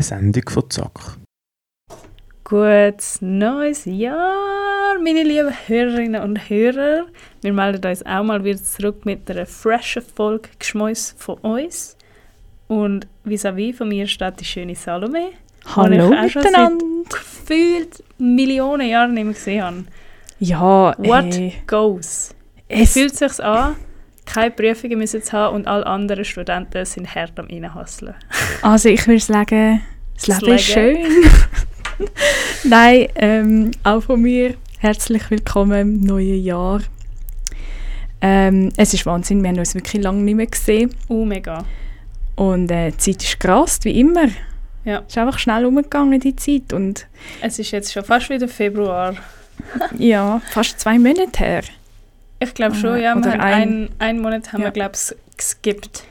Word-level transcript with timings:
Eine 0.00 0.06
Sendung 0.06 0.48
von 0.48 0.70
Zack. 0.70 1.18
Gutes 2.44 3.20
neues 3.20 3.84
Jahr, 3.84 4.98
meine 5.04 5.22
lieben 5.24 5.52
Hörerinnen 5.66 6.22
und 6.22 6.48
Hörer. 6.48 7.04
Wir 7.42 7.52
melden 7.52 7.86
uns 7.86 8.06
auch 8.06 8.22
mal 8.22 8.42
wieder 8.42 8.62
zurück 8.62 9.04
mit 9.04 9.30
einer 9.30 9.44
freshen 9.44 10.00
Folge 10.00 10.48
Geschmäus 10.58 11.14
von 11.18 11.36
uns. 11.40 11.98
Und 12.66 13.08
vis-à-vis 13.26 13.76
von 13.76 13.90
mir 13.90 14.06
steht 14.06 14.40
die 14.40 14.46
schöne 14.46 14.74
Salome. 14.74 15.32
Hallo 15.76 16.12
ich 16.12 16.18
auch 16.18 16.30
schon 16.30 16.42
miteinander. 16.44 16.84
seit 17.10 17.20
gefühlt 17.20 18.04
Millionen 18.16 18.88
Jahren 18.88 19.12
nicht 19.12 19.24
mehr 19.24 19.34
gesehen 19.34 19.62
habe. 19.62 19.84
Ja, 20.38 20.94
What 20.96 21.36
ey, 21.36 21.52
goes? 21.66 22.34
Es, 22.68 22.94
fühlt 22.94 23.14
sich 23.14 23.38
an? 23.44 23.76
Keine 24.24 24.50
Prüfungen 24.52 24.98
müssen 24.98 25.22
zu 25.22 25.32
haben 25.32 25.56
und 25.56 25.66
alle 25.66 25.84
anderen 25.84 26.24
Studenten 26.24 26.86
sind 26.86 27.14
hart 27.14 27.38
am 27.38 27.48
Reinhasseln. 27.48 28.14
also 28.62 28.88
ich 28.88 29.06
würde 29.06 29.20
sagen, 29.20 29.82
das 30.26 30.40
Leben 30.40 30.54
ist 30.56 30.64
schön. 30.64 30.98
Nein, 32.64 33.08
ähm, 33.16 33.70
auch 33.84 34.02
von 34.02 34.20
mir 34.22 34.54
herzlich 34.78 35.30
willkommen 35.30 35.80
im 35.80 36.00
neuen 36.00 36.42
Jahr. 36.42 36.80
Ähm, 38.20 38.70
es 38.76 38.92
ist 38.94 39.06
Wahnsinn, 39.06 39.42
wir 39.42 39.48
haben 39.50 39.58
uns 39.58 39.74
wirklich 39.74 40.02
lange 40.02 40.22
nicht 40.22 40.34
mehr 40.34 40.46
gesehen 40.46 40.94
Oh, 41.08 41.24
mega. 41.24 41.64
und 42.36 42.70
äh, 42.70 42.90
die 42.90 42.96
Zeit 42.98 43.22
ist 43.22 43.40
gerast, 43.40 43.84
wie 43.84 43.98
immer. 43.98 44.28
Ja. 44.84 44.98
Es 45.06 45.12
ist 45.14 45.18
einfach 45.18 45.38
schnell 45.38 45.64
umgegangen, 45.66 46.20
die 46.20 46.36
Zeit 46.36 46.72
und 46.72 47.06
Es 47.40 47.58
ist 47.58 47.70
jetzt 47.70 47.92
schon 47.92 48.04
fast 48.04 48.28
wieder 48.30 48.48
Februar. 48.48 49.14
ja, 49.98 50.40
fast 50.50 50.80
zwei 50.80 50.98
Monate 50.98 51.38
her. 51.44 51.62
Ich 52.40 52.54
glaube 52.54 52.74
schon, 52.74 52.98
ja. 53.00 53.14
Wir 53.14 53.20
oder 53.20 53.30
haben 53.32 53.40
ein- 53.40 53.52
einen, 53.62 53.88
einen 53.98 54.20
Monat 54.22 54.52
haben 54.52 54.60
Ja. 54.62 54.68
wir, 54.68 54.72
glaube 54.72 54.92
ich, 54.94 55.36
geskippt. 55.36 56.04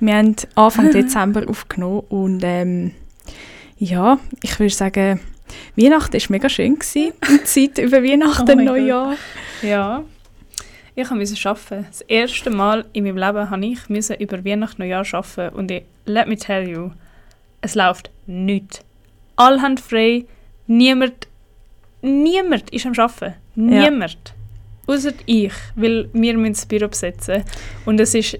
Wir 0.00 0.14
haben 0.16 0.34
Anfang 0.54 0.90
Dezember 0.92 1.48
aufgenommen 1.48 2.02
und 2.08 2.40
ähm, 2.44 2.92
ja, 3.78 4.18
ich 4.42 4.58
würde 4.58 4.74
sagen, 4.74 5.20
Weihnachten 5.76 6.14
war 6.14 6.22
mega 6.30 6.48
schön. 6.48 6.74
Gewesen. 6.74 7.12
Die 7.28 7.44
Zeit 7.44 7.78
über 7.78 8.02
Weihnachten, 8.02 8.60
Oh 8.60 8.62
Neujahr. 8.62 9.16
Ja. 9.62 10.04
Ich 10.94 11.10
musste 11.10 11.48
arbeiten. 11.48 11.86
Das 11.88 12.00
erste 12.02 12.50
Mal 12.50 12.84
in 12.92 13.04
meinem 13.04 13.18
Leben 13.18 13.50
habe 13.50 13.64
ich 13.64 14.20
über 14.20 14.44
Weihnachten 14.44 14.82
Neujahr 14.82 15.06
arbeiten. 15.12 15.54
Und 15.54 15.70
ich, 15.70 15.84
let 16.06 16.26
me 16.26 16.36
tell 16.36 16.68
you, 16.68 16.90
es 17.60 17.74
läuft 17.74 18.10
nichts. 18.26 18.80
Alle 19.36 19.62
haben 19.62 19.78
frei. 19.78 20.24
Niemand, 20.66 21.28
niemand 22.02 22.70
ist 22.70 22.86
am 22.86 22.92
Arbeiten. 22.98 23.34
Niemand. 23.54 24.34
Außer 24.86 25.12
ich, 25.26 25.52
weil 25.76 26.08
wir 26.12 26.36
müssen 26.36 26.54
das 26.54 26.66
Büro 26.66 26.88
besetzen 26.88 27.44
Und 27.84 28.00
es 28.00 28.14
ist 28.14 28.34
äh, 28.34 28.38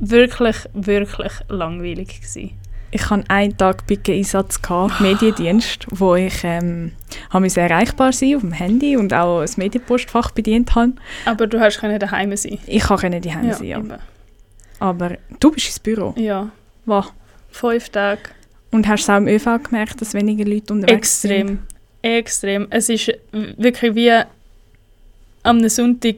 wirklich, 0.00 0.56
wirklich 0.72 1.32
langweilig 1.48 2.20
gewesen. 2.20 2.58
Ich 2.94 3.08
hatte 3.08 3.24
einen 3.28 3.56
Tag 3.56 3.86
Picke-Einsatz, 3.86 4.60
gehabt, 4.60 5.00
Mediendienst, 5.00 5.86
wo 5.90 6.14
ich 6.14 6.44
ähm, 6.44 6.92
habe 7.30 7.40
müssen 7.40 7.60
erreichbar 7.60 8.12
sein 8.12 8.36
auf 8.36 8.42
dem 8.42 8.52
Handy 8.52 8.98
und 8.98 9.14
auch 9.14 9.40
das 9.40 9.56
Medienpostfach 9.56 10.30
bedient 10.32 10.74
habe. 10.74 10.92
Aber 11.24 11.46
du 11.46 11.58
hast 11.58 11.80
können 11.80 11.98
daheim 11.98 12.36
sein. 12.36 12.58
Ich 12.66 12.88
nicht 12.90 13.26
daheim 13.26 13.52
sein, 13.52 13.64
ja. 13.64 13.78
eben. 13.78 13.94
Aber 14.78 15.16
du 15.40 15.50
bist 15.50 15.66
ins 15.66 15.78
Büro. 15.80 16.14
ja. 16.16 16.50
Wow. 16.84 17.12
Fünf 17.50 17.88
Tage. 17.90 18.22
Und 18.72 18.88
hast 18.88 19.08
du 19.08 19.12
auch 19.12 19.18
im 19.18 19.28
ÖV 19.28 19.62
gemerkt, 19.62 20.00
dass 20.00 20.14
weniger 20.14 20.44
Leute 20.44 20.72
unterwegs 20.72 21.22
sind? 21.22 21.30
Extrem. 21.30 21.58
Extrem. 22.02 22.66
Es 22.70 22.88
ist 22.88 23.12
wirklich 23.30 23.94
wie 23.94 24.12
am 25.44 25.68
Sonntag 25.68 26.16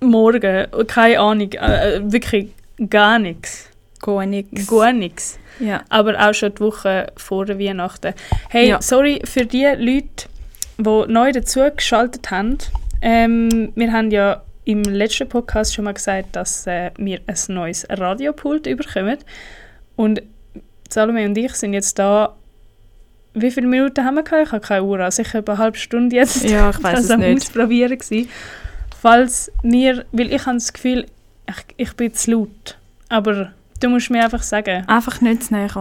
morgen. 0.00 0.66
Keine 0.86 1.20
Ahnung. 1.20 1.52
Äh, 1.52 1.96
äh, 1.96 2.12
wirklich 2.12 2.50
gar 2.90 3.18
nichts. 3.18 3.68
Gar 4.02 4.26
nichts. 4.26 4.66
Gar 4.66 4.92
nichts. 4.92 5.38
Ja. 5.60 5.82
Aber 5.88 6.18
auch 6.28 6.34
schon 6.34 6.54
die 6.54 6.60
Woche 6.60 7.06
vor 7.16 7.48
Weihnachten. 7.48 8.12
Hey, 8.50 8.68
Ja. 8.68 8.82
sorry 8.82 9.22
für 9.24 9.46
die 9.46 9.64
Leute, 9.64 10.28
die 10.78 11.12
neu 11.12 11.32
dazu 11.32 11.60
geschaltet 11.74 12.30
haben. 12.30 12.58
Ähm, 13.00 13.72
wir 13.74 13.92
haben 13.92 14.10
ja 14.10 14.42
im 14.64 14.82
letzten 14.82 15.28
Podcast 15.28 15.74
schon 15.74 15.84
mal 15.84 15.94
gesagt, 15.94 16.36
dass 16.36 16.66
äh, 16.66 16.90
wir 16.96 17.20
ein 17.26 17.36
neues 17.54 17.86
Radiopult 17.88 18.66
überkommen. 18.66 19.18
Und 19.96 20.22
Salome 20.88 21.24
und 21.24 21.36
ich 21.38 21.54
sind 21.54 21.72
jetzt 21.74 21.98
da. 21.98 22.36
Wie 23.34 23.50
viele 23.50 23.66
Minuten 23.66 24.04
haben 24.04 24.16
wir 24.16 24.22
gehabt? 24.24 24.46
Ich 24.46 24.52
habe 24.52 24.60
keine 24.66 24.84
Uhr. 24.84 25.00
Also 25.00 25.22
sicher 25.22 25.42
eine 25.46 25.58
halbe 25.58 25.78
Stunde 25.78 26.14
jetzt 26.16 26.44
ja, 26.44 26.68
ich 26.70 26.82
weiß 26.82 27.00
es 27.00 27.10
am 27.10 27.20
nicht. 27.20 27.42
Ausprobieren 27.42 27.98
gewesen. 27.98 28.28
Falls 29.00 29.50
wir, 29.62 30.04
weil 30.12 30.32
ich 30.32 30.44
habe 30.44 30.56
das 30.56 30.72
Gefühl, 30.72 31.06
ich, 31.48 31.56
ich 31.76 31.92
bin 31.96 32.12
zu 32.14 32.30
laut. 32.32 32.78
Aber 33.08 33.52
du 33.82 33.88
musst 33.88 34.10
mir 34.10 34.24
einfach 34.24 34.42
sagen, 34.42 34.84
Einfach 34.86 35.20
nicht 35.20 35.44
zu 35.44 35.54
näher 35.54 35.70
wenn's 35.74 35.76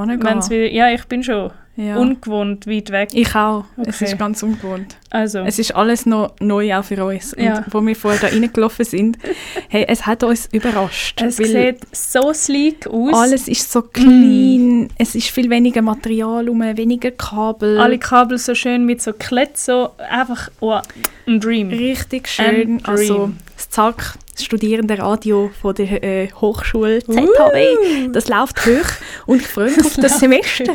angehen. 0.45 0.49
wieder, 0.49 0.71
ja, 0.71 0.89
ich 0.91 1.05
bin 1.05 1.23
schon 1.23 1.51
Ja. 1.77 1.95
ungewohnt 1.97 2.67
weit 2.67 2.91
weg. 2.91 3.09
Ich 3.13 3.33
auch. 3.33 3.63
Es 3.77 3.95
Okay. 4.01 4.05
ist 4.11 4.19
ganz 4.19 4.43
ungewohnt. 4.43 4.97
Also, 5.09 5.39
Es 5.39 5.57
ist 5.57 5.73
alles 5.75 6.05
noch 6.05 6.35
neu 6.39 6.75
auch 6.75 6.83
für 6.83 7.03
uns. 7.05 7.33
Und 7.33 7.43
Ja. 7.43 7.63
wo 7.71 7.79
wir 7.85 7.95
vorher 7.95 8.19
da 8.19 8.27
reingelaufen 8.27 8.83
sind, 8.85 9.17
hey, 9.69 9.85
es 9.87 10.05
hat 10.05 10.23
uns 10.23 10.47
überrascht. 10.51 11.21
es 11.21 11.37
sieht 11.37 11.79
so 11.95 12.33
sleek 12.33 12.87
aus. 12.87 13.13
alles 13.13 13.47
ist 13.47 13.71
so 13.71 13.81
clean, 13.81 14.89
es 14.97 15.15
ist 15.15 15.29
viel 15.29 15.49
weniger 15.49 15.81
Material 15.81 16.49
um, 16.49 16.59
weniger 16.61 17.11
Kabel. 17.11 17.79
Alle 17.79 17.97
Kabel 17.97 18.37
so 18.37 18.53
schön 18.53 18.85
mit 18.85 19.01
so 19.01 19.13
Klett, 19.13 19.57
so 19.57 19.91
einfach 20.09 20.49
oh, 20.59 20.79
ein 21.27 21.39
Dream. 21.39 21.69
Richtig 21.69 22.27
schön. 22.27 22.79
Dream. 22.79 22.79
Also 22.83 23.31
das 23.71 23.75
ZAK, 23.75 24.15
das 24.33 24.43
studierende 24.43 24.99
Radio 24.99 25.49
von 25.61 25.73
der 25.73 26.03
äh, 26.03 26.29
Hochschule 26.31 27.01
ZHW, 27.03 28.09
das 28.11 28.27
läuft 28.27 28.65
hoch 28.65 28.91
und 29.25 29.41
ich 29.41 29.47
freue 29.47 29.71
mich 29.71 29.79
auf 29.85 29.95
das 29.95 30.19
Semester. 30.19 30.73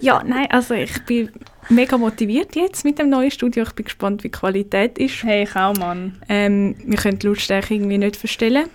Ja, 0.00 0.22
nein, 0.24 0.46
also 0.50 0.74
ich 0.74 1.02
bin 1.04 1.30
mega 1.68 1.98
motiviert 1.98 2.54
jetzt 2.54 2.84
mit 2.84 2.98
dem 2.98 3.10
neuen 3.10 3.30
Studio. 3.30 3.64
Ich 3.64 3.72
bin 3.72 3.84
gespannt, 3.84 4.22
wie 4.22 4.28
die 4.28 4.32
Qualität 4.38 4.98
ist. 4.98 5.22
Hey, 5.24 5.42
ich 5.42 5.56
auch, 5.56 5.74
Mann. 5.76 6.20
Ähm, 6.28 6.76
wir 6.84 6.96
können 6.96 7.18
die 7.18 7.26
Lautstärke 7.26 7.74
irgendwie 7.74 7.98
nicht 7.98 8.16
verstellen. 8.16 8.68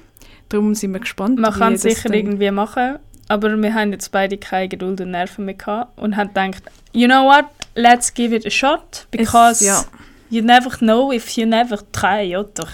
Darum 0.50 0.76
sind 0.76 0.92
wir 0.92 1.00
gespannt. 1.00 1.40
Man 1.40 1.54
kann 1.54 1.74
es 1.74 1.84
das 1.84 1.96
sicher 1.96 2.14
irgendwie 2.14 2.52
machen, 2.52 3.00
aber 3.30 3.56
wir 3.56 3.74
haben 3.74 3.94
jetzt 3.94 4.12
beide 4.12 4.38
keine 4.38 4.68
Geduld 4.68 5.00
und 5.00 5.12
Nerven 5.12 5.46
mehr 5.46 5.56
gehabt 5.56 5.98
und 5.98 6.18
haben 6.18 6.34
gedacht, 6.34 6.64
you 6.92 7.08
know 7.08 7.24
what, 7.24 7.46
let's 7.76 8.14
give 8.14 8.36
it 8.36 8.46
a 8.46 8.50
shot, 8.50 9.08
because 9.10 9.66
ja. 9.66 9.86
you 10.30 10.44
never 10.44 10.70
know 10.78 11.12
if 11.14 11.30
you 11.38 11.46
never 11.46 11.80
try, 11.92 12.36
oder? 12.36 12.68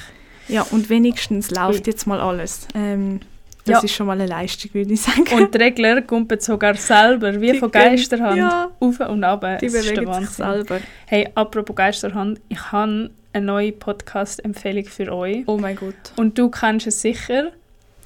Ja, 0.49 0.63
und 0.71 0.89
wenigstens 0.89 1.51
läuft 1.51 1.87
jetzt 1.87 2.05
mal 2.07 2.19
alles. 2.19 2.67
Ähm, 2.75 3.19
das 3.65 3.77
Ja. 3.77 3.83
ist 3.85 3.93
schon 3.93 4.07
mal 4.07 4.13
eine 4.13 4.25
Leistung, 4.25 4.73
würde 4.73 4.93
ich 4.93 5.01
sagen. 5.01 5.25
Und 5.35 5.53
die 5.53 5.57
Regler 5.59 6.01
kumpeln 6.01 6.41
sogar 6.41 6.75
selber, 6.75 7.39
wie 7.39 7.51
Die 7.53 7.59
von 7.59 7.69
Geisterhand, 7.71 8.37
Ja, 8.37 8.71
auf 8.79 8.99
und 8.99 9.23
ab. 9.23 9.41
die 9.61 9.67
der 9.69 9.81
bewegen 9.81 10.13
sich 10.21 10.29
selber. 10.29 10.79
Hey, 11.05 11.29
apropos 11.35 11.75
Geisterhand, 11.75 12.41
ich 12.49 12.71
habe 12.71 13.11
eine 13.31 13.45
neue 13.45 13.71
Podcast-Empfehlung 13.73 14.85
für 14.85 15.13
euch. 15.13 15.43
Oh 15.45 15.57
mein 15.57 15.75
Gott. 15.75 15.93
Und 16.17 16.35
du 16.37 16.49
kennst 16.49 16.87
es 16.87 16.99
sicher, 17.01 17.51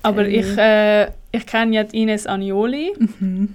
aber 0.02 0.24
Hey. 0.24 0.40
ich, 0.42 0.58
äh, 0.58 1.06
ich 1.32 1.46
kenne 1.46 1.76
ja 1.76 1.84
die 1.86 2.02
Ines 2.02 2.28
Anioli 2.28 2.92
Mhm. 3.00 3.54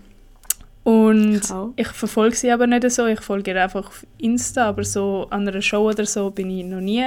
und 0.84 1.43
Ich 1.77 1.87
ich 1.87 1.88
verfolge 1.88 2.37
sie 2.37 2.50
aber 2.50 2.66
nicht 2.66 2.91
so. 2.91 3.04
Ich 3.06 3.21
folge 3.21 3.50
ihr 3.50 3.62
einfach 3.62 3.87
auf 3.88 4.06
Insta, 4.16 4.66
aber 4.69 4.84
so 4.84 5.27
an 5.28 5.47
einer 5.47 5.60
Show 5.60 5.88
oder 5.91 6.06
so 6.06 6.31
bin 6.31 6.48
ich 6.50 6.65
noch 6.65 6.81
nie 6.81 7.04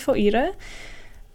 von 0.00 0.16
ihr. 0.16 0.50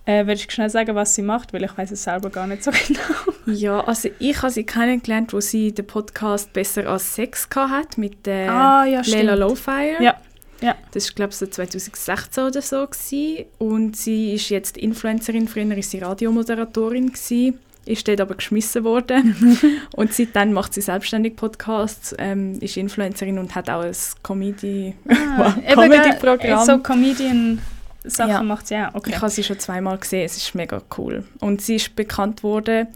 Äh, 0.05 0.27
willst 0.27 0.45
du 0.47 0.51
schnell 0.51 0.69
sagen, 0.69 0.95
was 0.95 1.15
sie 1.15 1.23
macht? 1.23 1.51
Weil 1.53 1.63
ich 1.63 1.77
weiß 1.77 1.91
es 1.91 2.03
selber 2.03 2.29
gar 2.29 2.45
nicht 2.47 2.63
so 2.63 2.71
genau. 2.87 2.99
Ja, 3.47 3.81
also 3.81 4.09
ich 4.19 4.37
habe 4.41 4.51
sie 4.51 4.63
kennengelernt, 4.63 5.33
wo 5.33 5.39
sie 5.39 5.71
den 5.71 5.87
Podcast 5.87 6.53
«Besser 6.53 6.87
als 6.87 7.15
Sex» 7.15 7.47
hat 7.55 7.97
mit 7.97 8.25
der 8.25 8.51
ah, 8.51 8.85
ja, 8.85 9.01
Leila 9.05 9.33
Lowfire. 9.33 10.01
Ja, 10.01 10.15
ja. 10.61 10.75
Das 10.91 11.07
war, 11.09 11.15
glaube 11.15 11.31
ich, 11.31 11.37
so 11.37 11.47
2016 11.47 12.43
oder 12.43 12.61
so. 12.61 12.87
Gewesen. 12.87 13.45
Und 13.57 13.95
sie 13.95 14.33
ist 14.33 14.49
jetzt 14.49 14.77
Influencerin, 14.77 15.47
früher 15.47 15.69
war 15.69 15.81
sie 15.81 15.99
Radiomoderatorin, 15.99 17.07
gewesen, 17.11 17.59
ist 17.85 18.07
dort 18.07 18.21
aber 18.21 18.35
geschmissen 18.35 18.83
worden. 18.83 19.59
und 19.95 20.13
seitdem 20.13 20.53
macht 20.53 20.73
sie 20.73 20.81
selbstständig 20.81 21.35
Podcasts, 21.35 22.15
ähm, 22.17 22.57
ist 22.61 22.77
Influencerin 22.77 23.37
und 23.37 23.53
hat 23.53 23.69
auch 23.69 23.81
ein 23.81 23.95
Comedy 24.23 24.95
Ah, 25.07 25.53
eben, 25.67 25.75
Comedy-Programm. 25.75 26.65
gell, 27.17 27.57
Comedian-Sachen 28.05 28.29
Ja. 28.29 28.43
macht 28.43 28.67
sie 28.67 28.75
auch. 28.77 28.93
Okay. 28.95 29.09
Ich 29.11 29.17
habe 29.17 29.29
sie 29.29 29.43
schon 29.43 29.59
zweimal 29.59 29.97
gesehen, 29.97 30.25
es 30.25 30.37
ist 30.37 30.55
mega 30.55 30.81
cool. 30.97 31.23
Und 31.39 31.61
sie 31.61 31.75
ist 31.75 31.95
bekannt 31.95 32.43
worden, 32.43 32.87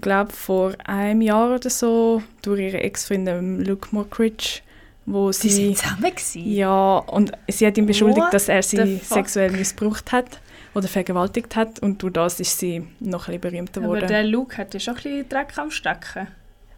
glaube 0.00 0.32
vor 0.32 0.72
einem 0.84 1.20
Jahr 1.22 1.54
oder 1.54 1.70
so, 1.70 2.22
durch 2.42 2.60
ihre 2.60 2.80
Ex-Freund 2.80 3.28
ähm, 3.28 3.60
Luke 3.60 3.88
Mockridge, 3.92 4.60
wo 5.06 5.32
Sie 5.32 5.48
sind 5.50 5.78
zusammen 5.78 6.02
gewesen? 6.02 6.50
Ja, 6.52 6.98
und 6.98 7.32
sie 7.48 7.66
hat 7.66 7.78
ihn 7.78 7.86
beschuldigt, 7.86 8.26
What 8.26 8.34
dass 8.34 8.48
er 8.48 8.62
sie 8.62 8.98
sexuell 8.98 9.50
missbraucht 9.52 10.12
hat 10.12 10.40
oder 10.74 10.86
vergewaltigt 10.86 11.56
hat 11.56 11.78
und 11.80 12.02
durch 12.02 12.12
das 12.12 12.40
ist 12.40 12.58
sie 12.58 12.86
noch 13.00 13.26
ein 13.28 13.40
bisschen 13.40 13.40
berühmter 13.40 13.80
Aber 13.80 13.94
geworden. 13.94 14.08
der 14.08 14.24
Luke 14.24 14.58
hat 14.58 14.74
ja 14.74 14.80
schon 14.80 14.94
ein 14.96 15.02
bisschen 15.02 15.28
Dreck 15.30 15.56
am 15.56 15.70
Stecken. 15.70 16.28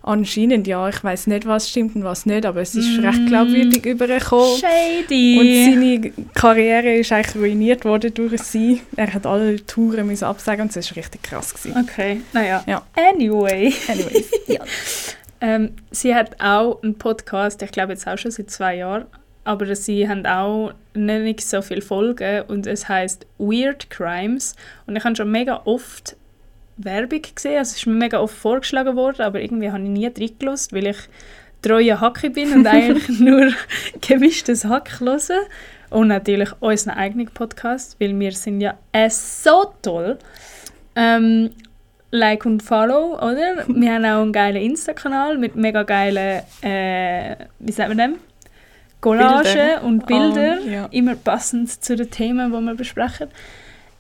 Anscheinend, 0.02 0.67
ja. 0.67 0.88
Ich 0.88 1.05
weiß 1.05 1.26
nicht, 1.26 1.47
was 1.47 1.69
stimmt 1.69 1.94
und 1.94 2.05
was 2.05 2.25
nicht, 2.25 2.47
aber 2.47 2.62
es 2.62 2.75
ist 2.75 2.99
Mm. 2.99 3.05
recht 3.05 3.26
glaubwürdig 3.26 3.85
übergekommen. 3.85 4.58
Shady! 4.58 5.38
Und 5.38 5.75
seine 5.75 6.25
Karriere 6.35 6.94
ist 6.97 7.12
eigentlich 7.12 7.37
ruiniert 7.37 7.85
worden 7.85 8.14
durch 8.14 8.41
sie. 8.43 8.81
Er 8.97 9.12
hat 9.12 9.26
alle 9.26 9.64
Touren 9.67 10.06
müssen 10.06 10.25
absagen 10.25 10.62
und 10.62 10.75
das 10.75 10.91
war 10.91 10.97
richtig 10.97 11.23
krass. 11.23 11.52
Gewesen. 11.52 11.85
Okay, 11.87 12.23
naja. 12.32 12.64
Ja. 12.67 12.82
Anyway. 12.97 13.73
Anyways, 13.88 14.31
ja. 14.47 14.61
Ähm, 15.43 15.70
sie 15.91 16.14
hat 16.14 16.38
auch 16.38 16.82
einen 16.82 16.97
Podcast, 16.99 17.62
ich 17.62 17.70
glaube 17.73 17.93
jetzt 17.94 18.06
auch 18.06 18.19
schon 18.19 18.31
seit 18.31 18.50
zwei 18.50 18.76
Jahren, 18.76 19.06
aber 19.44 19.75
sie 19.75 20.06
haben 20.06 20.26
auch 20.26 20.73
nicht 20.93 21.41
so 21.41 21.62
viele 21.62 21.81
Folgen 21.81 22.43
und 22.43 22.67
es 22.67 22.91
heißt 22.91 23.26
Weird 23.38 23.88
Crimes 23.88 24.55
und 24.87 24.97
ich 24.97 25.05
habe 25.05 25.17
schon 25.17 25.31
mega 25.31 25.62
oft 25.64 26.17
Werbung 26.85 27.23
gesehen, 27.35 27.59
also 27.59 27.71
es 27.73 27.77
ist 27.79 27.87
mir 27.87 27.94
mega 27.94 28.19
oft 28.21 28.35
vorgeschlagen 28.35 28.97
worden, 28.97 29.23
aber 29.23 29.41
irgendwie 29.41 29.71
habe 29.71 29.82
ich 29.82 29.88
nie 29.88 30.06
reingelassen, 30.06 30.77
weil 30.77 30.88
ich 30.88 30.97
treue 31.62 32.00
Hacke 32.00 32.31
bin 32.31 32.53
und 32.53 32.67
eigentlich 32.69 33.21
nur 33.21 33.50
gemischtes 34.00 34.65
Hack 34.65 35.00
höre. 35.00 35.19
Und 35.91 36.06
natürlich 36.09 36.50
unseren 36.61 36.94
eigenen 36.94 37.27
Podcast, 37.27 37.97
weil 38.00 38.19
wir 38.19 38.31
sind 38.32 38.61
ja 38.61 38.75
äh, 38.93 39.11
so 39.11 39.73
toll. 39.82 40.19
Ähm, 40.94 41.50
like 42.12 42.47
und 42.47 42.62
follow, 42.62 43.15
oder? 43.17 43.65
Wir 43.67 43.94
haben 43.94 44.05
auch 44.05 44.23
einen 44.23 44.33
geilen 44.33 44.62
Insta-Kanal 44.62 45.37
mit 45.38 45.56
mega 45.56 45.83
geilen, 45.83 46.43
äh, 46.62 47.37
wie 47.59 47.73
sagt 47.73 47.88
man 47.88 47.99
dem? 47.99 48.15
Collagen 49.00 49.79
und 49.83 50.06
Bilder, 50.06 50.59
Ah, 50.62 50.69
ja. 50.69 50.87
immer 50.91 51.15
passend 51.17 51.83
zu 51.83 51.97
den 51.97 52.11
Themen, 52.11 52.53
die 52.53 52.61
wir 52.61 52.75
besprechen. 52.75 53.29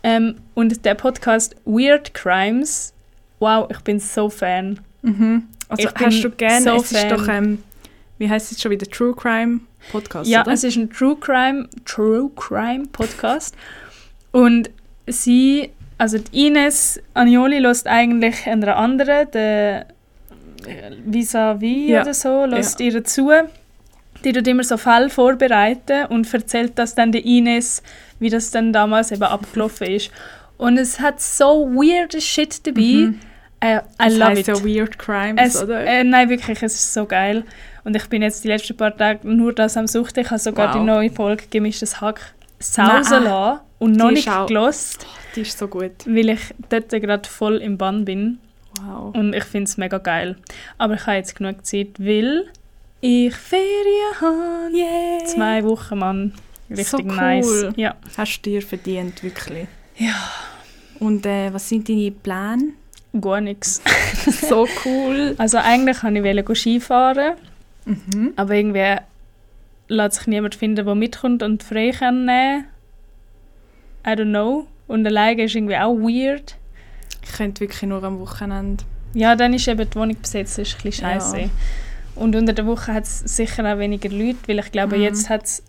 Ähm, 0.02 0.36
und 0.54 0.84
der 0.84 0.94
Podcast 0.94 1.56
Weird 1.64 2.14
Crimes, 2.14 2.92
wow, 3.38 3.68
ich 3.70 3.80
bin 3.80 4.00
so 4.00 4.28
Fan. 4.30 4.80
Mhm. 5.02 5.44
Also 5.68 5.88
Ich 5.88 5.94
hast 5.94 6.24
du 6.24 6.30
gerne, 6.30 6.62
so 6.62 6.76
es 6.76 6.92
ist 6.92 6.98
Fan. 6.98 7.08
doch, 7.10 7.28
ähm, 7.28 7.62
wie 8.18 8.28
heißt 8.28 8.50
es 8.52 8.60
schon 8.60 8.70
wieder, 8.70 8.86
True 8.86 9.14
Crime 9.14 9.60
Podcast, 9.92 10.28
Ja, 10.30 10.42
oder? 10.42 10.52
es 10.52 10.64
ist 10.64 10.76
ein 10.76 10.90
True 10.90 11.16
Crime, 11.20 11.68
True 11.84 12.30
Crime 12.36 12.84
Podcast. 12.92 13.54
Und 14.32 14.70
sie, 15.06 15.70
also 15.98 16.18
die 16.18 16.46
Ines 16.48 17.00
Agnoli 17.14 17.58
lässt 17.58 17.86
eigentlich 17.86 18.46
einer 18.46 18.76
anderen, 18.76 19.30
der 19.32 19.86
äh, 20.66 20.92
Vis-à-vis 21.06 21.88
Ja. 21.88 22.02
oder 22.02 22.14
so, 22.14 22.44
lässt 22.46 22.80
ihr 22.80 23.02
zu. 23.04 23.30
Die 24.24 24.32
tut 24.32 24.46
immer 24.46 24.64
so 24.64 24.76
Fälle 24.76 25.08
vorbereiten 25.08 26.04
und 26.06 26.32
erzählt 26.34 26.72
das 26.76 26.94
dann 26.94 27.10
der 27.12 27.24
Ines, 27.24 27.82
wie 28.20 28.30
das 28.30 28.50
dann 28.52 28.72
damals 28.72 29.10
eben 29.10 29.22
abgelaufen 29.22 29.88
ist. 29.88 30.10
Und 30.56 30.76
es 30.78 31.00
hat 31.00 31.20
so 31.20 31.66
weird 31.72 32.14
Shit 32.22 32.66
dabei. 32.66 32.80
Mhm. 32.80 33.20
Äh, 33.60 33.76
I 33.78 33.80
Das 33.98 34.16
love 34.16 34.24
heisst 34.30 34.48
it. 34.48 34.56
ja 34.58 34.64
Weird 34.64 34.98
Crimes, 34.98 35.54
Es, 35.56 35.62
oder? 35.62 35.80
äh, 35.84 36.04
nein, 36.04 36.28
wirklich, 36.30 36.62
es 36.62 36.74
ist 36.74 36.94
so 36.94 37.04
geil. 37.06 37.44
Und 37.84 37.96
ich 37.96 38.06
bin 38.08 38.22
jetzt 38.22 38.44
die 38.44 38.48
letzten 38.48 38.76
paar 38.76 38.96
Tage 38.96 39.26
nur 39.28 39.52
das 39.54 39.76
am 39.76 39.86
Suchten. 39.86 40.20
Ich 40.20 40.30
habe 40.30 40.38
sogar 40.38 40.68
Wow. 40.68 40.80
die 40.80 40.86
neue 40.86 41.10
Folge 41.10 41.44
«Gemischtes 41.50 42.00
Hack» 42.00 42.34
sausen 42.58 43.24
lassen 43.24 43.60
und 43.78 43.92
noch 43.96 44.10
nicht 44.10 44.28
auch- 44.30 44.46
gelost, 44.46 45.06
Die 45.34 45.40
ist 45.42 45.58
so 45.58 45.66
gut. 45.68 45.92
weil 46.06 46.28
ich 46.30 46.40
dort 46.68 46.90
gerade 46.90 47.28
voll 47.28 47.56
im 47.56 47.78
Bann 47.78 48.04
bin. 48.04 48.38
Wow. 48.84 49.14
Und 49.14 49.34
ich 49.34 49.44
finde 49.44 49.64
es 49.68 49.76
mega 49.78 49.98
geil. 49.98 50.36
Aber 50.78 50.94
ich 50.94 51.06
habe 51.06 51.16
jetzt 51.16 51.34
genug 51.36 51.64
Zeit, 51.66 51.98
weil 51.98 52.46
ich 53.00 53.34
Ferien 53.34 54.20
habe. 54.20 54.70
Yeah. 54.74 55.24
Zwei 55.24 55.64
Wochen, 55.64 55.98
Mann. 55.98 56.32
Richtig 56.70 56.86
So 56.88 56.98
cool. 56.98 57.04
nice. 57.16 57.66
Ja. 57.76 57.94
Hast 58.16 58.38
du 58.42 58.50
dir 58.50 58.62
verdient, 58.62 59.22
wirklich. 59.22 59.66
Ja. 59.96 60.14
Und 60.98 61.26
äh, 61.26 61.52
was 61.52 61.68
sind 61.68 61.88
deine 61.88 62.10
Pläne? 62.10 62.72
Gar 63.20 63.40
nichts. 63.40 63.82
so 64.48 64.68
cool. 64.84 65.34
Also 65.38 65.58
eigentlich 65.58 66.02
wollte 66.02 66.52
ich 66.52 66.58
Skifahren. 66.58 67.34
Mhm. 67.84 68.32
Aber 68.36 68.54
irgendwie 68.54 68.96
lässt 69.88 70.16
sich 70.18 70.26
niemand 70.28 70.54
finden, 70.54 70.84
der 70.84 70.94
mitkommt 70.94 71.42
und 71.42 71.62
frei 71.62 71.90
kann 71.90 72.24
nehmen. 72.24 72.66
I 74.06 74.10
don't 74.10 74.30
know. 74.30 74.66
Und 74.86 75.06
alleine 75.06 75.44
ist 75.44 75.54
irgendwie 75.54 75.76
auch 75.76 75.94
weird. 75.96 76.56
Ich 77.22 77.32
könnte 77.32 77.60
wirklich 77.62 77.82
nur 77.82 78.02
am 78.04 78.18
Wochenende. 78.20 78.84
Ja, 79.14 79.34
dann 79.34 79.54
ist 79.54 79.66
eben 79.68 79.88
die 79.90 79.96
Wohnung 79.98 80.16
besetzt, 80.20 80.58
das 80.58 80.68
ist 80.68 80.76
ein 80.76 80.82
bisschen 80.82 81.08
Ja. 81.08 81.14
scheiße. 81.20 81.50
Und 82.14 82.36
unter 82.36 82.52
der 82.52 82.66
Woche 82.66 82.92
hat 82.94 83.04
es 83.04 83.20
sicher 83.20 83.64
auch 83.72 83.78
weniger 83.78 84.08
Leute, 84.08 84.38
weil 84.46 84.58
ich 84.60 84.70
glaube, 84.72 84.96
Mhm. 84.96 85.02
jetzt, 85.02 85.28
hat's, 85.28 85.62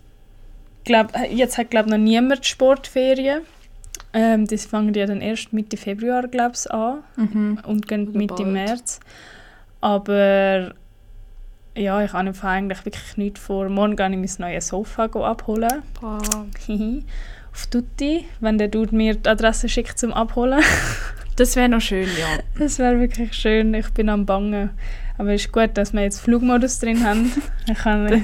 glaub, 0.84 1.12
jetzt 1.30 1.58
hat 1.58 1.70
glaube 1.70 1.90
noch 1.90 1.98
niemand 1.98 2.46
Sportferien. 2.46 3.42
Ähm, 4.14 4.46
das 4.46 4.66
fangen 4.66 4.92
ja 4.94 5.06
dann 5.06 5.20
erst 5.20 5.52
Mitte 5.52 5.76
Februar 5.76 6.28
glaube 6.28 6.52
ich 6.54 6.70
an 6.70 6.98
Mhm. 7.16 7.58
und 7.66 7.88
gehen 7.88 8.08
Oder 8.08 8.18
Mitte 8.18 8.34
bald. 8.42 8.48
März. 8.48 9.00
Aber 9.80 10.74
ja, 11.76 12.04
ich 12.04 12.12
habe 12.12 12.28
im 12.28 12.34
Fall 12.34 12.58
eigentlich 12.58 12.84
wirklich 12.84 13.16
nichts 13.16 13.40
vor. 13.40 13.68
Morgen 13.68 13.96
gehe 13.96 14.10
ich 14.10 14.38
mein 14.38 14.50
neues 14.50 14.68
Sofa 14.68 15.04
abholen. 15.04 15.82
Auf 17.52 17.66
Tutti, 17.66 18.24
wenn 18.40 18.56
der 18.58 18.68
Dude 18.68 18.94
mir 18.94 19.14
die 19.14 19.28
Adresse 19.28 19.68
schickt 19.68 19.98
zum 19.98 20.12
Abholen. 20.12 20.60
Das 21.36 21.56
wäre 21.56 21.66
noch 21.66 21.80
schön, 21.80 22.08
ja. 22.20 22.26
Das 22.58 22.78
wäre 22.78 23.00
wirklich 23.00 23.32
schön. 23.32 23.72
Ich 23.72 23.88
bin 23.94 24.10
am 24.10 24.26
Bangen. 24.26 24.68
Aber 25.16 25.32
es 25.32 25.46
ist 25.46 25.50
gut, 25.52 25.70
dass 25.78 25.94
wir 25.94 26.02
jetzt 26.02 26.20
Flugmodus 26.20 26.78
drin 26.78 27.02
haben. 27.06 27.32
Dann 27.66 27.74
kann, 27.76 28.06
ich, 28.12 28.22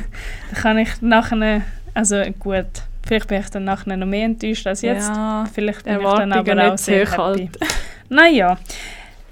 dann 0.52 0.60
kann 0.62 0.78
ich 0.78 1.00
nachher, 1.00 1.62
also 1.98 2.22
gut, 2.38 2.66
vielleicht 3.04 3.26
bin 3.26 3.40
ich 3.40 3.50
dann 3.50 3.64
nachher 3.64 3.96
noch 3.96 4.06
mehr 4.06 4.26
enttäuscht 4.26 4.64
als 4.68 4.82
jetzt. 4.82 5.08
Ja, 5.08 5.46
Vielleicht 5.52 5.82
bin 5.82 5.96
ich 5.96 6.00
dann 6.00 6.32
aber 6.32 6.52
auch 6.52 6.70
nicht 6.70 6.78
sehr 6.78 7.10
hoch 7.10 7.34
happy. 7.34 7.50
Naja. 8.08 8.56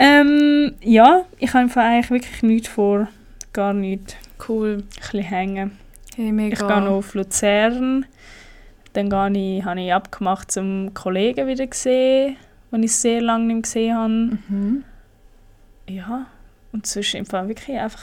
Ähm, 0.01 0.75
ja, 0.81 1.25
ich 1.39 1.55
habe 1.55 1.71
eigentlich 1.77 2.11
wirklich 2.11 2.43
nichts 2.43 2.69
vor. 2.69 3.07
Gar 3.53 3.73
nichts. 3.73 4.17
cool. 4.49 4.79
Ein 4.79 4.85
bisschen 4.89 5.23
hängen. 5.23 5.79
Hey, 6.17 6.33
mega. 6.33 6.55
Ich 6.55 6.59
gehe 6.59 6.81
noch 6.81 6.97
auf 6.97 7.15
Luzern. 7.15 8.05
Dann 8.95 9.11
gehe 9.11 9.59
ich, 9.59 9.65
habe 9.65 9.81
ich 9.81 9.95
abgemacht 9.95 10.51
zum 10.51 10.93
Kollegen 10.93 11.47
wieder 11.47 11.69
gesehen, 11.69 12.37
den 12.73 12.83
ich 12.83 12.97
sehr 12.97 13.21
lange 13.21 13.45
nicht 13.45 13.55
mehr 13.55 13.63
gesehen 13.63 13.97
habe. 13.97 14.39
Mhm. 14.49 14.85
Ja, 15.89 16.27
und 16.73 16.85
sonst 16.85 17.15
im 17.15 17.27
Fall 17.27 17.47
wirklich 17.47 17.79
einfach 17.79 18.03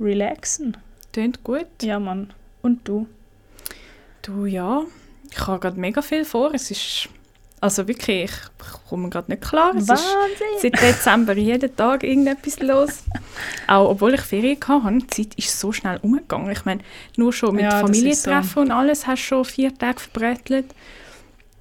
relaxen. 0.00 0.78
Tönt 1.12 1.44
gut. 1.44 1.66
Ja, 1.82 1.98
Mann. 2.00 2.32
Und 2.62 2.88
du? 2.88 3.06
Du, 4.22 4.46
ja. 4.46 4.82
Ich 5.30 5.46
habe 5.46 5.58
gerade 5.58 5.78
mega 5.80 6.02
viel 6.02 6.24
vor. 6.24 6.52
Es 6.54 6.70
ist... 6.70 7.08
Also 7.60 7.86
wirklich, 7.86 8.28
ich 8.32 8.88
komme 8.88 9.08
gerade 9.08 9.30
nicht 9.30 9.42
klar. 9.42 9.72
Es 9.76 9.84
ist 9.84 9.88
Wahnsinn! 9.90 10.46
seit 10.60 10.82
Dezember 10.82 11.34
jeden 11.34 11.74
Tag 11.76 12.02
irgendetwas 12.02 12.58
los. 12.58 13.04
Auch 13.68 13.90
obwohl 13.90 14.14
ich 14.14 14.20
Ferien 14.20 14.58
hatte, 14.66 14.98
die 14.98 15.06
Zeit 15.06 15.34
ist 15.36 15.60
so 15.60 15.70
schnell 15.70 15.98
umgegangen. 16.02 16.50
Ich 16.50 16.64
meine, 16.64 16.80
nur 17.16 17.32
schon 17.32 17.54
mit 17.54 17.62
Ja, 17.64 17.78
Familientreffen 17.78 18.42
ist 18.42 18.52
so. 18.54 18.60
und 18.62 18.70
alles 18.72 19.06
hast 19.06 19.20
du 19.22 19.26
schon 19.26 19.44
vier 19.44 19.72
Tage 19.78 20.00
verbrätelt. 20.00 20.74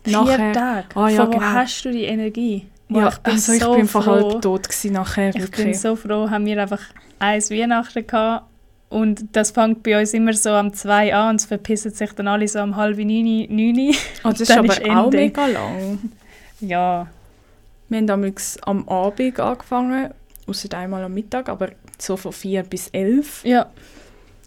Vier 0.04 0.14
Nachher- 0.24 0.54
Tage? 0.54 0.88
Ah, 0.96 1.10
ja, 1.10 1.18
Von 1.18 1.28
wo 1.28 1.38
genau. 1.38 1.52
hast 1.54 1.86
du 1.86 1.92
die 1.92 2.06
Energie? 2.06 2.66
Ja, 2.90 3.08
ich 3.10 3.18
bin 3.20 3.34
also 3.34 3.54
ich 3.54 3.62
so 3.64 3.76
bin 3.76 3.88
froh. 3.88 4.06
halb 4.06 4.42
tot 4.42 4.68
gewesen 4.68 4.94
nachher, 4.94 5.30
Ich 5.30 5.34
bin 5.36 5.44
wirklich. 5.44 5.80
so 5.80 5.96
froh, 5.96 6.30
haben 6.32 6.46
wir 6.48 6.60
einfach 6.60 6.82
eins 7.20 7.52
Weihnachten 7.52 8.06
gehabt. 8.08 8.48
Und 8.92 9.26
das 9.32 9.52
fängt 9.52 9.84
bei 9.84 9.98
uns 10.00 10.14
immer 10.14 10.34
so 10.34 10.50
am 10.50 10.74
2 10.74 11.16
an 11.16 11.30
und 11.32 11.36
es 11.38 11.46
verpissen 11.46 11.92
sich 11.92 12.12
dann 12.12 12.28
alle 12.28 12.46
so 12.48 12.60
am 12.60 12.76
halb 12.76 12.98
neun, 12.98 13.46
neun. 13.50 13.96
Oh, 14.26 14.30
das 14.30 14.42
ist 14.42 14.52
aber 14.52 14.68
ist 14.68 14.84
auch 14.90 15.06
Ende. 15.06 15.18
mega 15.18 15.46
lang. 15.48 16.00
Ja, 16.60 17.08
Wir 17.88 17.98
haben 17.98 18.08
damals 18.08 18.60
am 18.64 18.88
Abend 18.90 19.40
angefangen, 19.40 20.10
außer 20.46 20.78
einmal 20.78 21.04
am 21.06 21.14
Mittag, 21.14 21.48
aber 21.48 21.70
so 21.98 22.18
von 22.18 22.34
vier 22.34 22.64
bis 22.64 22.90
elf. 22.90 23.44
ja. 23.46 23.68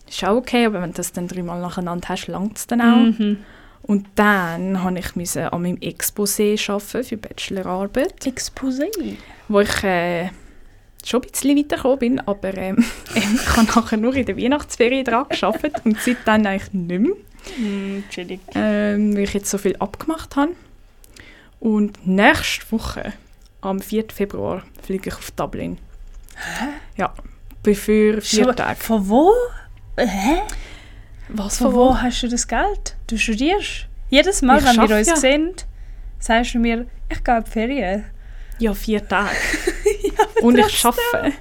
Ist 0.07 0.23
auch 0.23 0.37
okay, 0.37 0.67
aber 0.67 0.83
wenn 0.83 0.91
du 0.91 0.97
das 0.97 1.13
dann 1.13 1.27
dreimal 1.27 1.61
nacheinander 1.63 2.07
hast, 2.11 2.27
langt 2.27 2.59
es 2.59 2.67
dann 2.67 2.83
auch. 2.83 3.19
Mhm. 3.19 3.39
Und 3.85 4.07
dann 4.15 4.73
musste 4.75 4.99
ich 4.99 5.17
müssen 5.17 5.43
an 5.45 5.63
meinem 5.63 5.79
Exposé 5.79 6.71
arbeiten 6.71 7.05
für 7.05 7.17
Bachelorarbeit, 7.17 8.15
Exposé. 8.27 8.85
wo 9.49 9.61
ich 9.61 9.83
äh, 9.83 10.29
schon 11.09 11.23
ein 11.23 11.31
bisschen 11.31 11.57
weitergekommen 11.59 11.99
bin, 11.99 12.21
aber 12.21 12.57
ähm, 12.57 12.85
ich 13.15 13.57
habe 13.57 13.67
nachher 13.67 13.97
nur 13.97 14.15
in 14.15 14.27
der 14.27 14.37
Weihnachtsferien 14.37 15.05
dran 15.05 15.27
gearbeitet 15.29 15.83
und 15.85 15.99
seitdem 16.01 16.47
eigentlich 16.47 16.73
nicht 16.73 17.01
mehr, 17.01 17.13
Mm, 17.59 18.05
chillig. 18.09 18.41
ähm, 18.55 19.15
weil 19.15 19.25
ich 19.25 19.35
jetzt 19.35 19.51
so 19.51 19.59
viel 19.59 19.77
abgemacht 19.77 20.35
habe. 20.37 20.53
Und 21.61 22.07
nächste 22.07 22.65
Woche, 22.73 23.13
am 23.61 23.81
4. 23.81 24.05
Februar, 24.15 24.63
fliege 24.83 25.11
ich 25.11 25.15
auf 25.15 25.31
Dublin. 25.33 25.77
Ja, 26.97 27.13
bin 27.63 27.75
für 27.75 28.21
vier 28.23 28.45
Schon- 28.45 28.57
Tage. 28.57 28.77
Von 28.81 29.09
wo? 29.11 29.31
Hä? 29.99 30.41
Was 31.29 31.59
Von 31.59 31.75
wo 31.75 31.95
hast 32.01 32.23
du 32.23 32.29
das 32.29 32.49
Geld? 32.49 32.97
Du 33.09 33.19
studierst. 33.19 33.89
Jedes 34.09 34.41
Mal, 34.43 34.59
Ich 34.61 34.65
wenn 34.65 34.77
wir 34.77 34.89
schaff 34.89 34.99
uns 34.99 35.09
ja. 35.09 35.17
sehen, 35.17 35.53
sagst 36.19 36.55
du 36.55 36.59
mir, 36.61 36.87
ich 37.11 37.23
gehe 37.23 37.37
in 37.39 37.45
die 37.45 37.51
Ferien. 37.51 38.05
Ja, 38.59 38.73
vier 38.75 39.07
Tage. 39.07 39.31
und 40.43 40.59
ich 40.59 40.85
arbeite. 40.85 41.33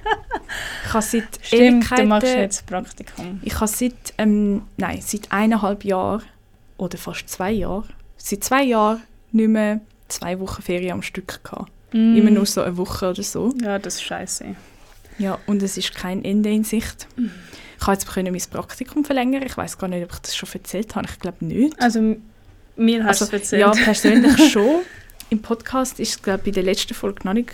Ich 0.86 0.92
habe 0.92 1.04
seit 1.04 1.24
Stimmt, 1.42 1.90
du 1.90 2.04
machst 2.04 2.26
Ewigkeiten- 2.26 2.40
jetzt 2.40 2.66
Praktikum. 2.66 3.40
Ich 3.42 3.54
habe 3.54 3.66
seit, 3.68 3.94
ähm, 4.18 4.62
nein, 4.76 5.00
seit 5.02 5.30
eineinhalb 5.32 5.84
Jahren 5.84 6.22
oder 6.76 6.98
fast 6.98 7.28
zwei 7.28 7.52
Jahren, 7.52 7.88
seit 8.16 8.44
zwei 8.44 8.62
Jahren 8.64 9.02
nicht 9.32 9.48
mehr 9.48 9.80
zwei 10.08 10.38
Wochen 10.40 10.62
Ferien 10.62 10.92
am 10.92 11.02
Stück 11.02 11.42
gehabt. 11.44 11.70
Mm. 11.92 12.16
Immer 12.16 12.30
nur 12.30 12.46
so 12.46 12.62
eine 12.62 12.76
Woche 12.76 13.10
oder 13.10 13.22
so. 13.22 13.52
Ja, 13.62 13.78
das 13.78 13.94
ist 13.96 14.02
scheiße. 14.02 14.54
Ja, 15.18 15.38
und 15.46 15.62
es 15.62 15.76
ist 15.76 15.94
kein 15.94 16.24
Ende 16.24 16.50
in 16.50 16.64
Sicht. 16.64 17.06
Ich 17.16 17.86
habe 17.86 17.92
jetzt 17.92 18.16
mein 18.16 18.42
Praktikum 18.50 19.04
verlängern. 19.04 19.42
Ich 19.44 19.56
weiß 19.56 19.78
gar 19.78 19.88
nicht, 19.88 20.02
ob 20.04 20.12
ich 20.12 20.18
das 20.18 20.34
schon 20.36 20.48
erzählt 20.52 20.94
habe. 20.96 21.06
Ich 21.10 21.18
glaube 21.20 21.44
nicht. 21.44 21.80
Also, 21.80 22.16
mir 22.76 23.04
hast 23.04 23.20
du 23.20 23.24
Also, 23.24 23.36
es 23.36 23.42
erzählt. 23.42 23.60
ja, 23.60 23.70
persönlich 23.70 24.50
schon. 24.52 24.80
Im 25.30 25.40
Podcast 25.40 26.00
ist 26.00 26.10
es, 26.10 26.22
glaube 26.22 26.40
ich, 26.40 26.44
bei 26.46 26.50
der 26.50 26.62
letzten 26.64 26.94
Folge 26.94 27.20
noch 27.24 27.32
nicht 27.34 27.52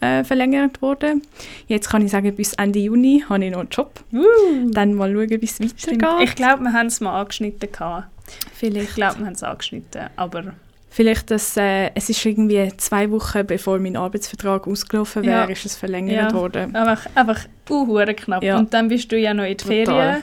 äh, 0.00 0.24
verlängert 0.24 0.80
worden. 0.82 1.22
Jetzt 1.66 1.88
kann 1.90 2.04
ich 2.04 2.10
sagen, 2.10 2.34
bis 2.34 2.52
Ende 2.54 2.78
Juni 2.78 3.24
habe 3.28 3.44
ich 3.44 3.50
noch 3.50 3.60
einen 3.60 3.68
Job. 3.70 4.00
Uh, 4.12 4.24
Dann 4.70 4.94
mal 4.94 5.12
schauen, 5.12 5.30
wie 5.30 5.44
es 5.44 5.60
weitergeht. 5.60 6.28
Ich 6.28 6.34
glaube, 6.34 6.62
wir 6.62 6.72
haben 6.72 6.86
es 6.86 7.00
mal 7.00 7.20
angeschnitten. 7.20 7.70
Gehabt. 7.72 8.08
Vielleicht, 8.54 8.90
Ich 8.90 8.94
glaube, 8.94 9.18
wir 9.18 9.26
haben 9.26 9.32
es 9.34 9.42
angeschnitten. 9.42 10.02
Aber 10.16 10.44
vielleicht 10.90 11.30
dass, 11.30 11.56
äh, 11.56 11.90
es 11.94 12.08
ist 12.10 12.24
irgendwie 12.24 12.72
zwei 12.76 13.10
Wochen, 13.10 13.46
bevor 13.46 13.78
mein 13.78 13.96
Arbeitsvertrag 13.96 14.66
ausgelaufen 14.66 15.24
wäre, 15.24 15.44
Ja. 15.46 15.52
ist 15.52 15.66
es 15.66 15.76
verlängert 15.76 16.32
Ja. 16.32 16.34
worden. 16.34 16.74
einfach, 16.76 17.06
einfach 17.14 17.40
uh, 17.70 18.04
knapp. 18.16 18.42
Ja. 18.42 18.58
Und 18.58 18.72
dann 18.74 18.88
bist 18.88 19.10
du 19.10 19.18
ja 19.18 19.34
noch 19.34 19.44
in 19.44 19.50
die 19.50 19.56
Total. 19.56 19.84
Ferien. 19.84 20.22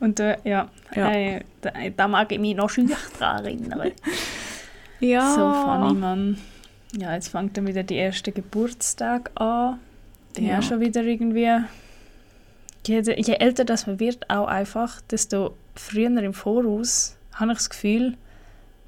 Und 0.00 0.20
äh, 0.20 0.36
ja, 0.44 0.68
Ja. 0.94 1.06
Hey, 1.08 1.40
da, 1.62 1.70
da 1.96 2.08
mag 2.08 2.30
ich 2.30 2.38
mich 2.38 2.54
noch 2.56 2.68
schön 2.68 2.90
daran 3.18 3.44
erinnern. 3.44 3.90
Ja. 5.00 5.34
So 5.34 5.52
funny, 5.52 6.00
Mann. 6.00 6.38
Ja, 6.96 7.14
jetzt 7.14 7.28
fängt 7.28 7.56
dann 7.56 7.66
wieder 7.66 7.82
die 7.82 7.96
erste 7.96 8.32
Geburtstag 8.32 9.30
an. 9.34 9.80
Ja. 10.36 10.54
Ja. 10.54 10.62
schon 10.62 10.80
wieder 10.80 11.02
irgendwie... 11.02 11.50
Je, 12.86 13.00
je 13.00 13.34
älter 13.34 13.64
das 13.64 13.86
man 13.86 13.98
wird, 13.98 14.28
auch 14.28 14.46
einfach, 14.46 15.00
desto 15.02 15.56
früher 15.74 16.10
im 16.22 16.34
Voraus, 16.34 17.16
habe 17.32 17.52
ich 17.52 17.58
das 17.58 17.70
Gefühl, 17.70 18.16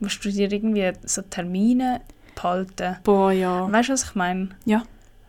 musst 0.01 0.23
du 0.25 0.31
dir 0.31 0.53
irgendwie 0.53 0.93
so 1.05 1.23
Termine 1.23 2.03
behalten. 2.35 2.97
Boah, 3.05 3.33
ja. 3.33 3.73
Weißt 3.73 3.89
du, 3.89 3.93
was 3.95 4.05
ich 4.05 4.15
meine? 4.15 4.51
Ja. 4.67 4.83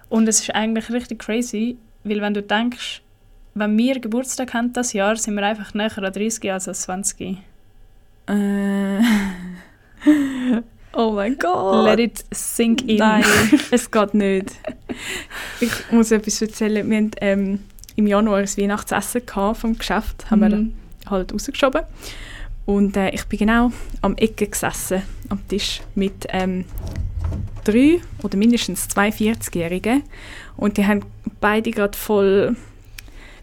Und 0.09 0.27
es 0.27 0.41
ist 0.41 0.53
eigentlich 0.53 0.89
richtig 0.89 1.19
crazy, 1.19 1.77
weil 2.03 2.21
wenn 2.21 2.33
du 2.33 2.43
denkst, 2.43 3.01
wenn 3.53 3.77
wir 3.77 3.99
Geburtstag 3.99 4.53
haben 4.53 4.73
das 4.73 4.93
Jahr, 4.93 5.15
sind 5.15 5.35
wir 5.35 5.43
einfach 5.43 5.73
näher 5.73 5.97
an 5.97 6.11
30 6.11 6.51
als 6.51 6.67
an 6.67 6.75
20. 6.75 7.37
Äh. 8.27 9.01
oh 10.97 11.11
mein 11.11 11.37
Gott. 11.37 11.85
Let 11.85 11.99
it 11.99 12.25
sink 12.31 12.81
in. 12.87 12.97
Nein, 12.97 13.23
es 13.71 13.89
geht 13.89 14.13
nicht. 14.13 14.51
Ich 15.61 15.71
muss 15.91 16.11
etwas 16.11 16.41
erzählen. 16.41 16.89
Wir 16.89 16.97
hatten 16.97 17.11
ähm, 17.21 17.59
im 17.95 18.07
Januar 18.07 18.39
ein 18.39 18.47
Weihnachtsessen 18.47 19.21
vom 19.53 19.77
Geschäft, 19.77 20.29
haben 20.29 20.41
wir 20.41 20.49
Mhm. 20.49 20.73
halt 21.09 21.33
rausgeschoben. 21.33 21.81
Und 22.65 22.97
äh, 22.97 23.11
ich 23.11 23.23
bin 23.25 23.39
genau 23.39 23.71
am 24.01 24.15
Ecke 24.17 24.47
gesessen, 24.47 25.01
am 25.29 25.39
Tisch, 25.47 25.81
mit 25.95 26.27
ähm, 26.29 26.65
drei 27.63 28.01
oder 28.23 28.37
mindestens 28.37 28.87
zwei 28.89 29.09
40-Jährigen. 29.09 30.03
Und 30.57 30.77
die 30.77 30.85
haben 30.85 31.01
beide 31.39 31.71
gerade 31.71 31.97
voll, 31.97 32.55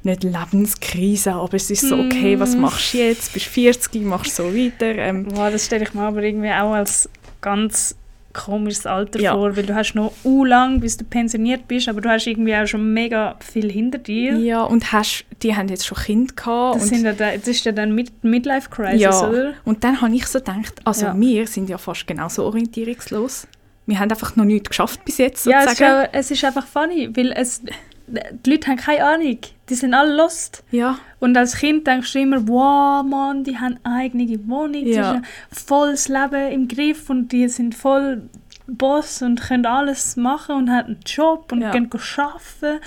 nicht 0.02 0.24
Lebenskrise, 0.24 1.32
aber 1.32 1.54
es 1.54 1.70
ist 1.70 1.88
so, 1.88 1.96
okay, 1.96 2.38
was 2.38 2.54
Mm. 2.54 2.60
machst 2.60 2.92
du 2.92 2.98
jetzt? 2.98 3.32
Bist 3.32 3.46
40, 3.46 4.02
machst 4.04 4.36
so 4.36 4.44
weiter. 4.54 4.94
Ähm, 4.96 5.26
Wow, 5.30 5.50
das 5.50 5.64
stelle 5.64 5.84
ich 5.84 5.94
mir 5.94 6.02
aber 6.02 6.22
irgendwie 6.22 6.50
auch 6.50 6.72
als 6.74 7.08
ganz 7.44 7.96
komisches 8.32 8.84
Alter 8.84 9.20
Ja. 9.20 9.34
vor, 9.34 9.56
weil 9.56 9.64
du 9.64 9.76
hast 9.76 9.94
noch 9.94 10.12
u 10.24 10.44
lang, 10.44 10.80
bis 10.80 10.96
du 10.96 11.04
pensioniert 11.04 11.68
bist, 11.68 11.88
aber 11.88 12.00
du 12.00 12.08
hast 12.08 12.26
irgendwie 12.26 12.56
auch 12.56 12.66
schon 12.66 12.92
mega 12.92 13.36
viel 13.38 13.70
hinter 13.70 13.98
dir. 13.98 14.36
ja, 14.38 14.62
und 14.64 14.90
hast, 14.92 15.24
die 15.42 15.54
haben 15.54 15.68
jetzt 15.68 15.86
schon 15.86 15.96
Kinder 15.98 16.34
gehabt. 16.34 16.74
Das, 16.74 16.82
und 16.82 16.88
sind 16.88 17.04
ja 17.04 17.12
da, 17.12 17.30
das 17.36 17.46
ist 17.46 17.64
ja 17.64 17.70
dann 17.70 17.94
Mid 17.94 18.10
Midlife 18.24 18.68
Crisis, 18.70 19.00
Ja. 19.02 19.28
oder? 19.28 19.52
Und 19.64 19.84
dann 19.84 20.00
habe 20.00 20.12
ich 20.16 20.26
so 20.26 20.40
gedacht, 20.40 20.74
also 20.84 21.06
Ja. 21.06 21.14
wir 21.20 21.46
sind 21.46 21.68
ja 21.70 21.78
fast 21.78 22.08
genauso 22.08 22.44
orientierungslos. 22.44 23.46
Wir 23.86 24.00
haben 24.00 24.10
einfach 24.10 24.34
noch 24.34 24.44
nichts 24.46 24.68
geschafft 24.70 25.04
bis 25.04 25.18
jetzt, 25.18 25.46
Ja, 25.46 25.58
es 25.58 25.64
ist, 25.64 25.78
sozusagen. 25.78 26.06
auch, 26.06 26.08
es 26.12 26.30
ist 26.32 26.44
einfach 26.44 26.66
funny, 26.66 27.10
weil 27.14 27.30
es, 27.36 27.62
die 28.06 28.50
Leute 28.50 28.68
haben 28.70 28.76
keine 28.78 29.04
Ahnung. 29.04 29.38
Die 29.68 29.74
sind 29.74 29.94
alle 29.94 30.14
lost. 30.14 30.62
Ja, 30.70 30.98
Und 31.20 31.36
als 31.38 31.56
Kind 31.56 31.86
denkst 31.86 32.12
du 32.12 32.18
immer, 32.20 32.46
wow, 32.46 33.02
Mann, 33.02 33.44
die 33.44 33.56
haben 33.58 33.78
eine 33.82 33.96
eigene 33.96 34.46
Wohnung, 34.46 34.72
die 34.84 34.90
Ja. 34.90 35.06
haben 35.14 35.24
voll 35.50 35.92
das 35.92 36.08
Leben 36.08 36.52
im 36.52 36.68
Griff 36.68 37.08
und 37.08 37.32
die 37.32 37.48
sind 37.48 37.74
voll 37.74 38.28
Boss 38.66 39.22
und 39.22 39.40
können 39.40 39.66
alles 39.66 40.16
machen 40.16 40.54
und 40.56 40.70
haben 40.70 40.86
einen 40.86 41.00
Job 41.06 41.50
und 41.52 41.62
Ja. 41.62 41.70
können 41.70 41.90
arbeiten. 41.92 42.80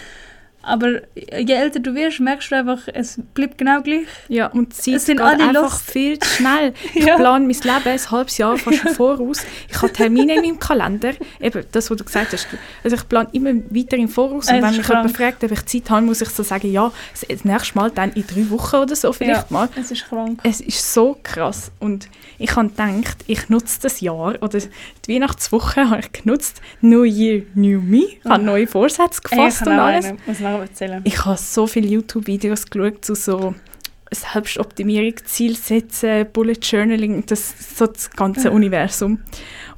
Aber 0.68 1.02
je 1.16 1.54
älter 1.54 1.80
du 1.80 1.96
wirst, 1.96 2.20
merkst 2.20 2.52
du 2.52 2.56
einfach, 2.56 2.80
es 2.94 3.20
bleibt 3.34 3.58
genau 3.58 3.82
gleich. 3.82 4.06
ja, 4.28 4.48
und 4.48 4.74
die 4.74 4.76
Zeit 4.78 4.94
Es 4.96 5.06
sind 5.06 5.18
geht 5.18 5.26
alle 5.26 5.44
einfach 5.48 5.62
lost. 5.64 5.90
viel 5.92 6.20
zu 6.20 6.28
schnell. 6.30 6.74
Ich 6.94 7.06
Ja. 7.06 7.16
plane 7.16 7.46
mein 7.46 7.56
Leben 7.56 7.88
ein 7.88 8.12
halbes 8.12 8.38
Jahr 8.38 8.58
fast 8.58 8.78
schon 8.80 8.94
voraus. 8.94 9.44
Ich 9.70 9.82
habe 9.82 9.94
Termine 9.94 10.36
in 10.36 10.42
meinem 10.42 10.60
Kalender. 10.60 11.14
Eben, 11.40 11.64
das, 11.72 11.90
was 11.90 11.98
du 11.98 12.04
gesagt 12.04 12.34
hast. 12.34 12.48
Also 12.84 12.96
ich 12.98 13.08
plane 13.08 13.30
immer 13.32 13.54
weiter 13.70 13.98
im 13.98 14.10
Voraus. 14.10 14.48
Und 14.50 14.56
Es 14.56 14.62
wenn 14.62 14.76
mich 14.76 14.88
jemand 14.88 15.16
krank. 15.16 15.18
fragt, 15.18 15.44
ob 15.44 15.52
ich 15.52 15.66
Zeit 15.66 15.90
habe, 15.90 16.06
muss 16.06 16.22
ich 16.22 16.30
so 16.30 16.44
sagen, 16.44 16.72
ja, 16.72 16.92
das 17.30 17.46
nächste 17.46 17.76
Mal 17.78 17.92
dann 17.92 18.12
in 18.14 18.26
drei 18.28 18.50
Wochen 18.50 18.76
oder 18.78 18.96
so 18.96 19.14
vielleicht 19.14 19.50
mal. 19.52 19.70
Es 19.80 19.92
ist 19.92 20.08
krank. 20.10 20.40
Es 20.44 20.60
ist 20.62 20.94
so 20.94 21.18
krass 21.24 21.72
und 21.80 22.10
ich 22.40 22.56
habe 22.56 22.68
gedacht, 22.70 23.18
ich 23.28 23.50
nutze 23.50 23.80
das 23.82 24.02
Jahr 24.02 24.36
oder 24.42 24.60
die 24.60 25.14
Weihnachtswoche 25.14 25.90
habe 25.90 26.02
ich 26.02 26.12
genutzt. 26.12 26.62
New 26.82 27.04
Year, 27.04 27.44
New 27.56 27.80
Me. 27.82 28.04
Ich 28.24 28.26
habe 28.30 28.44
neue 28.44 28.68
Vorsätze 28.68 29.22
Ich 29.24 29.30
gefasst 29.32 29.60
kann 29.64 29.74
und 29.74 29.80
alles. 29.80 30.06
einen, 30.06 30.18
noch 30.58 30.68
erzählen. 30.68 31.02
Ich 31.04 31.26
habe 31.26 31.38
so 31.38 31.68
viele 31.68 31.88
YouTube-Videos 31.88 32.66
geschaut 32.66 33.04
zu 33.04 33.16
so 33.16 33.56
Selbstoptimierung, 34.12 35.16
Ziel 35.26 35.56
setzen, 35.56 36.28
Bullet 36.32 36.58
Journaling, 36.62 37.26
das 37.26 37.78
so 37.78 37.88
das 37.88 38.10
ganze 38.10 38.52
Universum. 38.52 39.20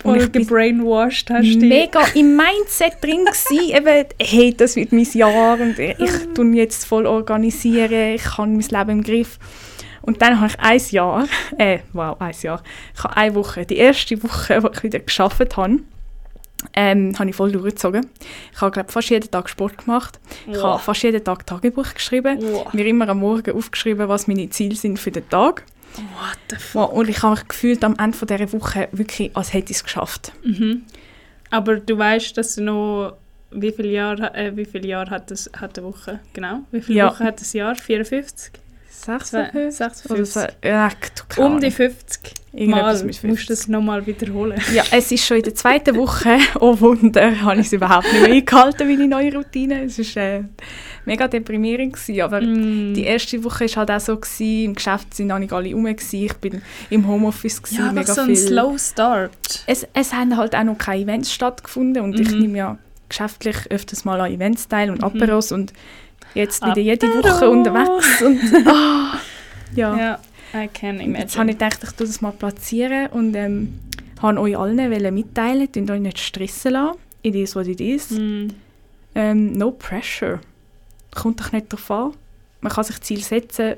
Und 0.04 0.14
Voll 0.14 0.18
ich 0.18 0.32
bin 0.32 0.44
gebrainwashed 0.44 1.30
hast 1.30 1.56
du 1.56 1.66
mega 1.66 2.02
im 2.14 2.36
Mindset 2.38 3.04
drin 3.04 3.26
gsi, 3.26 3.74
eben, 3.76 4.06
hey, 4.22 4.54
das 4.56 4.76
wird 4.76 4.92
mein 4.92 5.08
Jahr 5.14 5.60
und 5.60 5.80
ich 5.80 6.34
tue 6.36 6.56
jetzt 6.56 6.86
voll 6.86 7.06
organisieren, 7.06 8.16
ich 8.16 8.38
habe 8.38 8.50
mein 8.50 8.60
Leben 8.60 8.90
im 8.90 9.04
Griff. 9.04 9.40
Und 10.02 10.22
dann 10.22 10.40
habe 10.40 10.52
ich 10.52 10.60
ein 10.60 10.82
Jahr, 10.92 11.28
äh, 11.58 11.80
wow, 11.94 12.16
ein 12.20 12.34
Jahr, 12.42 12.64
ich 12.96 13.04
habe 13.04 13.18
eine 13.18 13.36
Woche, 13.36 13.66
die 13.66 13.78
erste 13.78 14.22
Woche, 14.24 14.64
wo 14.64 14.70
ich 14.70 14.84
wieder 14.84 15.00
geschafft 15.00 15.58
habe, 15.58 15.80
ähm, 16.74 17.18
habe 17.18 17.30
ich 17.30 17.36
voll 17.36 17.52
durchgezogen. 17.52 18.08
Ich 18.54 18.62
habe, 18.62 18.72
glaube 18.72 18.92
fast 18.92 19.10
jeden 19.10 19.30
Tag 19.32 19.50
Sport 19.50 19.78
gemacht. 19.78 20.20
Ich 20.48 20.62
habe 20.62 20.80
fast 20.80 21.04
jeden 21.04 21.24
Tag 21.24 21.46
Tagebuch 21.46 21.94
geschrieben. 21.94 22.40
Wow. 22.42 22.74
Mir 22.74 22.86
immer 22.86 23.08
am 23.10 23.20
Morgen 23.20 23.56
aufgeschrieben, 23.56 24.08
was 24.08 24.28
meine 24.28 24.50
Ziele 24.50 24.76
sind 24.76 25.00
für 25.00 25.12
den 25.12 25.28
Tag. 25.30 25.64
What 25.96 26.38
the 26.50 26.56
fuck? 26.58 26.90
Wow, 26.92 26.98
Und 26.98 27.10
ich 27.10 27.22
habe 27.24 27.36
mich 27.36 27.48
gefühlt 27.48 27.84
am 27.84 27.96
Ende 27.98 28.18
dieser 28.26 28.54
Woche 28.54 28.88
wirklich, 28.92 29.36
als 29.36 29.54
hätte 29.54 29.72
ich 29.72 29.78
es 29.78 29.84
geschafft. 29.84 30.32
Mhm. 30.44 30.84
Aber 31.50 31.78
du 31.78 31.98
weißt, 31.98 32.38
dass 32.38 32.56
du 32.56 32.64
noch 32.64 33.14
wie 33.52 33.72
viele 33.72 33.90
Jahre, 33.90 34.34
äh, 34.36 34.56
wie 34.56 34.66
viele 34.66 34.88
Jahre 34.88 35.10
hat, 35.10 35.32
das, 35.32 35.50
hat 35.60 35.78
eine 35.80 35.88
Woche? 35.88 36.20
Genau. 36.34 36.60
Wie 36.72 36.82
viele 36.82 37.00
Ja. 37.00 37.10
Wochen 37.10 37.24
hat 37.24 37.42
das 37.42 37.54
Jahr? 37.54 37.74
54? 37.76 38.52
56? 39.06 39.76
56. 39.78 40.12
Oder 40.12 40.26
so, 40.26 40.40
ja, 40.64 40.90
du, 40.90 41.24
keine 41.30 41.48
Um 41.48 41.60
die 41.60 41.66
Ahnung. 41.68 41.76
50 41.76 42.34
Irgendetwas 42.52 43.00
Mal 43.02 43.06
mit 43.06 43.24
musst 43.26 43.44
du 43.50 43.54
das 43.54 43.68
nochmal 43.68 44.06
wiederholen. 44.08 44.60
Ja, 44.74 44.84
es 44.92 45.12
ist 45.12 45.24
schon 45.24 45.38
in 45.38 45.44
der 45.44 45.54
zweiten 45.56 45.96
Woche. 45.96 46.38
Oh 46.60 46.80
Wunder, 46.80 47.42
habe 47.42 47.60
ich 47.62 47.68
es 47.68 47.74
überhaupt 47.74 48.12
nicht 48.12 48.22
mehr 48.24 48.32
eingehalten, 48.34 48.88
meine 48.88 49.08
neue 49.08 49.34
Routine. 49.36 49.84
Es 49.84 50.00
war 50.16 50.24
äh, 50.24 50.44
mega 51.06 51.28
deprimierend. 51.28 51.94
Gewesen, 51.94 52.22
aber 52.22 52.42
Mm. 52.42 52.96
die 52.96 53.04
erste 53.04 53.44
Woche 53.44 53.66
war 53.70 53.76
halt 53.76 53.92
auch 53.92 54.00
so, 54.00 54.18
gewesen, 54.18 54.66
im 54.66 54.74
Geschäft 54.76 55.14
sind 55.14 55.28
noch 55.28 55.38
nicht 55.38 55.54
alle 55.54 55.72
rum. 55.74 55.86
Gewesen. 55.86 56.24
Ich 56.26 56.34
bin 56.36 56.62
im 56.90 57.08
Homeoffice, 57.08 57.62
gewesen, 57.62 57.86
ja, 57.86 57.92
mega 57.92 58.14
so 58.14 58.22
ein 58.22 58.28
viel. 58.28 58.36
Slow 58.38 58.78
Start. 58.80 59.64
Es, 59.68 59.88
es 59.94 60.12
haben 60.14 60.36
halt 60.36 60.56
auch 60.56 60.64
noch 60.64 60.78
keine 60.80 61.04
Events 61.04 61.32
stattgefunden 61.32 62.02
und 62.04 62.20
ich 62.20 62.32
Mhm. 62.32 62.40
nehme 62.40 62.58
ja 62.58 62.78
geschäftlich 63.10 63.58
öfters 63.70 64.06
mal 64.06 64.20
an 64.22 64.32
Events 64.32 64.68
teil 64.68 64.90
und 64.90 64.98
Mhm. 65.00 65.04
Aperos 65.04 65.52
und 65.52 65.72
jetzt 66.34 66.66
wieder 66.66 66.80
jede. 66.80 67.08
Woche 67.08 67.50
unterwegs. 67.50 68.22
Und, 68.22 68.40
ah, 68.68 69.14
ja. 69.76 69.98
Ja, 69.98 70.20
I 70.54 70.68
can 70.68 71.00
Und 71.00 71.16
Jetzt 71.16 71.36
imagine. 71.36 71.40
habe 71.40 71.50
ich 71.52 71.58
gedacht, 71.58 71.80
ich 71.84 71.92
tue 71.92 72.08
das 72.08 72.22
mal 72.22 72.32
platzieren 72.32 73.08
und 73.08 73.36
ähm, 73.36 73.80
habe 74.22 74.40
euch 74.40 74.58
allen 74.58 74.78
wollen 74.78 75.14
mitteilen, 75.14 75.72
könnt 75.72 75.92
euch 75.92 76.02
nicht 76.02 76.20
stressen 76.20 76.74
lassen. 76.74 76.98
It 77.22 77.36
is 77.36 77.56
what 77.56 77.68
it 77.68 77.82
is. 77.82 78.12
Mm. 78.12 78.48
Ähm, 79.16 79.54
no 79.54 79.72
pressure. 79.72 80.40
Kommt 81.14 81.40
doch 81.42 81.52
nicht 81.52 81.72
darauf 81.72 81.92
an. 81.92 82.14
Man 82.62 82.72
kann 82.72 82.84
sich 82.84 83.02
Ziel 83.02 83.22
setzen 83.22 83.76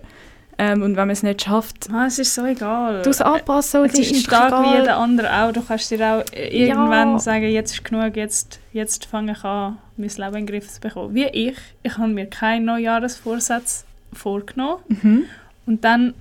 ähm, 0.64 0.82
und 0.84 0.92
wenn 0.92 1.08
man 1.08 1.10
es 1.12 1.24
nicht 1.24 1.42
schafft, 1.44 1.90
Ah, 1.92 2.06
es 2.06 2.20
ist 2.20 2.36
so 2.36 2.46
egal. 2.46 3.02
du 3.02 3.10
es 3.10 3.20
anpassen. 3.22 3.84
Es 3.86 3.94
die 3.94 4.02
ist 4.02 4.14
ein 4.14 4.24
doch 4.24 4.30
Tag 4.50 4.64
wie 4.64 4.68
egal. 4.68 4.80
jeder 4.82 4.98
andere 4.98 5.34
auch. 5.44 5.52
Du 5.52 5.62
kannst 5.62 5.90
dir 5.90 6.06
auch 6.06 6.24
irgendwann 6.34 7.14
Ja. 7.14 7.20
sagen, 7.20 7.50
jetzt 7.50 7.74
ist 7.74 7.84
genug, 7.84 8.16
jetzt, 8.16 8.60
jetzt 8.74 9.06
fange 9.06 9.32
ich 9.32 9.44
an, 9.44 9.78
mein 9.98 10.10
Leben 10.10 10.26
in 10.26 10.32
den 10.34 10.48
Griff 10.48 10.68
zu 10.72 10.80
bekommen. 10.82 11.16
Wie 11.16 11.26
ich. 11.26 11.58
Ich 11.84 11.98
habe 11.98 12.10
mir 12.10 12.28
keinen 12.28 12.66
Neujahresvorsatz 12.66 13.86
vorgenommen. 14.14 14.84
Mhm. 14.88 15.24
Und 15.66 15.84
dann 15.84 16.14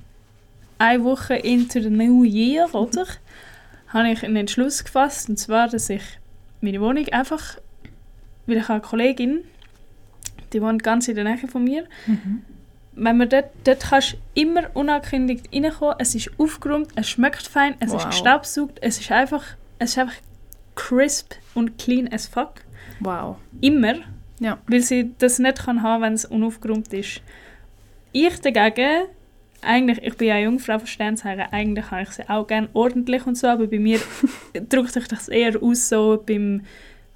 eine 0.79 1.05
Woche 1.05 1.35
into 1.35 1.81
the 1.81 1.91
new 1.91 2.25
year, 2.25 2.67
oder? 2.75 3.05
habe 3.89 4.09
ich 4.11 4.23
einen 4.25 4.37
Entschluss 4.37 4.85
gefasst. 4.85 5.29
Und 5.29 5.37
zwar, 5.39 5.67
dass 5.69 5.91
ich 5.91 6.03
meine 6.61 6.81
Wohnung 6.81 7.09
einfach, 7.09 7.57
weil 8.47 8.59
ich 8.59 8.63
habe 8.63 8.75
eine 8.75 8.81
Kollegin, 8.83 9.41
die 10.53 10.63
wohnt 10.63 10.83
ganz 10.85 11.09
in 11.09 11.17
der 11.17 11.25
Nähe 11.25 11.39
von 11.49 11.65
mir. 11.65 11.85
Mhm. 12.07 12.43
Wenn 12.93 13.17
man 13.17 13.29
dort, 13.29 13.47
dort 13.65 13.81
kannst 13.81 14.17
immer 14.35 14.65
unangekündigt 14.75 15.47
reinkommen. 15.55 15.95
Es 15.99 16.15
ist 16.15 16.31
aufgeräumt, 16.39 16.89
es 16.97 17.09
schmeckt 17.09 17.47
fein, 17.47 17.75
es 17.81 17.89
ist 17.93 18.05
Wow. 18.05 18.07
gestaubsaugt, 18.11 18.79
es 18.83 18.99
ist 19.01 19.11
einfach, 19.13 19.45
es 19.79 19.91
ist 19.93 19.99
einfach 19.99 20.15
crisp 20.75 21.35
und 21.55 21.79
clean 21.79 22.13
as 22.13 22.27
fuck. 22.27 22.55
Wow. 23.01 23.37
Immer. 23.61 23.95
Ja. 24.41 24.59
Weil 24.67 24.81
sie 24.81 25.13
das 25.19 25.39
nicht 25.39 25.65
kann 25.65 25.83
haben, 25.83 26.03
wenn 26.03 26.15
es 26.15 26.25
unaufgeräumt 26.25 26.93
ist. 26.93 27.21
Ich 28.13 28.41
dagegen, 28.41 29.05
eigentlich, 29.63 30.03
ich 30.03 30.17
bin 30.17 30.29
ja 30.29 30.39
Jungfrau 30.39 30.79
von 30.79 30.87
Sternzeichen, 30.87 31.45
eigentlich 31.53 31.91
habe 31.91 32.03
ich 32.03 32.11
sie 32.11 32.29
auch 32.29 32.47
gerne 32.47 32.69
ordentlich 32.73 33.27
und 33.27 33.37
so, 33.37 33.47
aber 33.47 33.67
bei 33.67 33.79
mir 33.79 34.01
drückt 34.69 34.93
sich 34.95 35.07
das 35.07 35.29
eher 35.29 35.63
aus 35.63 35.89
so 35.89 36.23
beim 36.27 36.63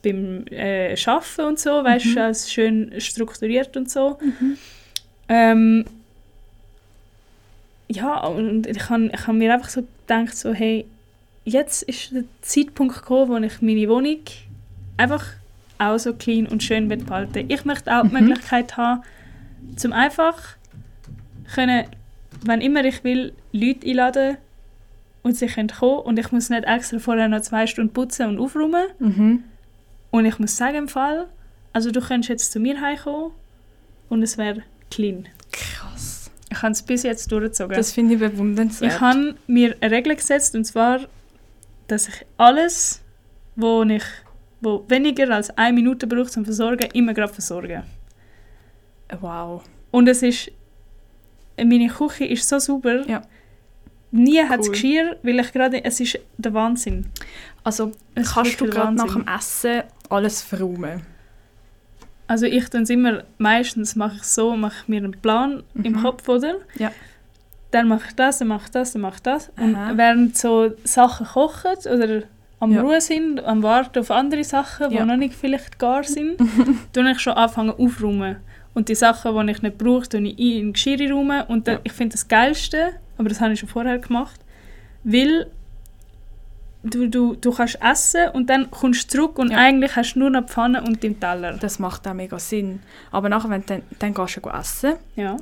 beim 0.02 0.44
äh, 0.50 0.94
Arbeiten 1.06 1.40
und 1.46 1.58
so, 1.58 1.70
weißt 1.82 2.04
Mhm. 2.06 2.14
du, 2.14 2.22
alles 2.24 2.52
schön 2.52 2.92
strukturiert 2.98 3.74
und 3.78 3.90
so. 3.90 4.18
Ähm, 5.28 5.84
ja, 7.88 8.24
und 8.26 8.66
ich 8.66 8.88
habe 8.90 9.10
ich 9.12 9.26
hab 9.26 9.34
mir 9.34 9.52
einfach 9.52 9.68
so 9.68 9.82
gedacht, 10.06 10.36
so, 10.36 10.52
hey, 10.52 10.84
jetzt 11.44 11.82
ist 11.82 12.12
der 12.12 12.24
Zeitpunkt 12.42 12.94
gekommen, 12.96 13.30
wo 13.30 13.36
ich 13.36 13.60
meine 13.62 13.88
Wohnung 13.88 14.20
einfach 14.96 15.24
auch 15.78 15.98
so 15.98 16.14
clean 16.14 16.46
und 16.46 16.62
schön 16.62 16.88
behalten. 16.88 17.44
Ich 17.48 17.64
möchte 17.64 17.94
auch 17.94 18.02
die 18.02 18.14
Mhm. 18.14 18.28
Möglichkeit 18.28 18.76
haben, 18.76 19.02
zum 19.76 19.92
einfach 19.92 20.38
können, 21.54 21.84
wenn 22.44 22.60
immer 22.60 22.84
ich 22.84 23.02
will, 23.04 23.32
Leute 23.52 23.86
einladen 23.86 24.36
und 25.22 25.36
sie 25.36 25.46
können 25.46 25.68
kommen 25.68 26.00
und 26.00 26.18
ich 26.18 26.32
muss 26.32 26.50
nicht 26.50 26.64
extra 26.64 26.98
vorher 26.98 27.28
noch 27.28 27.40
zwei 27.42 27.66
Stunden 27.66 27.92
putzen 27.92 28.28
und 28.28 28.38
aufräumen. 28.38 28.86
Mhm. 28.98 29.44
Und 30.10 30.26
ich 30.26 30.38
muss 30.38 30.56
sagen 30.56 30.76
im 30.76 30.88
Fall, 30.88 31.26
also 31.72 31.90
du 31.90 32.00
könntest 32.00 32.28
jetzt 32.30 32.52
zu 32.52 32.60
mir 32.60 32.80
heimkommen 32.80 33.32
und 34.08 34.22
es 34.22 34.38
wäre 34.38 34.62
clean. 34.90 35.28
Krass. 35.52 36.30
Ich 36.50 36.62
habe 36.62 36.72
es 36.72 36.82
bis 36.82 37.02
jetzt 37.02 37.30
durchgezogen. 37.32 37.76
Das 37.76 37.92
finde 37.92 38.14
ich 38.14 38.20
bewundernswert. 38.20 38.92
ich 38.92 39.00
habe 39.00 39.34
mir 39.46 39.76
eine 39.80 39.90
Regel 39.94 40.14
gesetzt 40.16 40.54
und 40.54 40.64
zwar, 40.64 41.00
dass 41.88 42.08
ich 42.08 42.26
alles, 42.36 43.02
wo 43.56 43.82
ich 43.82 44.04
wo 44.60 44.84
weniger 44.88 45.30
als 45.30 45.50
eine 45.58 45.74
Minute 45.74 46.06
braucht 46.06 46.32
zum 46.32 46.44
Versorgen, 46.44 46.88
immer 46.94 47.12
gerade 47.12 47.32
versorge. 47.32 47.84
Wow. 49.20 49.62
Und 49.90 50.08
es 50.08 50.22
ist, 50.22 50.50
meine 51.56 51.88
Küche 51.88 52.24
ist 52.24 52.48
so 52.48 52.58
sauber. 52.58 53.06
Ja. 53.06 53.22
Nie 54.10 54.42
hat 54.42 54.60
es 54.60 54.66
Cool. 54.66 54.72
Geschirr, 54.72 55.16
weil 55.22 55.40
ich 55.40 55.52
gerade, 55.52 55.84
es 55.84 56.00
ist 56.00 56.18
der 56.38 56.54
Wahnsinn. 56.54 57.06
Also 57.62 57.92
Es 58.14 58.32
kannst 58.32 58.60
du 58.60 58.66
gerade 58.66 58.94
nach 58.94 59.12
dem 59.12 59.26
Essen 59.26 59.82
alles 60.08 60.40
verräumen? 60.40 61.02
Also 62.26 62.46
ich 62.46 62.64
es 62.72 62.90
immer, 62.90 63.22
meistens 63.38 63.96
mache 63.96 64.16
ich 64.16 64.22
so, 64.24 64.56
mache 64.56 64.74
ich 64.82 64.88
mir 64.88 64.98
einen 64.98 65.12
Plan 65.12 65.62
im 65.82 65.92
Mhm. 65.92 66.02
Kopf, 66.02 66.28
oder? 66.28 66.54
Ja. 66.78 66.90
Dann 67.70 67.88
mache 67.88 68.04
ich 68.08 68.14
das, 68.14 68.38
dann 68.38 68.48
mache 68.48 68.64
ich 68.66 68.70
das, 68.70 68.92
dann 68.92 69.02
mache 69.02 69.16
ich 69.16 69.22
das. 69.22 69.50
Und 69.60 69.74
Aha. 69.74 69.92
während 69.96 70.36
so 70.38 70.72
Sachen 70.84 71.26
kochen 71.26 71.72
oder 71.92 72.22
am 72.60 72.72
Ja. 72.72 72.80
Ruhe 72.82 73.00
sind, 73.00 73.44
am 73.44 73.62
Warten 73.62 73.98
auf 73.98 74.10
andere 74.10 74.44
Sachen, 74.44 74.90
die 74.90 74.96
Ja. 74.96 75.04
noch 75.04 75.16
nicht 75.16 75.34
vielleicht 75.34 75.78
gar 75.78 76.02
sind, 76.16 76.38
tue 76.92 77.10
ich 77.10 77.20
schon 77.20 77.34
anfangen 77.34 77.70
aufräumen. 77.76 78.36
Und 78.74 78.88
die 78.88 78.94
Sachen, 78.94 79.46
die 79.46 79.52
ich 79.52 79.62
nicht 79.62 79.76
brauche, 79.78 80.08
tue 80.08 80.20
ich 80.22 80.38
in 80.38 80.66
den 80.66 80.72
Geschirrraum. 80.72 81.30
Und 81.48 81.68
dann, 81.68 81.74
Ja. 81.76 81.80
ich 81.84 81.92
finde 81.92 82.12
das 82.14 82.26
Geilste, 82.26 82.92
aber 83.18 83.28
das 83.28 83.40
habe 83.40 83.52
ich 83.52 83.60
schon 83.60 83.68
vorher 83.68 83.98
gemacht, 83.98 84.40
weil 85.04 85.48
du, 86.84 87.08
du, 87.08 87.34
du 87.34 87.50
kannst 87.52 87.78
essen 87.82 88.28
und 88.32 88.48
dann 88.50 88.70
kommst 88.70 89.12
du 89.12 89.16
zurück 89.18 89.38
und 89.38 89.50
Ja. 89.50 89.58
eigentlich 89.58 89.96
hast 89.96 90.14
du 90.14 90.20
nur 90.20 90.30
noch 90.30 90.42
die 90.46 90.52
Pfanne 90.52 90.82
und 90.82 91.02
den 91.02 91.18
Teller. 91.18 91.54
Das 91.56 91.78
macht 91.78 92.06
auch 92.06 92.14
mega 92.14 92.38
Sinn. 92.38 92.80
Aber 93.10 93.28
nachher, 93.28 93.50
wenn 93.50 93.62
du 93.62 93.66
dann, 93.66 93.82
dann 93.98 94.14
gehst 94.14 94.36
du 94.42 94.48
essen 94.50 94.94
Ja. 95.16 95.36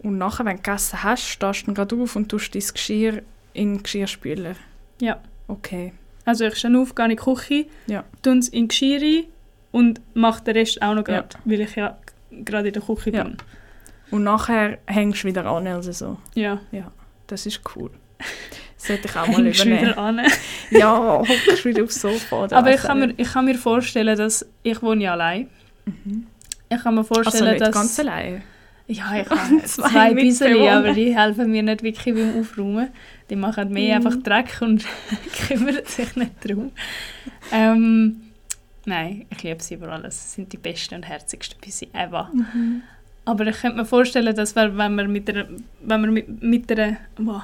und 0.00 0.18
nachher, 0.18 0.44
wenn 0.44 0.56
du 0.56 0.62
gegessen 0.62 1.02
hast, 1.02 1.22
stehst 1.28 1.66
du 1.66 1.74
gerade 1.74 1.94
auf 1.96 2.16
und 2.16 2.28
tust 2.28 2.54
dein 2.54 2.62
Geschirr 2.62 3.22
in 3.52 3.74
den 3.74 3.82
Geschirrspüler. 3.82 4.54
Ja. 5.00 5.20
Okay. 5.48 5.92
Also 6.24 6.44
ich 6.44 6.56
stehe 6.56 6.76
auf, 6.78 6.94
gehe 6.94 7.04
in 7.04 7.10
die 7.10 7.16
Küche, 7.16 7.66
Ja. 7.86 8.04
tue 8.22 8.38
es 8.38 8.48
in 8.48 8.62
die 8.62 8.68
Geschirr 8.68 9.00
rein 9.00 9.24
und 9.72 10.00
mache 10.14 10.42
den 10.44 10.56
Rest 10.56 10.82
auch 10.82 10.94
noch 10.94 11.06
Ja. 11.06 11.20
gerade, 11.20 11.28
weil 11.44 11.60
ich 11.60 11.76
ja 11.76 11.96
gerade 12.30 12.68
in 12.68 12.74
der 12.74 12.82
Küche 12.82 13.10
Ja. 13.10 13.22
bin. 13.24 13.36
Und 14.10 14.24
nachher 14.24 14.78
hängst 14.86 15.22
du 15.24 15.28
wieder 15.28 15.46
an, 15.46 15.66
also 15.66 15.92
so. 15.92 16.18
Ja. 16.34 16.60
Das 17.28 17.44
ist 17.46 17.60
cool. 17.76 17.90
Das 18.78 18.86
sollte 18.88 19.08
ich 19.08 19.16
auch 19.16 19.26
mal 19.26 19.44
Hängst 19.44 19.64
übernehmen. 19.64 19.82
wieder 19.88 19.98
an. 19.98 20.20
Ja, 20.70 21.18
hockst 21.18 21.64
wieder 21.64 21.84
aufs 21.84 22.00
Sofa. 22.00 22.44
oder 22.44 22.56
Aber 22.56 22.74
ich 22.74 22.80
kann, 22.80 22.98
mir, 22.98 23.14
ich 23.16 23.32
kann 23.32 23.44
mir 23.44 23.54
vorstellen, 23.54 24.16
dass 24.16 24.44
ich 24.62 24.82
wohne 24.82 25.04
ja 25.04 25.12
allein. 25.12 25.48
Mhm. 25.86 26.26
Ich 26.68 26.82
kann 26.82 26.94
mir 26.94 27.00
Also 27.00 27.14
vorstellen, 27.14 27.50
nicht 27.52 27.60
dass... 27.60 27.72
ganz 27.74 27.98
allein. 28.00 28.42
Ja, 28.88 29.14
ich 29.20 29.28
habe 29.30 29.62
Zwei 29.64 29.88
zwei 29.90 30.14
Mitbewohner. 30.14 30.72
aber 30.78 30.92
die 30.92 31.16
helfen 31.16 31.50
mir 31.50 31.62
nicht 31.62 31.82
wirklich 31.82 32.14
beim 32.14 32.38
Aufräumen. 32.40 32.88
Die 33.30 33.36
machen 33.36 33.72
mehr 33.72 33.98
Mhm. 34.00 34.06
einfach 34.06 34.22
Dreck 34.22 34.58
und 34.60 34.84
kümmern 35.48 35.78
sich 35.84 36.14
nicht 36.16 36.32
darum. 36.44 36.70
Ähm, 37.52 38.20
nein, 38.84 39.26
ich 39.30 39.42
liebe 39.42 39.62
sie 39.62 39.74
über 39.74 39.88
alles. 39.90 40.22
Sie 40.32 40.36
sind 40.36 40.52
die 40.52 40.56
besten 40.58 40.96
und 40.96 41.02
herzigsten 41.04 41.58
Büsi 41.60 41.88
ever. 41.92 42.30
Mhm. 42.32 42.82
Aber 43.24 43.46
ich 43.46 43.56
könnte 43.60 43.78
mir 43.78 43.84
vorstellen, 43.84 44.34
dass 44.36 44.54
wir, 44.54 44.76
wenn 44.76 44.94
man 44.94 45.10
mit 45.10 45.28
einer, 45.30 45.46
wenn 45.82 46.00
man 46.00 46.12
mit, 46.12 46.42
mit 46.42 46.70
einer, 46.70 46.96
wow, 47.18 47.42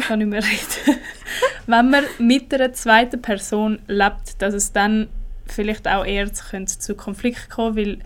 kann 0.00 0.18
nicht 0.20 0.28
mehr 0.28 0.42
reden, 0.42 1.00
wenn 1.66 1.90
man 1.90 2.04
mit 2.18 2.52
einer 2.54 2.72
zweiten 2.72 3.20
Person 3.22 3.78
lebt, 3.86 4.40
dass 4.42 4.54
es 4.54 4.72
dann 4.72 5.08
vielleicht 5.46 5.86
auch 5.88 6.04
eher 6.04 6.32
zu, 6.32 6.94
Konflikt 6.94 7.50
kommen, 7.50 7.76
weil 7.76 7.98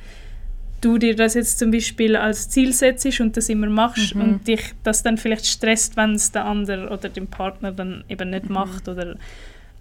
du 0.81 0.99
dir 0.99 1.17
das 1.17 1.35
jetzt 1.35 1.59
zum 1.59 1.71
Beispiel 1.71 2.15
als 2.17 2.49
Ziel 2.51 2.73
setzt 2.73 3.21
und 3.21 3.37
das 3.37 3.49
immer 3.49 3.69
machst 3.69 4.15
Mhm. 4.15 4.21
und 4.23 4.49
dich 4.49 4.75
das 4.83 5.03
dann 5.03 5.17
vielleicht 5.19 5.47
stresst, 5.47 5.97
wenn 5.97 6.13
es 6.15 6.31
der 6.33 6.45
andere 6.45 6.89
oder 6.91 7.09
der 7.09 7.23
Partner 7.23 7.73
dann 7.73 8.05
eben 8.09 8.31
nicht 8.31 8.47
Mhm. 8.49 8.55
macht 8.55 8.89
oder 8.89 9.17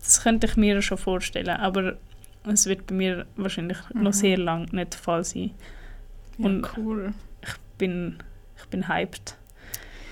das 0.01 0.21
könnte 0.23 0.47
ich 0.47 0.55
mir 0.57 0.81
schon 0.81 0.97
vorstellen, 0.97 1.49
aber 1.57 1.97
es 2.45 2.65
wird 2.67 2.87
bei 2.87 2.95
mir 2.95 3.25
wahrscheinlich 3.35 3.77
Mhm. 3.93 4.03
noch 4.03 4.13
sehr 4.13 4.37
lang 4.37 4.67
nicht 4.71 4.93
der 4.93 4.99
Fall 4.99 5.23
sein 5.23 5.51
Ja, 6.37 6.45
Und- 6.47 6.67
cool. 6.77 7.13
bin, 7.77 8.17
ich 8.57 8.65
bin 8.69 8.87
hyped. 8.87 9.35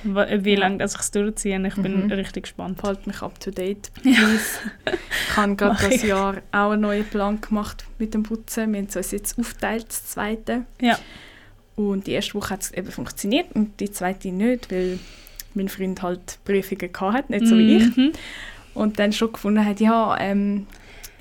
Wa- 0.04 0.28
Wie 0.44 0.54
Ja. 0.54 0.60
lange 0.60 0.78
dass 0.78 0.96
ich 0.96 1.02
es 1.02 1.12
durchziehe, 1.12 1.66
ich 1.68 1.76
bin 1.76 2.06
Mhm. 2.06 2.12
richtig 2.12 2.44
gespannt. 2.44 2.82
Halt 2.84 3.06
mich 3.08 3.22
up 3.22 3.40
to 3.40 3.52
date, 3.52 3.92
please. 4.02 4.60
ich 4.86 5.38
habe 5.38 5.56
gerade 5.56 5.76
das 5.82 5.96
ich. 5.96 6.04
Jahr 6.04 6.38
auch 6.52 6.72
einen 6.72 6.82
neuen 6.82 7.06
Plan 7.06 7.40
gemacht 7.42 7.86
mit 8.00 8.14
dem 8.14 8.24
Putzen. 8.24 8.72
Wir 8.74 8.80
haben 8.80 8.88
es 8.90 8.96
uns 8.96 9.12
jetzt 9.12 9.38
aufgeteilt, 9.40 9.86
das 9.90 10.08
zweite. 10.08 10.66
Ja. 10.82 10.98
Und 11.76 12.08
die 12.08 12.12
erste 12.12 12.34
Woche 12.36 12.52
hat 12.52 12.62
es 12.64 12.72
eben 12.72 12.92
funktioniert 12.92 13.48
und 13.54 13.80
die 13.80 13.92
zweite 13.92 14.30
nicht, 14.32 14.72
weil 14.72 15.00
mein 15.54 15.70
Freund 15.70 16.02
halt 16.02 16.40
Prüfungen 16.46 16.90
hatte, 17.00 17.32
nicht 17.32 17.48
so 17.48 17.58
wie 17.58 17.78
ich. 17.78 17.96
Mhm. 17.98 18.12
Und 18.74 19.00
dann 19.00 19.12
schon 19.14 19.34
gefunden 19.34 19.66
hat, 19.66 19.80
ja, 19.80 20.18
ähm, 20.20 20.66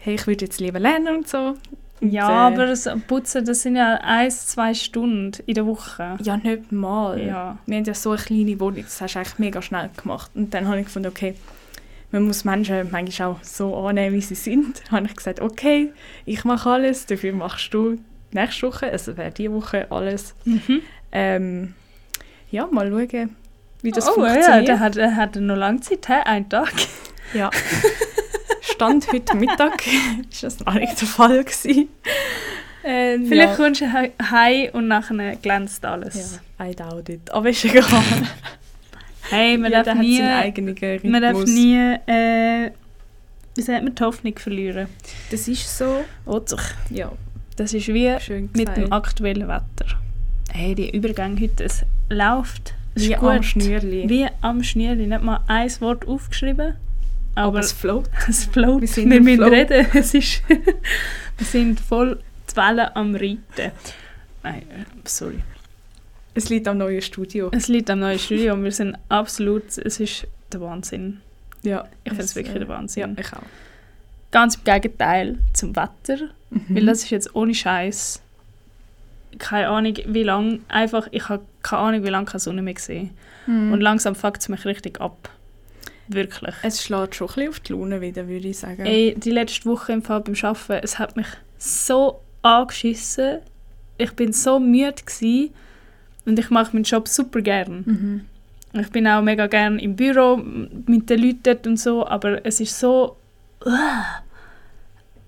hey, 0.01 0.15
ich 0.15 0.27
würde 0.27 0.45
jetzt 0.45 0.61
lieber 0.61 0.79
lernen 0.79 1.17
und 1.17 1.29
so. 1.29 1.55
Ja, 2.01 2.29
aber 2.29 2.67
das 2.67 2.89
Putzen, 3.07 3.45
das 3.45 3.63
sind 3.63 3.77
ja 3.77 3.97
ein, 4.03 4.31
zwei 4.31 4.73
Stunden 4.75 5.33
in 5.47 5.55
der 5.55 5.67
Woche. 5.67 6.17
Ja, 6.23 6.37
nicht 6.37 6.73
mal. 6.73 7.21
Ja. 7.21 7.59
Wir 7.67 7.77
haben 7.77 7.85
ja 7.85 7.95
so 7.95 8.11
eine 8.11 8.19
kleine 8.19 8.59
Wohnung, 8.59 8.83
das 8.83 9.01
hast 9.01 9.15
du 9.15 9.19
eigentlich 9.19 9.39
mega 9.39 9.61
schnell 9.61 9.91
gemacht. 9.97 10.31
Und 10.35 10.55
dann 10.55 10.67
habe 10.67 10.81
ich 10.81 10.87
gefunden, 10.87 11.09
okay, 11.09 11.35
man 12.11 12.23
muss 12.23 12.45
Menschen 12.45 12.91
manchmal 12.91 13.29
auch 13.29 13.43
so 13.43 13.77
annehmen, 13.77 14.17
wie 14.17 14.21
sie 14.21 14.35
sind. 14.35 14.83
Dann 14.87 14.91
habe 14.99 15.07
ich 15.07 15.17
gesagt, 15.17 15.41
okay, 15.41 15.93
ich 16.25 16.45
mache 16.45 16.71
alles, 16.71 17.07
dafür 17.07 17.33
machst 17.33 17.73
du 17.75 17.99
nächste 18.33 18.67
Woche, 18.67 18.91
also 18.91 19.17
wäre 19.17 19.31
diese 19.31 19.53
Woche 19.53 19.87
alles. 19.91 20.35
Mhm. 20.45 20.83
Ähm, 21.13 21.75
ja, 22.51 22.67
mal 22.67 22.91
schauen, 22.91 23.37
wie 23.83 23.91
das 23.91 24.09
oh 24.09 24.25
ja, 24.25 24.33
funktioniert. 24.33 24.69
der 24.69 24.81
hat, 24.81 24.97
der 24.97 25.17
hat 25.17 25.37
noch 25.37 25.57
lange 25.57 25.81
Zeit, 25.81 26.09
einen 26.27 26.49
Tag. 26.49 26.73
Ja. 27.33 27.51
Stand 28.81 29.13
heute 29.13 29.37
Mittag 29.37 29.83
ist 30.31 30.43
das 30.43 30.59
noch 30.61 30.73
nicht 30.73 30.99
der 30.99 31.07
Fall 31.07 31.45
gewesen. 31.45 31.89
Ähm, 32.83 33.27
Vielleicht 33.27 33.51
ja. 33.51 33.57
kommst 33.57 33.81
du 33.83 33.85
he- 33.93 34.13
heim 34.31 34.71
und 34.73 34.89
nachher 34.89 35.37
glänzt 35.37 35.85
alles. 35.85 36.41
Ja, 36.59 36.67
I 36.67 36.75
doubt 36.75 37.11
it. 37.11 37.31
Aber 37.31 37.51
ist 37.51 37.63
egal. 37.67 37.85
Hey, 39.29 39.59
man 39.59 39.71
Jeder 39.71 39.83
darf 39.85 39.97
hat 39.97 40.03
nie, 40.03 40.17
seinen 40.17 40.33
eigenen 40.33 40.79
Rhythmus. 40.79 41.13
man 41.13 41.21
darf 41.23 41.45
nie 41.45 41.77
äh, 42.07 42.71
wie 43.55 43.61
sagt 43.63 43.85
man, 43.85 43.95
die 43.95 44.03
Hoffnung 44.03 44.39
verlieren. 44.39 44.87
Das 45.31 45.47
ist 45.47 45.77
so. 45.77 46.03
Doch. 46.25 46.63
Ja, 46.89 47.13
Das 47.57 47.75
ist 47.75 47.87
wie 47.89 48.17
mit 48.55 48.77
dem 48.79 48.91
aktuellen 48.93 49.47
Wetter. 49.47 49.99
Hey, 50.53 50.75
die 50.75 50.89
Übergang 50.97 51.39
heute, 51.39 51.65
es 51.65 51.85
läuft. 52.09 52.73
Es 52.95 53.07
Wie 53.09 53.15
am. 53.17 53.43
Schnürli. 53.43 54.09
Wie 54.09 54.27
am 54.41 54.63
Schnürli. 54.63 55.07
Nicht 55.07 55.23
mal 55.23 55.41
ein 55.49 55.71
Wort 55.81 56.09
aufgeschrieben. 56.09 56.77
Aber 57.35 57.61
es 57.61 57.73
float. 57.73 58.09
es 58.29 58.45
float. 58.45 58.81
wir 58.83 58.89
Wir, 58.89 58.89
sind 58.89 59.13
im 59.13 59.25
müssen 59.25 59.43
reden. 59.45 59.87
Es 59.95 60.15
ist 60.15 60.43
wir 60.49 61.47
sind 61.47 61.81
voll 61.81 62.21
die 62.51 62.57
Wellen 62.57 62.89
am 62.95 63.15
Reiten. 63.15 63.73
Nein, 64.43 64.63
äh, 64.63 64.85
sorry. 65.05 65.41
Es 66.35 66.49
liegt 66.49 66.67
am 66.69 66.79
neuen 66.79 67.03
Studio. 67.03 67.49
Es 67.53 67.69
liegt 67.69 67.91
am 67.91 68.01
neuen 68.01 68.19
Studio 68.19 68.55
und 68.55 68.65
wir 68.65 68.73
sind 68.73 68.97
absolut... 69.09 69.77
Es 69.79 69.99
ist 70.01 70.27
der 70.53 70.61
Wahnsinn. 70.61 71.21
Ja, 71.63 71.85
Ich 72.05 72.11
finde 72.11 72.25
es 72.25 72.35
wirklich 72.35 72.55
der 72.55 72.63
Ja, 72.63 72.69
Wahnsinn. 72.69 73.17
ich 73.19 73.33
auch. 73.33 73.43
Ganz 74.31 74.55
im 74.57 74.65
Gegenteil 74.65 75.39
zum 75.53 75.75
Wetter. 75.77 76.29
Mhm. 76.51 76.65
Weil 76.77 76.87
das 76.87 77.03
ist 77.05 77.11
jetzt 77.11 77.35
ohne 77.35 77.55
Scheiß. 77.55 78.23
Keine 79.39 79.69
Ahnung, 79.69 79.95
wie 80.07 80.23
lange. 80.23 80.61
Einfach, 80.69 81.09
ich 81.11 81.29
habe 81.29 81.43
keine 81.63 81.83
Ahnung, 81.83 82.05
wie 82.05 82.09
lange 82.09 82.27
keine 82.27 82.41
Sonne 82.41 82.63
mehr 82.63 82.75
gesehen. 82.75 83.11
Mhm. 83.47 83.73
Und 83.73 83.81
langsam 83.81 84.15
fuckt 84.15 84.41
es 84.41 84.49
mich 84.49 84.65
richtig 84.65 85.01
ab. 85.01 85.31
Wirklich. 86.13 86.55
es 86.63 86.83
schlägt 86.83 87.15
schon 87.15 87.29
ein 87.29 87.35
bisschen 87.35 87.49
auf 87.51 87.61
die 87.61 87.73
Laune 87.73 88.01
wieder, 88.01 88.27
würde 88.27 88.49
ich 88.49 88.59
sagen. 88.59 88.85
Ey, 88.85 89.15
die 89.17 89.31
letzte 89.31 89.67
Woche 89.67 89.93
im 89.93 90.03
Fall 90.03 90.21
beim 90.21 90.35
Arbeiten, 90.43 90.85
es 90.85 90.99
hat 90.99 91.17
mich 91.17 91.27
so 91.59 92.21
angeschissen. 92.43 93.39
Ich 93.99 94.13
bin 94.13 94.33
so 94.33 94.59
müde 94.59 95.03
gewesen. 95.05 95.55
und 96.25 96.39
ich 96.39 96.51
mache 96.51 96.75
meinen 96.75 96.85
Job 96.85 97.07
super 97.07 97.41
gern. 97.41 97.83
Mhm. 97.87 98.81
Ich 98.81 98.91
bin 98.91 99.07
auch 99.07 99.23
mega 99.23 99.47
gern 99.47 99.79
im 99.79 99.97
Büro 99.97 100.37
mit 100.37 101.11
den 101.11 101.21
Leuten 101.21 101.41
dort 101.43 101.67
und 101.67 101.79
so, 101.79 102.07
aber 102.07 102.45
es 102.45 102.61
ist 102.61 102.79
so... 102.79 103.17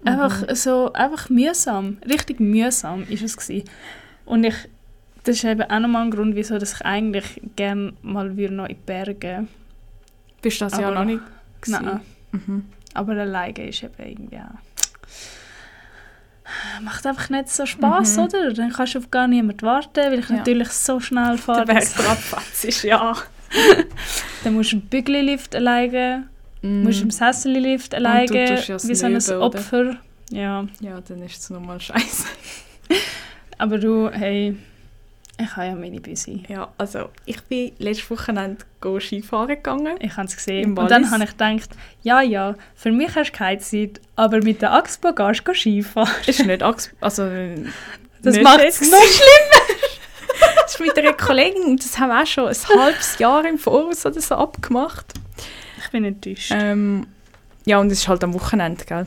Einfach 0.04 0.44
so, 0.54 0.92
einfach 0.92 1.28
mühsam. 1.28 1.98
Richtig 2.08 2.40
mühsam 2.40 3.04
ist 3.08 3.22
es 3.22 3.36
gewesen. 3.36 3.68
Und 4.24 4.44
ich, 4.44 4.54
das 5.24 5.36
ist 5.36 5.44
eben 5.44 5.62
auch 5.62 5.78
nochmal 5.78 6.04
ein 6.04 6.10
Grund, 6.10 6.34
wieso 6.34 6.58
dass 6.58 6.74
ich 6.74 6.84
eigentlich 6.84 7.40
gerne 7.56 7.92
mal 8.02 8.36
wieder 8.36 8.50
noch 8.50 8.68
in 8.68 8.76
die 8.76 8.82
Berge 8.84 9.46
Bist 10.42 10.60
du 10.60 10.64
das 10.66 10.78
ja 10.78 10.90
noch 10.90 11.04
nicht? 11.04 11.22
gewesen? 11.60 11.84
Nein. 11.84 12.00
Mhm. 12.32 12.64
Aber 12.94 13.12
alleine 13.12 13.68
ist 13.68 13.82
eben 13.82 13.94
irgendwie 13.98 14.38
auch... 14.38 14.58
Macht 16.82 17.06
einfach 17.06 17.30
nicht 17.30 17.48
so 17.48 17.64
Spaß, 17.64 18.16
Mhm. 18.16 18.22
oder? 18.24 18.52
Dann 18.52 18.72
kannst 18.72 18.94
du 18.94 18.98
auf 18.98 19.10
gar 19.10 19.26
niemanden 19.28 19.62
warten, 19.62 19.96
weil 20.04 20.18
ich 20.18 20.28
Ja. 20.28 20.36
natürlich 20.36 20.68
so 20.70 21.00
schnell 21.00 21.38
fahre. 21.38 21.64
Der 21.64 21.74
dass- 21.76 21.98
abwärts 22.06 22.64
ist, 22.64 22.82
ja. 22.82 23.14
Dann 24.44 24.54
musst 24.54 24.72
du 24.72 24.76
im 24.76 24.82
Bügli-Lift 24.82 25.54
alleine, 25.54 26.28
Mm. 26.62 26.82
musst 26.84 27.02
im 27.02 27.10
Sesseli-Lift 27.10 27.94
alleine, 27.94 28.28
wie 28.30 28.94
so 28.94 29.06
ein 29.06 29.16
oder? 29.16 29.40
Opfer. 29.40 29.96
Ja, 30.30 30.66
Ja, 30.80 31.00
dann 31.00 31.22
ist 31.22 31.38
es 31.40 31.50
nochmal 31.50 31.80
scheiße. 31.80 32.24
aber 33.58 33.78
du, 33.78 34.10
hey, 34.10 34.56
ich 35.42 35.56
habe 35.56 35.66
ja 35.66 35.74
meine 35.74 36.00
Büsi. 36.00 36.42
Ja, 36.48 36.72
also 36.78 37.10
ich 37.24 37.42
bin 37.44 37.72
letztes 37.78 38.10
Wochenende 38.10 38.64
Skifahren 39.00 39.48
gegangen. 39.48 39.96
Ich 40.00 40.16
habe 40.16 40.26
es 40.26 40.36
gesehen. 40.36 40.76
Und 40.76 40.90
dann 40.90 41.10
habe 41.10 41.24
ich 41.24 41.30
gedacht, 41.30 41.70
ja, 42.02 42.20
ja, 42.20 42.54
für 42.74 42.92
mich 42.92 43.14
hast 43.14 43.32
du 43.32 43.36
keine 43.36 43.58
Zeit, 43.58 44.00
aber 44.16 44.42
mit 44.42 44.62
der 44.62 44.72
Axpo 44.72 45.12
gehst 45.12 45.46
du 45.46 45.54
Skifahren. 45.54 46.10
ist 46.26 46.44
nicht 46.44 46.62
Ax 46.62 46.90
also 47.00 47.24
Das 48.22 48.34
nicht 48.34 48.44
macht 48.44 48.60
es 48.60 48.80
noch 48.80 48.98
schlimmer. 48.98 49.78
Das 50.62 50.74
ist 50.74 50.80
mit 50.80 50.98
einer 50.98 51.12
Kollegin, 51.12 51.64
und 51.64 51.84
das 51.84 51.98
haben 51.98 52.08
wir 52.08 52.22
auch 52.22 52.26
schon 52.26 52.48
ein 52.48 52.80
halbes 52.80 53.18
Jahr 53.18 53.44
im 53.44 53.58
Voraus 53.58 54.04
oder 54.06 54.20
so 54.20 54.34
abgemacht. 54.34 55.06
Ich 55.78 55.90
bin 55.90 56.04
enttäuscht. 56.04 56.52
Ähm, 56.54 57.06
ja, 57.64 57.78
und 57.78 57.92
es 57.92 57.98
ist 58.00 58.08
halt 58.08 58.24
am 58.24 58.34
Wochenende, 58.34 58.84
gell? 58.84 59.06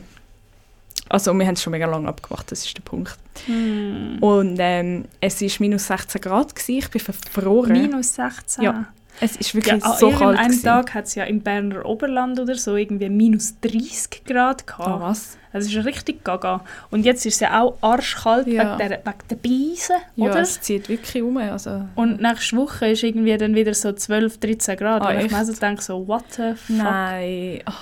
Also 1.08 1.32
wir 1.34 1.46
haben 1.46 1.54
es 1.54 1.62
schon 1.62 1.70
mega 1.72 1.86
lange 1.86 2.08
abgemacht, 2.08 2.50
das 2.50 2.64
ist 2.64 2.76
der 2.76 2.82
Punkt. 2.82 3.16
Hm. 3.46 4.18
Und 4.20 4.56
ähm, 4.58 5.04
es 5.20 5.40
war 5.40 5.50
minus 5.60 5.86
16 5.86 6.20
Grad, 6.20 6.54
gewesen. 6.54 6.78
ich 6.78 6.90
bin 6.90 7.00
verfroren. 7.00 7.72
Minus 7.72 8.14
16. 8.16 8.64
Ja, 8.64 8.86
Es 9.20 9.36
ist 9.36 9.52
Ja, 9.52 9.54
wirklich 9.54 9.84
an 9.84 9.92
so 9.98 10.08
kalt. 10.10 10.20
irgendeinem 10.20 10.46
gewesen. 10.48 10.64
Tag 10.64 10.94
hat 10.94 11.04
es 11.06 11.14
ja 11.14 11.24
im 11.24 11.40
Berner 11.40 11.84
Oberland 11.86 12.38
oder 12.40 12.54
so 12.56 12.76
irgendwie 12.76 13.08
minus 13.08 13.54
30 13.60 14.24
Grad 14.24 14.66
gehabt. 14.66 14.88
Oh, 14.88 15.00
was? 15.00 15.38
Es 15.52 15.66
ist 15.72 15.84
richtig 15.86 16.22
gaga. 16.22 16.60
Und 16.90 17.04
jetzt 17.06 17.24
ist 17.24 17.34
es 17.34 17.40
ja 17.40 17.62
auch 17.62 17.78
arschkalt 17.80 18.46
Ja. 18.46 18.78
wegen, 18.78 18.90
der, 18.90 19.00
wegen 19.06 19.18
der 19.30 19.36
Beisen, 19.36 19.96
Ja, 20.16 20.24
oder? 20.26 20.40
es 20.40 20.60
zieht 20.60 20.88
wirklich 20.90 21.22
um. 21.22 21.38
Also, 21.38 21.82
Und 21.94 22.20
nächste 22.20 22.56
Woche 22.58 22.88
ist 22.88 23.02
irgendwie 23.04 23.36
dann 23.38 23.54
wieder 23.54 23.72
so 23.72 23.90
12, 23.92 24.38
13 24.38 24.76
Grad. 24.76 25.00
Ah, 25.02 25.10
und 25.10 25.20
ich 25.24 25.30
mir 25.30 25.38
also 25.38 25.52
denke 25.54 25.80
so, 25.82 26.06
what 26.06 26.24
the 26.32 26.52
fuck? 26.56 26.76
nein, 26.76 27.60
oh, 27.66 27.72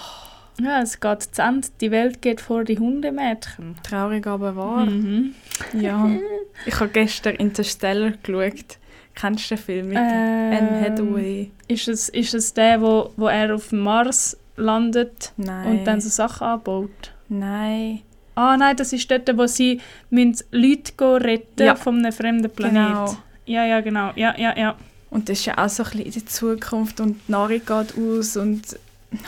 Ja, 0.61 0.81
es 0.83 1.01
geht 1.01 1.23
zu 1.23 1.43
Ende. 1.43 1.69
Die 1.81 1.91
Welt 1.91 2.23
geht 2.23 2.41
vor 2.41 2.65
die 2.65 2.79
Hundemädchen. 2.79 3.75
traurig 3.83 4.27
aber 4.27 4.55
wahr. 4.57 4.87
Mhm. 4.87 5.35
Ja. 5.73 6.09
Ich 6.67 6.79
habe 6.79 6.89
gestern 6.89 7.35
Interstellar 7.35 8.13
geschaut. 8.23 8.79
Kennst 9.17 9.51
du 9.51 9.57
den 9.57 9.63
Film 9.65 9.89
mit 9.89 9.99
Ähm, 9.99 10.53
Anne 10.57 10.81
Hathaway? 10.81 11.51
Ist 11.67 11.89
es, 11.89 12.09
ist 12.09 12.33
es 12.35 12.55
der, 12.55 12.81
wo, 12.81 13.11
wo 13.17 13.27
er 13.27 13.55
auf 13.55 13.69
dem 13.71 13.81
Mars 13.81 14.37
landet 14.57 15.33
Nein. 15.37 15.67
und 15.67 15.85
dann 15.85 16.01
so 16.01 16.09
Sachen 16.09 16.47
anbaut? 16.47 17.13
Nein. 17.29 18.03
Ah 18.37 18.57
nein, 18.57 18.77
das 18.77 18.93
ist 18.93 19.11
dort, 19.11 19.37
wo 19.37 19.47
sie 19.49 19.81
müssen 20.11 20.45
Leute 20.53 20.93
retten 21.25 21.67
Ja. 21.67 21.75
von 21.75 21.99
einem 21.99 22.13
fremden 22.13 22.51
Planet. 22.51 22.75
Genau. 22.89 23.17
Ja, 23.47 23.65
ja, 23.67 23.81
genau. 23.81 24.13
Ja, 24.15 24.35
ja, 24.39 24.57
ja. 24.57 24.77
Und 25.11 25.29
das 25.29 25.41
ist 25.41 25.47
ja 25.47 25.59
auch 25.59 25.69
so 25.69 25.83
ein 25.83 25.91
bisschen 25.91 26.07
in 26.07 26.13
der 26.13 26.27
Zukunft 26.27 27.01
und 27.01 27.21
die 27.29 27.33
Nahrung 27.33 27.59
geht 27.61 27.95
aus 27.99 28.37
und 28.37 28.63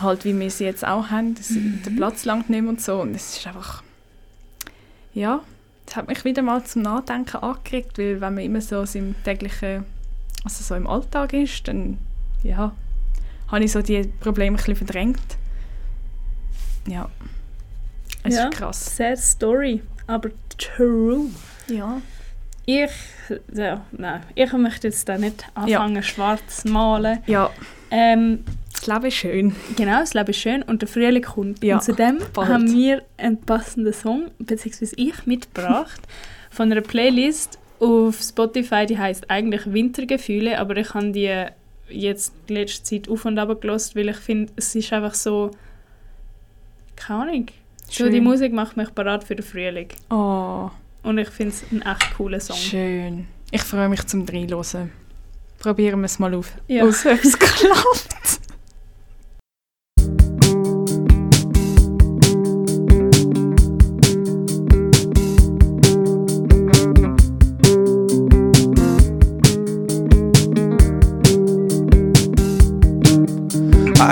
halt 0.00 0.24
wie 0.24 0.38
wir 0.38 0.50
sie 0.50 0.64
jetzt 0.64 0.86
auch 0.86 1.08
haben, 1.10 1.34
dass 1.34 1.50
Mhm. 1.50 1.82
der 1.84 1.90
Platz 1.92 2.24
langt 2.24 2.50
nicht 2.50 2.60
mehr 2.62 2.70
und 2.70 2.80
so. 2.80 3.00
Und 3.00 3.14
es 3.14 3.36
ist 3.38 3.46
einfach... 3.46 3.82
Ja, 5.14 5.40
das 5.86 5.96
hat 5.96 6.08
mich 6.08 6.24
wieder 6.24 6.42
mal 6.42 6.62
zum 6.64 6.82
Nachdenken 6.82 7.38
angeregt, 7.38 7.98
weil 7.98 8.20
wenn 8.20 8.34
man 8.34 8.44
immer 8.44 8.60
so 8.60 8.84
im 8.94 9.14
täglichen, 9.24 9.84
also 10.44 10.62
so 10.64 10.74
im 10.74 10.86
Alltag 10.86 11.32
ist, 11.32 11.66
dann 11.68 11.98
ja, 12.42 12.72
habe 13.48 13.64
ich 13.64 13.72
so 13.72 13.80
die 13.82 14.02
Probleme 14.20 14.54
ein 14.54 14.56
bisschen 14.56 14.76
verdrängt. 14.76 15.20
Ja, 16.86 17.08
es 18.22 18.34
Ja. 18.34 18.48
ist 18.48 18.56
krass. 18.58 18.96
Sad 18.96 19.18
Story, 19.18 19.82
aber 20.06 20.30
true. 20.58 21.26
Ja. 21.68 22.00
Ich, 22.68 22.90
ja, 23.54 23.84
nein, 23.92 24.22
ich 24.34 24.52
möchte 24.52 24.88
jetzt 24.88 25.08
da 25.08 25.16
nicht 25.16 25.44
anfangen, 25.54 26.02
schwarz 26.02 26.62
zu 26.62 26.68
malen. 26.68 27.20
Ja, 27.26 27.50
Ähm, 27.90 28.44
das 28.78 28.86
Leben 28.86 29.04
ist 29.06 29.14
schön. 29.14 29.56
genau, 29.76 30.00
das 30.00 30.14
Leben 30.14 30.30
ist 30.30 30.36
schön 30.40 30.62
und 30.62 30.82
der 30.82 30.88
Frühling 30.88 31.22
kommt. 31.22 31.62
Ja, 31.64 31.76
und 31.76 31.82
zudem 31.82 32.18
bald. 32.34 32.48
haben 32.48 32.72
wir 32.72 33.02
einen 33.16 33.40
passenden 33.40 33.92
Song, 33.92 34.30
beziehungsweise 34.38 34.94
ich, 34.96 35.26
mitgebracht 35.26 36.00
von 36.50 36.70
einer 36.70 36.80
Playlist 36.80 37.58
auf 37.80 38.20
Spotify, 38.22 38.86
die 38.86 38.98
heißt 38.98 39.30
eigentlich 39.30 39.70
Wintergefühle, 39.72 40.58
aber 40.58 40.76
ich 40.78 40.94
habe 40.94 41.12
die 41.12 41.44
jetzt 41.88 42.32
die 42.48 42.54
letzte 42.54 42.82
Zeit 42.82 43.08
auf 43.08 43.24
und 43.24 43.38
ab 43.38 43.60
gelost, 43.60 43.94
weil 43.94 44.08
ich 44.08 44.16
finde, 44.16 44.52
es 44.56 44.74
ist 44.74 44.92
einfach 44.92 45.14
so, 45.14 45.50
keine 46.96 47.22
Ahnung, 47.22 47.46
so 47.88 48.06
die 48.06 48.12
Schön. 48.14 48.24
Musik 48.24 48.52
macht 48.52 48.76
mich 48.76 48.92
parat 48.94 49.24
für 49.24 49.36
den 49.36 49.44
Frühling. 49.44 49.88
Oh. 50.10 50.70
Und 51.02 51.18
ich 51.18 51.28
finde 51.28 51.54
es 51.54 51.62
ein 51.70 51.82
echt 51.82 52.16
cooler 52.16 52.40
Song. 52.40 52.56
Schön. 52.56 53.28
Ich 53.52 53.62
freue 53.62 53.88
mich 53.88 54.04
zum 54.06 54.26
Reinhören. 54.26 54.90
Probieren 55.58 56.00
wir 56.00 56.06
es 56.06 56.18
mal 56.18 56.34
auf. 56.34 56.52
Ja. 56.66 56.84
Aus, 56.84 57.06
ob 57.06 57.22
es 57.22 57.38
klappt. 57.38 58.40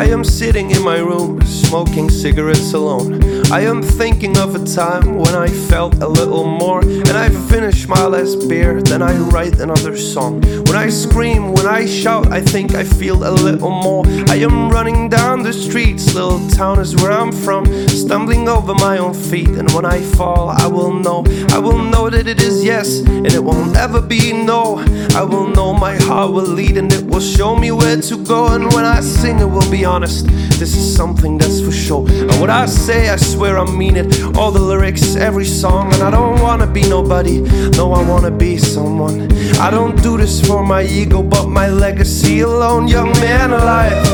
I 0.04 0.08
am 0.08 0.22
sitting 0.22 0.70
in 0.70 0.82
my 0.82 0.98
room, 0.98 1.40
smoking 1.66 2.10
cigarettes 2.10 2.72
alone. 2.72 3.22
I 3.50 3.60
am 3.60 3.82
thinking 3.82 4.36
of 4.38 4.54
a 4.54 4.64
time 4.64 5.16
when 5.16 5.34
I 5.34 5.48
felt 5.48 5.94
a 6.02 6.08
little 6.08 6.44
more. 6.44 6.80
And 6.82 7.16
I 7.26 7.28
finish 7.28 7.86
my 7.88 8.04
last 8.06 8.48
beer, 8.48 8.82
then 8.82 9.02
I 9.02 9.16
write 9.30 9.60
another 9.60 9.96
song. 9.96 10.40
When 10.66 10.76
I 10.76 10.88
scream, 10.88 11.52
when 11.52 11.66
I 11.66 11.86
shout, 11.86 12.32
I 12.32 12.40
think 12.40 12.74
I 12.74 12.84
feel 12.84 13.28
a 13.28 13.32
little 13.46 13.70
more. 13.70 14.04
I 14.28 14.36
am 14.36 14.70
running 14.70 15.08
down 15.08 15.42
the 15.42 15.52
streets, 15.52 16.14
little 16.14 16.40
town 16.50 16.78
is 16.80 16.94
where 16.96 17.12
I'm 17.12 17.32
from. 17.32 17.64
Stumbling 17.88 18.48
over 18.48 18.74
my 18.74 18.98
own 18.98 19.14
feet, 19.14 19.48
and 19.48 19.70
when 19.72 19.84
I 19.84 20.00
fall, 20.00 20.48
I 20.48 20.66
will 20.66 20.92
know. 20.92 21.24
I 21.50 21.58
will 21.58 21.78
know 21.78 22.10
that 22.10 22.26
it 22.26 22.40
is 22.42 22.64
yes, 22.64 23.00
and 23.00 23.26
it 23.26 23.42
won't 23.42 23.76
ever 23.76 24.00
be 24.00 24.32
no. 24.32 24.78
I 25.14 25.22
will 25.22 25.48
know 25.48 25.72
my 25.72 25.96
heart 25.96 26.32
will 26.32 26.52
lead, 26.60 26.76
and 26.76 26.92
it 26.92 27.04
will 27.06 27.20
show 27.20 27.54
me 27.56 27.70
where 27.70 28.00
to 28.00 28.16
go. 28.24 28.48
And 28.54 28.72
when 28.72 28.84
I 28.84 29.00
sing, 29.00 29.40
it 29.40 29.50
will 29.54 29.70
be 29.70 29.84
honest. 29.84 30.26
This 30.58 30.76
is 30.76 30.96
something 30.96 31.38
that's 31.38 31.60
for 31.64 31.72
sure. 31.72 32.06
And 32.08 32.40
what 32.40 32.50
I 32.50 32.66
say, 32.66 33.08
I 33.08 33.16
swear 33.16 33.58
I 33.58 33.64
mean 33.70 33.96
it. 33.96 34.36
All 34.36 34.50
the 34.50 34.60
lyrics, 34.60 35.16
every 35.16 35.46
song, 35.46 35.92
and 35.94 36.02
I 36.02 36.10
don't 36.10 36.40
wanna 36.40 36.66
be 36.66 36.82
nobody. 36.88 37.40
No, 37.70 37.92
I 37.92 38.02
wanna 38.06 38.30
be 38.30 38.58
someone. 38.58 39.32
I 39.58 39.70
don't 39.70 40.00
do 40.02 40.16
this 40.18 40.40
for 40.46 40.62
my 40.64 40.82
ego, 40.82 41.22
but 41.22 41.48
my 41.48 41.68
legacy 41.68 42.40
alone. 42.40 42.88
Young 42.88 43.12
man 43.20 43.52
alive. 43.52 44.06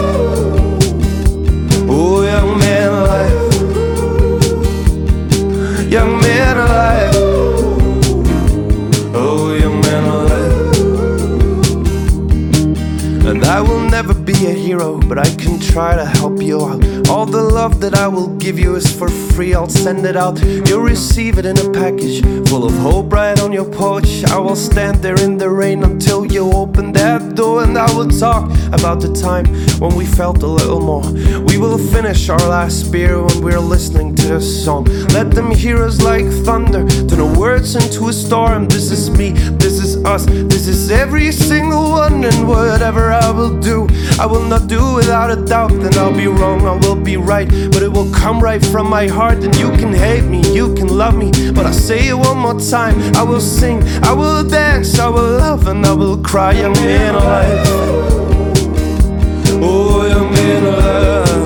Oh, 1.88 2.22
young 2.22 2.58
man 2.58 2.92
alive. 3.02 3.50
Young 5.90 6.20
man 6.20 6.56
alive. 6.56 7.14
Oh, 9.12 9.54
young 9.60 9.80
man 9.80 10.04
alive. 10.04 10.30
And 13.26 13.44
I 13.44 13.60
will 13.60 13.80
never 13.80 14.14
be 14.14 14.46
a 14.46 14.52
hero, 14.52 14.98
but 14.98 15.18
I 15.18 15.28
can 15.34 15.58
try 15.58 15.94
to 15.96 16.04
help 16.04 16.40
you 16.42 16.64
out. 16.64 16.82
All 17.10 17.26
the 17.26 17.42
love 17.42 17.80
that 17.80 17.96
I 17.96 18.06
will 18.06 18.28
give 18.36 18.56
you 18.56 18.76
is 18.76 18.86
for 18.96 19.08
free, 19.08 19.52
I'll 19.52 19.68
send 19.68 20.06
it 20.06 20.16
out. 20.16 20.40
You'll 20.40 20.82
receive 20.82 21.38
it 21.38 21.44
in 21.44 21.58
a 21.58 21.68
package 21.70 22.22
full 22.48 22.64
of 22.64 22.72
hope 22.78 23.12
right 23.12 23.38
on 23.40 23.52
your 23.52 23.64
porch. 23.64 24.22
I 24.26 24.38
will 24.38 24.54
stand 24.54 25.02
there 25.02 25.20
in 25.20 25.36
the 25.36 25.50
rain 25.50 25.82
until 25.82 26.24
you 26.24 26.52
open 26.52 26.92
that 26.92 27.34
door, 27.34 27.64
and 27.64 27.76
I 27.76 27.92
will 27.96 28.08
talk 28.08 28.44
about 28.72 29.00
the 29.00 29.12
time 29.12 29.46
when 29.80 29.96
we 29.96 30.06
felt 30.06 30.44
a 30.44 30.46
little 30.46 30.80
more. 30.80 31.02
We 31.42 31.58
will 31.58 31.78
finish 31.78 32.28
our 32.28 32.38
last 32.38 32.92
beer 32.92 33.20
when 33.20 33.42
we're 33.42 33.58
listening 33.58 34.14
to 34.14 34.28
this 34.28 34.64
song. 34.64 34.84
Let 35.12 35.32
them 35.32 35.50
hear 35.50 35.82
us 35.82 36.00
like 36.00 36.26
thunder, 36.44 36.86
turn 37.08 37.18
the 37.18 37.34
words 37.36 37.74
into 37.74 38.06
a 38.08 38.12
storm. 38.12 38.68
This 38.68 38.92
is 38.92 39.10
me, 39.10 39.30
this 39.58 39.82
is 39.82 39.96
us, 40.04 40.26
this 40.26 40.68
is 40.68 40.92
every 40.92 41.32
single 41.32 41.90
one, 41.90 42.22
and 42.24 42.48
whatever 42.48 43.10
I 43.10 43.30
will 43.32 43.58
do, 43.58 43.88
I 44.20 44.26
will 44.26 44.44
not 44.44 44.68
do 44.68 44.94
without 44.94 45.30
a 45.36 45.44
doubt. 45.44 45.72
Then 45.72 45.98
I'll 45.98 46.14
be 46.14 46.28
wrong, 46.28 46.66
I 46.66 46.76
will 46.86 46.99
be 47.04 47.16
right, 47.16 47.48
but 47.72 47.82
it 47.82 47.92
will 47.92 48.10
come 48.12 48.40
right 48.40 48.64
from 48.64 48.88
my 48.88 49.06
heart. 49.06 49.42
And 49.44 49.54
you 49.56 49.70
can 49.72 49.92
hate 49.92 50.24
me, 50.24 50.40
you 50.54 50.74
can 50.74 50.88
love 50.88 51.16
me, 51.16 51.30
but 51.52 51.66
I 51.66 51.72
say 51.72 52.08
it 52.08 52.14
one 52.14 52.38
more 52.38 52.58
time. 52.58 52.98
I 53.16 53.22
will 53.22 53.40
sing, 53.40 53.82
I 54.04 54.12
will 54.12 54.44
dance, 54.44 54.98
I 54.98 55.08
will 55.08 55.38
love, 55.38 55.66
and 55.68 55.84
I 55.84 55.92
will 55.92 56.18
cry, 56.18 56.52
young 56.52 56.74
man 56.74 57.14
alive. 57.14 57.66
Oh, 59.62 60.06
young 60.06 60.30
man 60.32 60.64
alive. 60.64 61.39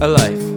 alive. 0.00 0.56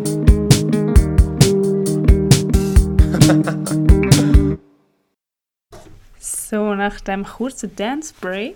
so, 6.19 6.75
nach 6.75 6.99
dem 7.01 7.23
kurzen 7.23 7.75
Dance 7.75 8.13
Break. 8.19 8.55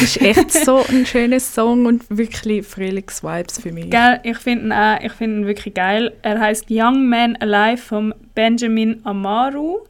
ist 0.00 0.20
echt 0.20 0.50
so 0.52 0.84
ein 0.88 1.04
schöner 1.06 1.40
Song 1.40 1.86
und 1.86 2.04
wirklich 2.08 2.66
Frühlingsvibes 2.66 3.60
für 3.60 3.72
mich. 3.72 3.90
Gell, 3.90 4.20
ich 4.22 4.38
finde 4.38 4.66
ihn, 4.66 4.72
auch, 4.72 5.00
ich 5.00 5.12
find 5.12 5.38
ihn 5.38 5.46
wirklich 5.46 5.74
geil. 5.74 6.12
Er 6.22 6.40
heißt 6.40 6.66
Young 6.70 7.08
Man 7.08 7.36
Alive 7.36 7.82
von 7.82 8.14
Benjamin 8.34 9.00
Amaru. 9.04 9.80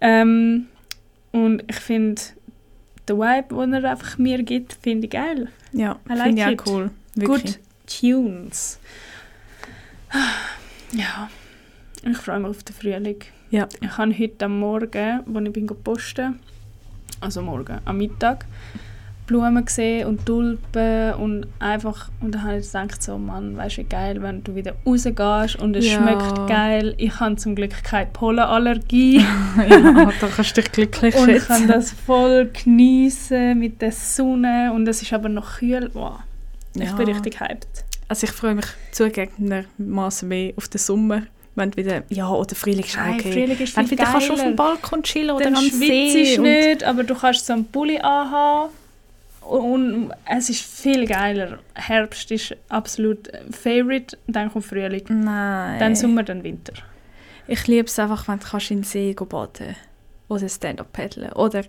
Ähm, 0.00 0.66
und 1.32 1.62
ich 1.68 1.76
finde, 1.76 2.20
den 3.08 3.16
Vibe, 3.16 3.54
den 3.54 3.72
er 3.72 3.90
einfach 3.90 4.18
mir 4.18 4.42
gibt, 4.42 4.76
finde 4.82 5.06
ich 5.06 5.12
geil. 5.12 5.48
Ja, 5.72 5.98
finde 6.06 6.40
ich 6.40 6.44
auch 6.44 6.50
it. 6.50 6.62
cool. 6.66 6.90
Good 7.18 7.58
Tunes. 7.86 8.78
Ja, 10.92 11.28
ich 12.08 12.16
freue 12.16 12.40
mich 12.40 12.50
auf 12.50 12.62
den 12.64 12.74
Frühling. 12.74 13.16
Ja. 13.50 13.68
Ich 13.80 13.96
habe 13.98 14.16
heute 14.18 14.44
am 14.44 14.58
Morgen, 14.58 15.20
als 15.34 15.46
ich 15.46 15.52
bin 15.52 15.66
posten, 15.84 16.40
also 17.20 17.42
morgen, 17.42 17.78
am 17.84 17.96
Mittag, 17.98 18.46
Blumen 19.26 19.64
gesehen 19.64 20.08
und 20.08 20.26
Tulpen 20.26 21.14
und 21.14 21.46
einfach, 21.60 22.08
und 22.20 22.34
dann 22.34 22.42
habe 22.42 22.56
ich 22.58 22.66
gedacht, 22.66 23.00
so 23.02 23.16
Mann, 23.18 23.56
weißt 23.56 23.76
du, 23.78 23.82
wie 23.82 23.86
geil, 23.86 24.20
wenn 24.22 24.42
du 24.42 24.56
wieder 24.56 24.74
rausgehst 24.84 25.56
und 25.62 25.76
es 25.76 25.86
Ja. 25.86 25.98
schmeckt 25.98 26.48
geil. 26.48 26.94
Ich 26.98 27.20
habe 27.20 27.36
zum 27.36 27.54
Glück 27.54 27.84
keine 27.84 28.06
Pollenallergie 28.12 29.18
ja, 29.68 30.10
da 30.20 30.26
kannst 30.34 30.56
du 30.56 30.60
dich 30.62 30.72
glücklich 30.72 31.14
und 31.14 31.28
ich 31.28 31.46
kann 31.46 31.58
schätzen. 31.58 31.68
das 31.68 31.92
voll 31.92 32.46
geniessen 32.52 33.58
mit 33.60 33.80
der 33.80 33.92
Sonne 33.92 34.72
und 34.74 34.88
es 34.88 35.02
ist 35.02 35.12
aber 35.12 35.28
noch 35.28 35.58
kühl. 35.58 35.90
Wow, 35.92 36.18
ich 36.74 36.82
Ja. 36.84 36.92
bin 36.94 37.08
richtig 37.08 37.38
hyped. 37.38 37.84
Also 38.10 38.24
ich 38.26 38.32
freue 38.32 38.56
mich 38.56 38.66
zugegebenermaßen 38.90 40.28
mehr 40.28 40.52
auf 40.56 40.66
den 40.68 40.78
Sommer. 40.78 41.22
Wenn 41.54 41.76
wieder, 41.76 42.02
ja, 42.08 42.28
oder 42.28 42.56
Frühling 42.56 42.84
ist 42.84 42.96
Nein, 42.96 43.14
okay. 43.20 43.32
Frühling 43.32 43.58
ist 43.58 43.76
Wenn 43.76 43.88
wieder 43.88 44.04
kannst 44.04 44.28
du 44.28 44.32
auf 44.32 44.40
dem 44.42 44.56
Balkon 44.56 45.02
chillen 45.04 45.30
oder 45.30 45.44
Dann 45.44 45.54
am 45.56 45.70
See. 45.70 46.36
und- 46.36 46.42
nicht, 46.42 46.82
aber 46.82 47.04
du 47.04 47.14
kannst 47.14 47.46
so 47.46 47.52
einen 47.52 47.66
Pulli 47.66 47.98
anhaben. 47.98 48.70
Und 49.42 50.10
es 50.26 50.50
ist 50.50 50.62
viel 50.62 51.06
geiler. 51.06 51.60
Herbst 51.74 52.30
ist 52.32 52.56
absolut 52.68 53.30
Favorite, 53.52 54.18
dann 54.26 54.50
kommt 54.52 54.64
Frühling, 54.64 55.04
Nein. 55.08 55.78
dann 55.78 55.94
Sommer, 55.94 56.24
dann 56.24 56.42
Winter. 56.42 56.72
Ich 57.46 57.64
liebe 57.68 57.86
es 57.86 57.98
einfach, 57.98 58.26
wenn 58.26 58.40
du 58.40 58.46
kannst 58.46 58.70
in 58.72 58.78
den 58.78 58.84
See 58.84 59.14
gehen 59.14 59.28
baden 59.28 59.76
Oder 60.28 60.48
Stand-up 60.48 60.92
paddeln. 60.92 61.32
Oder 61.34 61.62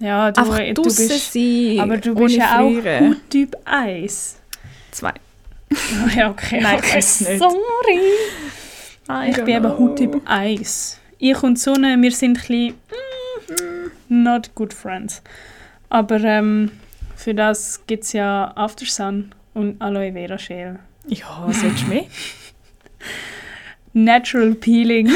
Ja, 0.00 0.30
du, 0.32 0.40
einfach 0.40 0.58
du 0.74 0.82
bist, 0.82 1.32
sein. 1.32 1.80
aber 1.80 1.96
du 1.96 2.14
bist 2.14 2.36
ja 2.36 2.60
auch. 2.60 2.70
Hauttyp 3.08 3.56
Eis. 3.64 4.38
Zwei. 4.90 5.12
Ah, 5.72 6.10
ja, 6.16 6.30
okay. 6.30 6.60
Nein, 6.60 6.78
okay. 6.78 7.00
Sorry. 7.00 8.00
Ich 9.28 9.36
bin 9.36 9.48
eben 9.48 9.78
Hauttyp 9.78 10.22
Eis. 10.24 10.98
Ich 11.18 11.42
und 11.42 11.58
Sonne, 11.58 11.96
wir 12.00 12.10
sind 12.12 12.38
ein 12.38 12.46
bisschen 12.46 12.74
mm, 14.08 14.22
not 14.22 14.54
good 14.54 14.72
friends. 14.72 15.22
Aber 15.88 16.20
ähm, 16.20 16.70
für 17.16 17.34
das 17.34 17.80
gibt 17.86 18.04
es 18.04 18.12
ja 18.12 18.52
After 18.56 18.86
Sun 18.86 19.34
und 19.54 19.80
Aloe 19.80 20.12
Vera 20.12 20.36
Gel. 20.36 20.78
Ja, 21.06 21.42
was 21.46 21.62
willst 21.62 21.82
du 21.82 21.88
mehr? 21.88 22.04
Natural 23.92 24.54
Peeling. 24.54 25.10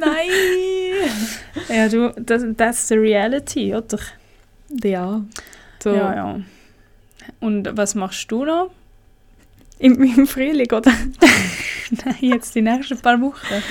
Nein! 0.00 0.28
ja, 1.68 1.88
du, 1.88 2.12
das, 2.20 2.42
that's 2.56 2.88
the 2.88 2.96
reality, 2.96 3.74
oder? 3.74 3.98
Ja. 4.68 5.22
So. 5.82 5.94
Ja, 5.94 6.14
ja. 6.14 6.40
Und 7.40 7.76
was 7.76 7.94
machst 7.94 8.30
du 8.30 8.44
noch? 8.44 8.70
Im, 9.78 10.02
Im 10.02 10.26
Frühling, 10.26 10.70
oder? 10.72 10.92
Nein, 12.04 12.16
jetzt 12.20 12.54
die 12.54 12.62
nächsten 12.62 12.98
paar 12.98 13.20
Wochen. 13.20 13.62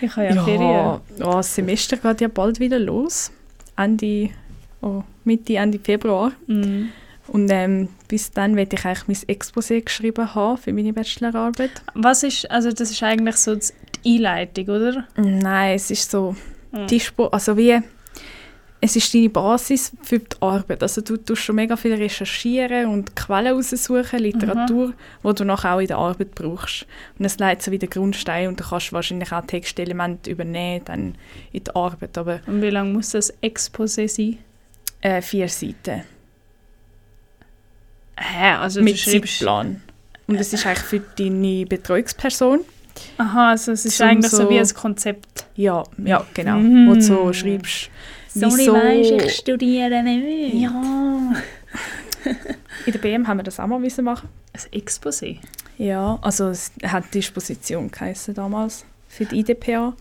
Ich 0.00 0.14
habe 0.16 0.26
ja, 0.26 0.44
Ferien. 0.44 0.60
ja 0.60 1.00
das 1.18 1.54
Semester 1.54 1.96
geht 1.96 2.20
ja 2.20 2.28
bald 2.28 2.60
wieder 2.60 2.78
los. 2.78 3.32
Ende, 3.76 4.30
oh, 4.80 5.02
Mitte, 5.24 5.56
Ende 5.56 5.78
Februar. 5.78 6.32
Mhm. 6.46 6.90
Und 7.28 7.50
ähm, 7.50 7.88
bis 8.06 8.30
dann 8.30 8.54
werde 8.54 8.76
ich 8.76 8.84
eigentlich 8.84 9.08
mein 9.08 9.36
Exposé 9.36 9.82
geschrieben 9.82 10.32
haben 10.34 10.58
für 10.58 10.72
meine 10.72 10.92
Bachelorarbeit. 10.92 11.82
Was 11.94 12.22
ist, 12.22 12.48
also 12.50 12.70
das 12.70 12.90
ist 12.92 13.02
eigentlich 13.02 13.36
so 13.36 13.56
die 13.56 14.16
Einleitung, 14.16 14.68
oder? 14.68 15.04
Nein, 15.16 15.74
es 15.74 15.90
ist 15.90 16.08
so 16.10 16.36
Mhm. 16.76 16.86
Dispo, 16.86 17.26
also 17.26 17.56
wie 17.56 17.80
es 18.86 18.96
ist 18.96 19.12
deine 19.14 19.28
Basis 19.28 19.92
für 20.02 20.18
die 20.18 20.36
Arbeit. 20.40 20.82
Also 20.82 21.00
du 21.00 21.16
tust 21.16 21.42
schon 21.42 21.56
mega 21.56 21.76
viel 21.76 21.94
recherchieren 21.94 22.86
und 22.88 23.14
Quellen 23.14 23.54
raussuchen, 23.54 24.18
Literatur, 24.18 24.92
wo 25.22 25.32
du 25.32 25.44
nachher 25.44 25.74
auch 25.74 25.80
in 25.80 25.86
der 25.88 25.98
Arbeit 25.98 26.34
brauchst. 26.34 26.86
Und 27.18 27.24
es 27.24 27.38
leitet 27.38 27.62
so 27.64 27.70
wie 27.70 27.78
den 27.78 27.90
Grundstein 27.90 28.48
und 28.48 28.58
du 28.60 28.64
kannst 28.64 28.92
wahrscheinlich 28.92 29.32
auch 29.32 29.44
Textelemente 29.46 30.30
übernehmen 30.30 30.82
dann 30.84 31.14
in 31.52 31.64
die 31.64 31.74
Arbeit. 31.74 32.16
Aber 32.18 32.40
Und 32.46 32.62
wie 32.62 32.70
lange 32.70 32.92
muss 32.92 33.10
das 33.10 33.32
Exposé 33.42 34.08
sein? 34.08 34.38
äh, 35.02 35.20
vier 35.22 35.48
Seiten 35.48 36.02
Hä, 38.18 38.52
also 38.58 38.82
mit. 38.82 38.98
Zeitplan. 38.98 39.82
Und 40.26 40.36
es 40.36 40.52
ist 40.52 40.66
eigentlich 40.66 40.84
für 40.86 41.00
deine 41.00 41.66
Betreuungsperson. 41.66 42.60
Aha, 43.18 43.50
also 43.50 43.72
es 43.72 43.84
ist 43.84 43.98
Zum 43.98 44.06
eigentlich 44.08 44.30
so, 44.30 44.38
so- 44.44 44.50
wie 44.50 44.58
ein 44.58 44.68
Konzept. 44.74 45.44
Ja, 45.54 45.84
ja 46.02 46.24
genau. 46.34 46.56
Mhm. 46.58 46.88
Wo 46.88 46.94
du 46.94 47.00
so 47.02 47.32
schreibst, 47.32 47.90
Sorry, 48.40 48.66
weisst, 48.68 49.10
ich 49.26 49.32
studiere 49.36 50.02
nicht. 50.02 50.54
Ja. 50.54 51.32
In 52.86 52.92
der 52.92 52.98
BM 52.98 53.26
haben 53.26 53.38
wir 53.38 53.44
das 53.44 53.58
auch 53.60 53.66
mal 53.66 53.78
müssen 53.78 54.04
machen. 54.04 54.28
Ein 54.52 54.80
Exposé? 54.80 55.38
Ja, 55.78 56.18
also 56.22 56.48
es 56.48 56.70
hat 56.84 57.12
Disposition 57.14 57.90
geheißen 57.90 58.34
damals 58.34 58.84
für 59.08 59.24
die 59.24 59.40
IDPA. 59.40 59.94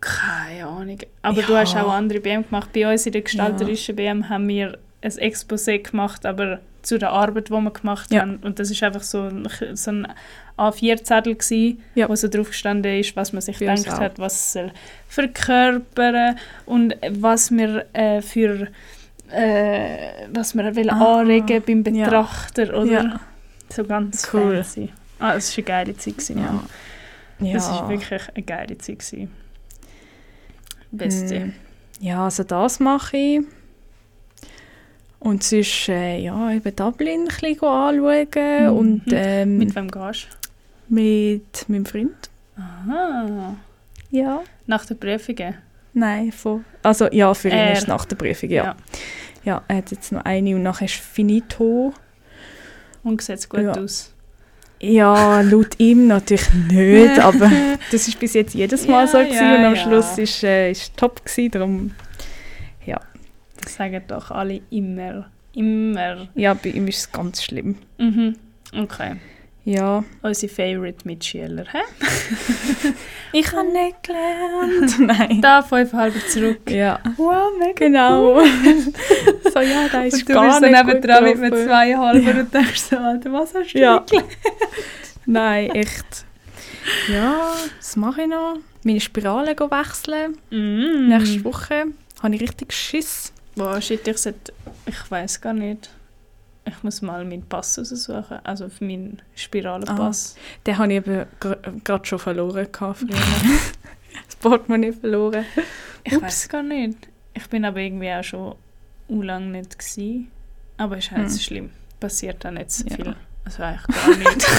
Keine 0.00 0.66
Ahnung. 0.66 0.98
Aber 1.22 1.40
Ja. 1.40 1.46
du 1.46 1.56
hast 1.56 1.76
auch 1.76 1.90
andere 1.92 2.20
BM 2.20 2.44
gemacht. 2.44 2.70
Bei 2.72 2.90
uns 2.90 3.06
in 3.06 3.12
der 3.12 3.22
gestalterischen 3.22 3.96
BM 3.96 4.28
haben 4.28 4.46
wir 4.48 4.78
ein 5.02 5.10
Exposé 5.10 5.78
gemacht, 5.78 6.26
aber 6.26 6.60
zu 6.84 6.98
der 6.98 7.10
Arbeit, 7.10 7.48
die 7.48 7.52
wir 7.52 7.70
gemacht 7.70 8.12
Ja. 8.12 8.20
haben. 8.22 8.36
Und 8.42 8.58
das 8.58 8.70
ist 8.70 8.82
einfach 8.82 9.02
so 9.02 9.22
ein, 9.22 9.48
so 9.74 9.90
ein 9.90 10.06
A4-Zettel 10.56 11.34
gsi, 11.36 11.78
Ja. 11.94 12.08
wo 12.08 12.14
so 12.14 12.28
drauf 12.28 12.48
gestanden 12.48 12.98
ist, 13.00 13.16
was 13.16 13.32
man 13.32 13.42
sich 13.42 13.58
gedacht 13.58 13.88
hat, 13.90 14.18
was 14.18 14.52
soll 14.52 14.70
verkörpern 15.08 16.36
und 16.66 16.94
was 17.10 17.50
wir 17.50 17.86
äh, 17.92 18.20
für 18.22 18.68
äh, 19.32 20.28
was 20.32 20.54
wir 20.54 20.76
will 20.76 20.90
Ah. 20.90 21.20
anregen 21.20 21.62
beim 21.82 21.94
Ja. 21.94 22.04
Betrachter 22.04 22.78
oder 22.78 22.92
Ja. 23.04 23.20
so 23.70 23.82
ganz 23.84 24.28
Cool. 24.32 24.56
fancy. 24.62 24.90
Ah, 25.18 25.34
es 25.34 25.50
war 25.56 25.58
eine 25.58 25.64
geile 25.64 25.96
Zeit. 25.96 26.14
Gewesen, 26.18 26.38
ja. 26.38 26.62
ja. 27.40 27.52
Das 27.54 27.70
war 27.70 27.88
wirklich 27.88 28.22
eine 28.34 28.44
geile 28.44 28.76
Zeit. 28.78 28.98
Gewesen. 28.98 29.30
Beste. 30.90 31.40
Mm. 31.46 31.52
Ja, 32.00 32.24
also 32.24 32.44
das 32.44 32.78
mache 32.80 33.16
ich. 33.16 33.40
Und 35.24 35.42
sonst, 35.42 35.88
äh, 35.88 36.18
ja, 36.18 36.50
eben 36.52 36.76
Dublin 36.76 37.20
ein 37.22 37.24
bisschen 37.28 37.62
anschauen 37.62 38.28
Mhm. 38.72 38.76
und 38.76 39.02
ähm, 39.10 39.56
Mit 39.58 39.68
mit, 39.68 39.76
wem 39.76 39.90
gehst 39.90 40.28
meinem 41.68 41.86
Freund. 41.86 42.10
du? 42.56 42.62
Aha. 42.62 43.56
Ja. 44.10 44.42
Nach 44.66 44.84
den 44.84 44.98
Prüfungen? 44.98 45.54
Nein, 45.94 46.30
von, 46.30 46.64
also 46.82 47.08
ja, 47.10 47.32
für 47.32 47.48
ihn 47.48 47.54
Er. 47.54 47.72
ist 47.72 47.88
nach 47.88 48.04
der 48.04 48.16
Prüfung, 48.16 48.50
ja. 48.50 48.76
ja. 49.44 49.62
er 49.66 49.76
hat 49.76 49.90
jetzt 49.92 50.12
noch 50.12 50.24
eine 50.24 50.54
und 50.54 50.62
nachher 50.62 50.84
ist 50.84 50.94
finito. 50.96 51.94
Und 53.02 53.22
sieht 53.22 53.38
es 53.38 53.48
gut 53.48 53.60
Ja. 53.60 53.72
aus? 53.72 54.12
Ja, 54.80 55.40
laut 55.40 55.74
ihm 55.78 56.06
natürlich 56.06 56.52
nicht, 56.70 57.18
aber 57.18 57.50
das 57.92 58.06
ist 58.08 58.18
bis 58.20 58.34
jetzt 58.34 58.54
jedes 58.54 58.86
Mal 58.86 59.02
Ja, 59.02 59.06
so 59.06 59.18
gewesen 59.18 59.34
ja, 59.36 59.56
und 59.56 59.64
am 59.64 59.74
ja. 59.74 59.82
Schluss 59.82 60.18
ist 60.18 60.44
äh, 60.44 60.70
ist 60.70 60.94
top 60.96 61.24
gewesen, 61.24 61.50
darum 61.50 61.90
Das 63.64 63.74
sagen 63.74 64.02
doch 64.08 64.30
alle 64.30 64.60
immer. 64.70 65.30
Immer. 65.54 66.28
ja, 66.34 66.54
bei 66.54 66.70
ihm 66.70 66.88
ist 66.88 66.98
es 66.98 67.12
ganz 67.12 67.42
schlimm. 67.42 67.76
Mhm. 67.98 68.36
Okay. 68.76 69.16
Ja, 69.66 70.04
Unsere 70.20 70.52
Favorite 70.52 71.06
Mitschüler. 71.06 71.64
Hä? 71.72 71.78
ich 73.32 73.50
habe 73.52 73.72
nicht 73.72 74.02
gelernt. 74.02 74.98
Nein. 74.98 75.40
Da 75.40 75.62
fünfeinhalb 75.62 76.14
zurück. 76.28 76.68
Ja, 76.70 76.98
Wow, 77.16 77.52
mega 77.58 77.72
genau. 77.74 78.40
so 78.44 79.60
ja, 79.60 79.88
da 79.90 80.02
ist 80.02 80.14
Und 80.14 80.28
du 80.28 80.34
gar 80.34 80.48
bist 80.48 80.60
nicht 80.60 80.70
nebendran 80.72 81.24
mit 81.24 81.34
gut 81.34 81.42
einem 81.44 81.50
gelaufen. 81.50 81.66
zweieinhalber 81.68 82.40
und 82.40 82.52
denkst 82.54 82.80
so, 82.82 82.96
Alter, 82.98 83.32
was 83.32 83.54
hast 83.54 83.72
du 83.72 83.78
Ja. 83.78 83.94
nicht 84.00 84.10
gelernt? 84.10 84.28
Nein, 85.24 85.70
echt. 85.70 86.26
Ja, 87.10 87.54
was 87.78 87.96
mache 87.96 88.22
ich 88.22 88.28
noch? 88.28 88.58
Meine 88.82 89.00
Spirale 89.00 89.56
wechseln. 89.56 90.36
Mm. 90.50 91.08
Nächste 91.08 91.42
Woche 91.44 91.84
habe 92.22 92.34
ich 92.34 92.40
richtig 92.42 92.72
Schiss. 92.74 93.32
Boah, 93.56 93.80
shit, 93.80 94.06
ich 94.08 94.18
sollte... 94.18 94.52
Ich 94.86 95.10
weiß 95.10 95.40
gar 95.40 95.52
nicht. 95.52 95.90
Ich 96.66 96.82
muss 96.82 97.02
mal 97.02 97.24
meinen 97.24 97.46
Pass 97.46 97.78
raussuchen. 97.78 98.38
Also 98.42 98.68
für 98.68 98.84
meinen 98.84 99.20
Spiralenpass. 99.34 100.36
Den 100.66 100.78
habe 100.78 100.92
ich 100.92 100.96
eben 101.06 101.26
gerade 101.84 102.06
schon 102.06 102.18
verloren. 102.18 102.66
das 102.72 104.36
Portemonnaie 104.40 104.92
verloren. 104.92 105.44
Ich 106.04 106.20
weiß 106.20 106.48
gar 106.48 106.62
nicht. 106.62 106.98
Ich 107.34 107.48
bin 107.48 107.64
aber 107.64 107.80
irgendwie 107.80 108.10
auch 108.12 108.24
schon 108.24 108.54
u 109.08 109.22
lang 109.22 109.50
nicht 109.52 109.78
gsi. 109.78 110.26
Aber 110.78 110.98
ist 110.98 111.10
halt 111.10 111.28
Hm. 111.30 111.38
schlimm. 111.38 111.70
Passiert 112.00 112.44
auch 112.46 112.50
nicht 112.50 112.70
so 112.70 112.84
Ja. 112.88 112.96
viel. 112.96 113.16
Also 113.44 113.62
eigentlich 113.62 113.86
gar 113.86 114.16
nicht. 114.16 114.46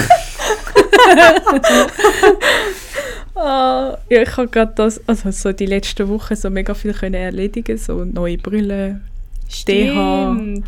Ja, 3.35 3.97
ich 4.09 4.37
habe 4.37 4.47
gerade 4.47 4.73
das, 4.75 5.01
also 5.07 5.29
so 5.31 5.51
die 5.51 5.65
letzten 5.65 6.07
Wochen 6.07 6.35
so 6.35 6.49
mega 6.49 6.73
viel 6.73 6.93
können 6.93 7.15
erledigen, 7.15 7.77
so 7.77 8.05
neue 8.05 8.37
Brille, 8.37 9.01
Stimmt. 9.49 10.65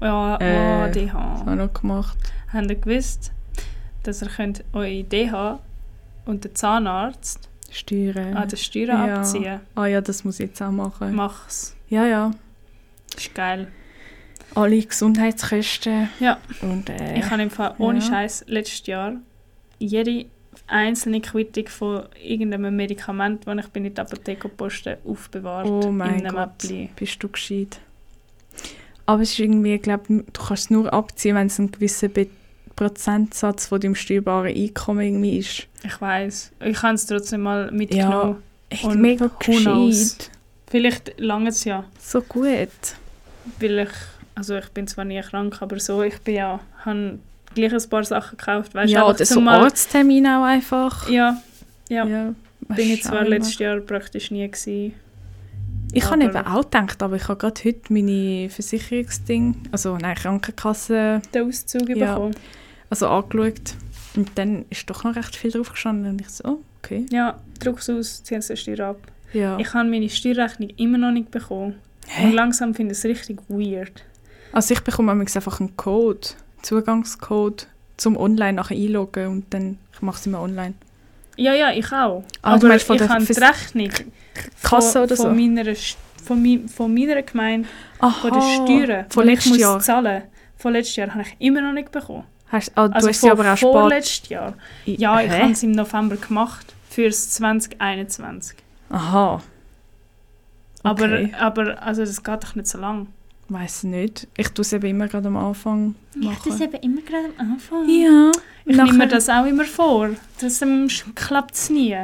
Ja, 0.00 0.36
Äh, 0.40 0.88
oh, 0.88 0.92
DH. 0.92 1.12
das 1.12 1.12
habe 1.12 1.50
ich 1.50 1.56
noch 1.56 1.72
gemacht. 1.74 2.16
Habt 2.52 2.70
ihr 2.70 2.76
gewusst, 2.76 3.32
dass 4.04 4.22
ihr 4.22 4.28
könnt 4.28 4.64
eure 4.72 5.02
DH 5.02 5.58
und 6.24 6.44
den 6.44 6.54
Zahnarzt 6.54 7.48
Steuern. 7.70 8.34
an 8.34 8.48
den 8.48 8.56
Steuern 8.56 9.08
Ja. 9.08 9.16
abziehen? 9.16 9.60
Ah 9.74 9.86
ja, 9.86 10.00
das 10.00 10.24
muss 10.24 10.38
ich 10.40 10.46
jetzt 10.48 10.62
auch 10.62 10.70
machen. 10.70 11.14
Mach's. 11.14 11.74
Ja, 11.88 12.06
ja. 12.06 12.30
Ist 13.16 13.34
geil. 13.34 13.68
Alle 14.54 14.80
Gesundheitskosten 14.80 16.08
Ja. 16.20 16.38
und 16.62 16.88
äh, 16.88 17.18
Ich 17.18 17.28
habe 17.30 17.42
im 17.42 17.50
Fall 17.50 17.74
ohne 17.78 17.98
ja. 17.98 18.04
Scheiß 18.06 18.44
letztes 18.46 18.86
Jahr 18.86 19.12
jede 19.78 20.26
einzelne 20.66 21.20
Quittung 21.20 21.66
von 21.68 22.04
irgendeinem 22.22 22.74
Medikament, 22.74 23.46
das 23.46 23.66
ich 23.66 23.68
bin 23.68 23.84
in 23.84 23.94
die 23.94 24.00
Apotheke 24.00 24.48
poste, 24.48 24.98
aufbewahrt. 25.04 25.66
oh 25.66 25.90
mein 25.90 26.20
in 26.20 26.26
einem 26.26 26.36
Gott, 26.36 26.62
Mäppli. 26.62 26.90
bist 26.96 27.22
du 27.22 27.28
gescheit. 27.28 27.80
Aber 29.06 29.22
es 29.22 29.32
ist 29.32 29.38
irgendwie, 29.38 29.74
ich 29.74 29.82
glaube, 29.82 30.04
du 30.08 30.22
kannst 30.32 30.64
es 30.64 30.70
nur 30.70 30.92
abziehen, 30.92 31.34
wenn 31.34 31.46
es 31.46 31.58
ein 31.58 31.70
gewisser 31.70 32.08
Be 32.08 32.28
Prozentsatz 32.76 33.66
von 33.66 33.80
deinem 33.80 33.96
steuerbaren 33.96 34.54
Einkommen 34.54 35.00
irgendwie 35.00 35.38
ist. 35.38 35.66
Ich 35.82 36.00
weiß. 36.00 36.52
Ich 36.64 36.80
habe 36.80 36.94
es 36.94 37.06
trotzdem 37.06 37.40
mal 37.40 37.72
mitgenommen. 37.72 38.36
Echt 38.70 38.84
Und 38.84 39.00
mega 39.00 39.28
gescheit. 39.36 40.30
Vielleicht 40.68 41.18
lange 41.18 41.48
es 41.48 41.64
ja. 41.64 41.84
So 41.98 42.20
gut. 42.20 42.46
Weil 43.58 43.78
ich, 43.80 43.88
also 44.36 44.54
ich 44.54 44.68
bin 44.68 44.86
zwar 44.86 45.04
nie 45.04 45.20
krank, 45.22 45.60
aber 45.60 45.80
so, 45.80 46.02
ich 46.02 46.20
bin 46.20 46.36
ja, 46.36 46.60
habe 46.84 47.18
gleich 47.54 47.72
ein 47.72 47.88
paar 47.90 48.04
Sachen 48.04 48.36
gekauft. 48.36 48.74
Weißt, 48.74 48.92
ja, 48.92 49.06
oder 49.06 49.24
so 49.24 49.40
mal- 49.40 49.60
Arzttermin 49.64 50.26
auch 50.26 50.44
einfach. 50.44 51.08
Ja, 51.08 51.40
ja. 51.88 52.04
ja 52.06 52.34
bin 52.60 52.90
ich 52.90 53.02
zwar 53.02 53.24
letztes 53.24 53.58
Jahr 53.58 53.78
praktisch 53.80 54.30
nie 54.30 54.46
gewesen. 54.48 54.94
Ich 55.92 56.10
habe 56.10 56.22
eben 56.22 56.36
auch 56.36 56.64
gedacht, 56.64 57.02
aber 57.02 57.16
ich 57.16 57.28
habe 57.28 57.38
gerade 57.38 57.60
heute 57.64 57.92
meine 57.92 58.50
Versicherungsding, 58.50 59.56
also 59.72 59.96
nein, 59.96 60.16
Krankenkasse, 60.16 61.22
Den 61.32 61.48
Auszug 61.48 61.88
Ja. 61.88 62.14
bekommen. 62.14 62.34
also 62.90 63.08
angeschaut. 63.08 63.74
Und 64.16 64.30
dann 64.34 64.64
ist 64.70 64.88
doch 64.90 65.04
noch 65.04 65.16
recht 65.16 65.34
viel 65.36 65.50
drauf 65.50 65.70
gestanden. 65.70 66.12
Und 66.12 66.20
ich 66.20 66.28
so, 66.28 66.44
oh, 66.46 66.58
okay. 66.82 67.06
Ja, 67.10 67.38
druck's 67.60 67.88
aus, 67.88 68.22
ziehen 68.22 68.42
sie 68.42 68.54
die 68.54 68.60
Steuer 68.60 68.88
ab. 68.88 68.98
Ja. 69.32 69.58
Ich 69.58 69.72
habe 69.72 69.88
meine 69.88 70.08
Steuerrechnung 70.08 70.70
immer 70.76 70.98
noch 70.98 71.12
nicht 71.12 71.30
bekommen. 71.30 71.76
Und 72.22 72.32
langsam 72.32 72.74
finde 72.74 72.92
ich 72.92 72.98
es 72.98 73.04
richtig 73.04 73.38
weird. 73.48 74.02
Also 74.52 74.74
ich 74.74 74.80
bekomme 74.80 75.12
einfach 75.12 75.60
einen 75.60 75.76
Code, 75.76 76.28
Zugangscode, 76.62 77.66
zum 77.96 78.16
online 78.16 78.54
nachher 78.54 78.76
einloggen 78.76 79.26
und 79.28 79.54
dann 79.54 79.78
mache 80.00 80.16
ich 80.16 80.20
es 80.20 80.26
immer 80.26 80.40
online. 80.40 80.74
Ja, 81.36 81.54
ja, 81.54 81.70
ich 81.72 81.86
auch. 81.92 82.24
Ah, 82.42 82.50
du 82.58 82.66
aber 82.66 82.68
meinst 82.68 82.86
von 82.86 82.96
ich 82.96 83.08
habe 83.08 83.24
die 83.24 83.32
Rechnung 83.32 83.90
Kasse 84.62 84.92
von, 84.92 85.02
oder 85.04 85.16
so? 85.16 85.22
von, 85.24 85.36
meiner, 85.36 85.74
von, 86.24 86.42
mi, 86.42 86.64
von 86.68 86.92
meiner 86.94 87.22
Gemeinde, 87.22 87.68
von 88.00 88.32
den 88.32 88.42
Steuern, 88.42 89.06
Von 89.10 89.22
ich 89.28 89.34
letztes 89.34 89.50
muss 89.52 89.58
Jahr. 89.60 89.80
zahlen 89.80 90.22
Von 90.56 90.72
letztes 90.72 90.96
Jahr 90.96 91.10
habe 91.10 91.22
ich 91.22 91.36
immer 91.38 91.60
noch 91.60 91.72
nicht 91.72 91.90
bekommen. 91.92 92.24
Hast, 92.50 92.72
ah, 92.76 92.88
du 92.88 92.94
Also 92.94 93.08
hast 93.08 93.20
sie 93.20 93.30
aber 93.30 93.52
auch 93.52 93.56
spät. 93.56 93.70
vorletztes 93.72 94.28
Jahr. 94.28 94.54
Ja, 94.86 95.20
ich 95.20 95.30
habe 95.30 95.52
es 95.52 95.62
im 95.62 95.72
November 95.72 96.16
gemacht. 96.16 96.74
Fürs 96.90 97.30
2021. 97.30 98.56
Aha. 98.90 99.42
Aber, 100.82 101.04
Okay. 101.04 101.32
aber 101.38 101.82
also 101.82 102.04
das 102.04 102.22
geht 102.22 102.42
doch 102.44 102.54
nicht 102.54 102.66
so 102.68 102.78
lang. 102.78 103.08
Weiß 103.50 103.84
nicht. 103.84 104.28
Ich 104.36 104.48
tue 104.50 104.62
es 104.62 104.72
eben 104.74 104.86
immer 104.90 105.08
gerade 105.08 105.28
am 105.28 105.36
Anfang 105.36 105.94
machen. 106.16 106.62
eben 106.62 106.74
immer 106.82 107.00
gerade 107.00 107.30
am 107.38 107.52
Anfang. 107.52 107.88
ja. 107.88 108.30
Ich 108.66 108.76
nehme 108.76 108.92
mir 108.92 108.98
nachher- 108.98 109.06
das 109.08 109.28
auch 109.30 109.46
immer 109.46 109.64
vor. 109.64 110.10
Das 110.40 110.60
ähm, 110.60 110.88
klappt 111.14 111.54
es 111.54 111.70
nie. 111.70 111.96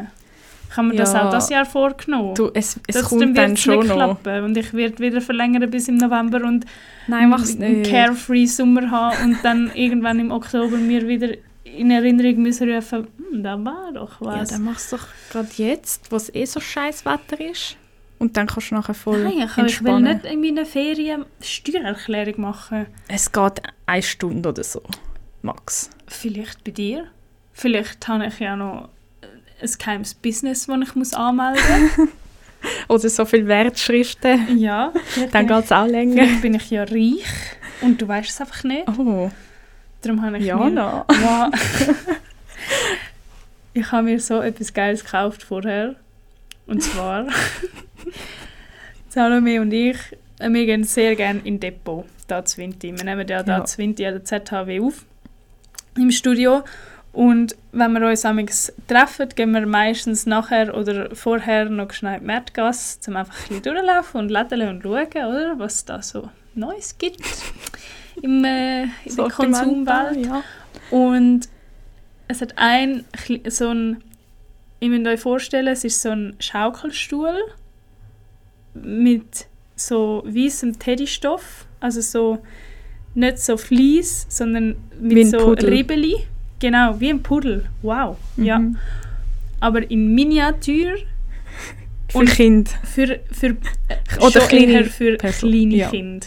Ich 0.71 0.77
habe 0.79 0.89
mir 0.89 0.97
das 0.97 1.13
Ja. 1.13 1.27
auch 1.27 1.31
das 1.31 1.51
Jahr 1.51 1.67
vorgenommen. 1.67 2.35
Du, 2.35 2.51
es, 2.55 2.81
es 2.89 2.97
Trotzdem 2.97 3.19
kommt 3.21 3.37
dann 3.39 3.49
wird's 3.51 3.61
schon 3.63 3.79
nicht 3.81 3.89
noch. 3.89 3.95
klappen. 4.23 4.45
Und 4.45 4.57
ich 4.57 4.73
werde 4.73 4.99
wieder 4.99 5.21
verlängern 5.21 5.71
bis 5.71 5.87
im 5.89 5.99
November 5.99 6.43
und 6.45 6.65
Nein, 7.07 7.29
mach's 7.29 7.55
einen 7.57 7.81
nicht. 7.83 7.91
carefree 7.91 8.47
Sommer 8.47 8.91
haben 8.91 9.33
und 9.33 9.39
dann 9.45 9.71
irgendwann 9.75 10.19
im 10.19 10.31
Oktober 10.33 10.79
mir 10.79 11.07
wieder 11.07 11.29
in 11.65 11.91
Erinnerung 11.91 12.43
müssen 12.43 12.71
rufen, 12.73 13.07
hm, 13.31 13.43
da 13.43 13.63
war 13.63 13.93
doch 13.93 14.21
Ja, 14.23 14.27
was. 14.41 14.49
dann 14.51 14.65
mach's 14.65 14.91
doch 14.91 15.07
gerade 15.31 15.49
jetzt, 15.57 16.11
wo 16.11 16.17
es 16.17 16.33
eh 16.35 16.45
so 16.47 16.61
scheiß 16.61 17.05
Wetter 17.05 17.39
ist. 17.41 17.77
Und 18.25 18.39
dann 18.39 18.47
kannst 18.47 18.71
du 18.71 18.75
nachher 18.77 18.95
voll 18.95 19.23
Nein, 19.23 19.47
ich, 19.47 19.59
ich 19.59 19.85
will 19.85 20.01
nicht 20.01 20.25
in 20.25 20.41
meinen 20.41 20.65
Ferien 20.65 21.27
Steuererklärung 21.43 22.41
machen. 22.41 22.87
Es 23.07 23.31
geht 23.31 23.61
eine 23.85 24.03
Stunde 24.03 24.49
oder 24.49 24.65
so. 24.65 24.83
Max. 25.43 25.91
Vielleicht 26.07 26.65
bei 26.65 26.71
dir. 26.71 27.09
Vielleicht 27.53 28.09
habe 28.09 28.25
ich 28.25 28.39
ja 28.39 28.57
noch 28.57 28.89
ein 29.61 29.71
geheimes 29.79 30.15
Business, 30.15 30.65
das 30.65 30.79
ich 30.81 30.95
muss 30.95 31.13
anmelden 31.13 31.91
muss. 31.99 32.09
Oder 32.89 33.11
so 33.11 33.27
viele 33.27 33.47
Wertschriften. 33.47 34.57
ja. 34.59 34.91
Dann 35.33 35.47
geht 35.47 35.65
es 35.65 35.71
auch 35.71 35.87
länger. 35.87 36.15
vielleicht 36.15 36.41
bin 36.41 36.55
ich 36.55 36.71
ja 36.71 36.85
reich 36.85 37.27
und 37.83 38.01
du 38.01 38.09
weißt 38.09 38.31
es 38.31 38.41
einfach 38.41 38.65
nicht. 38.65 38.89
Oh, 38.89 39.31
Darum 40.01 40.23
habe 40.23 40.39
ich 40.39 40.45
mir... 40.45 40.49
Jana. 40.49 41.05
Wow. 41.07 41.53
ich 43.75 43.93
habe 43.93 44.05
mir 44.05 44.19
so 44.19 44.41
etwas 44.41 44.73
Geiles 44.73 45.05
gekauft 45.05 45.43
vorher. 45.43 45.97
Und 46.67 46.83
zwar... 46.83 47.27
Salome 49.09 49.61
und 49.61 49.73
ich, 49.73 49.97
äh, 50.39 50.51
wir 50.51 50.67
gehen 50.67 50.85
sehr 50.85 51.15
gerne 51.17 51.41
in 51.45 51.61
Depot, 51.61 52.05
da 52.27 52.45
zu 52.45 52.59
Winti. 52.59 52.97
Wir 52.97 53.05
nehmen 53.05 53.27
ja 53.29 53.43
da 53.43 53.59
Ja. 53.59 53.65
zu 53.65 53.79
Winti 53.79 54.05
an 54.07 54.15
der 54.15 54.25
ZHW 54.25 54.81
auf, 54.81 55.05
im 55.97 56.11
Studio. 56.11 56.65
Und 57.13 57.55
wenn 57.71 57.93
wir 57.93 58.09
uns 58.09 58.25
amigs 58.25 58.73
treffen, 58.89 59.29
gehen 59.29 59.53
wir 59.53 59.65
meistens 59.67 60.27
nachher 60.27 60.77
oder 60.77 61.15
vorher 61.15 61.67
noch 61.71 61.93
schnell 61.93 62.15
in 62.15 62.21
die 62.21 62.27
Märtgasse, 62.27 62.99
um 63.07 63.17
einfach 63.17 63.35
ein 63.35 63.61
bisschen 63.61 63.63
durchlaufen 63.63 64.21
und 64.21 64.31
lädeln 64.31 64.69
und 64.69 64.83
schauen, 64.83 65.07
oder, 65.07 65.55
was 65.59 65.85
da 65.85 66.03
so 66.03 66.29
Neues 66.57 66.99
gibt 66.99 67.21
im, 68.23 68.45
äh, 68.45 68.85
in 69.05 69.17
der 69.17 69.29
Konsumwelt. 69.29 70.27
Ja. 70.27 70.43
Und 70.91 71.49
es 72.27 72.41
hat 72.41 72.55
ein, 72.57 73.05
so 73.49 73.69
ein, 73.69 74.03
ihr 74.81 74.89
müsst 74.89 75.07
euch 75.07 75.21
vorstellen, 75.21 75.69
es 75.69 75.85
ist 75.85 76.03
so 76.03 76.11
ein 76.11 76.35
Schaukelstuhl 76.41 77.37
mit 78.75 79.47
so 79.77 80.23
weißem 80.27 80.79
Teddystoff, 80.79 81.67
also 81.81 82.01
so 82.01 82.39
nicht 83.15 83.39
so 83.39 83.57
Vlies, 83.57 84.27
sondern 84.29 84.77
mit 85.01 85.29
so. 85.29 85.53
Ribbeli. 85.53 86.17
Genau, 86.61 86.99
wie 86.99 87.11
ein 87.11 87.23
Pudel. 87.23 87.67
Wow. 87.83 88.17
Ja. 88.37 88.59
Mhm. 88.59 88.77
Aber 89.61 89.89
in 89.91 90.15
Miniatur 90.15 90.95
Für 92.09 92.19
Und- 92.19 92.31
Kind. 92.31 92.69
für, 92.85 93.21
für 93.33 93.49
äh, 93.89 94.19
Oder 94.21 94.41
schon 94.41 94.49
kleine 94.49 94.73
eher 94.73 94.85
für 94.85 95.17
Person, 95.17 95.51
kleine 95.51 95.75
ja. 95.77 95.91
Kinder. 95.91 96.27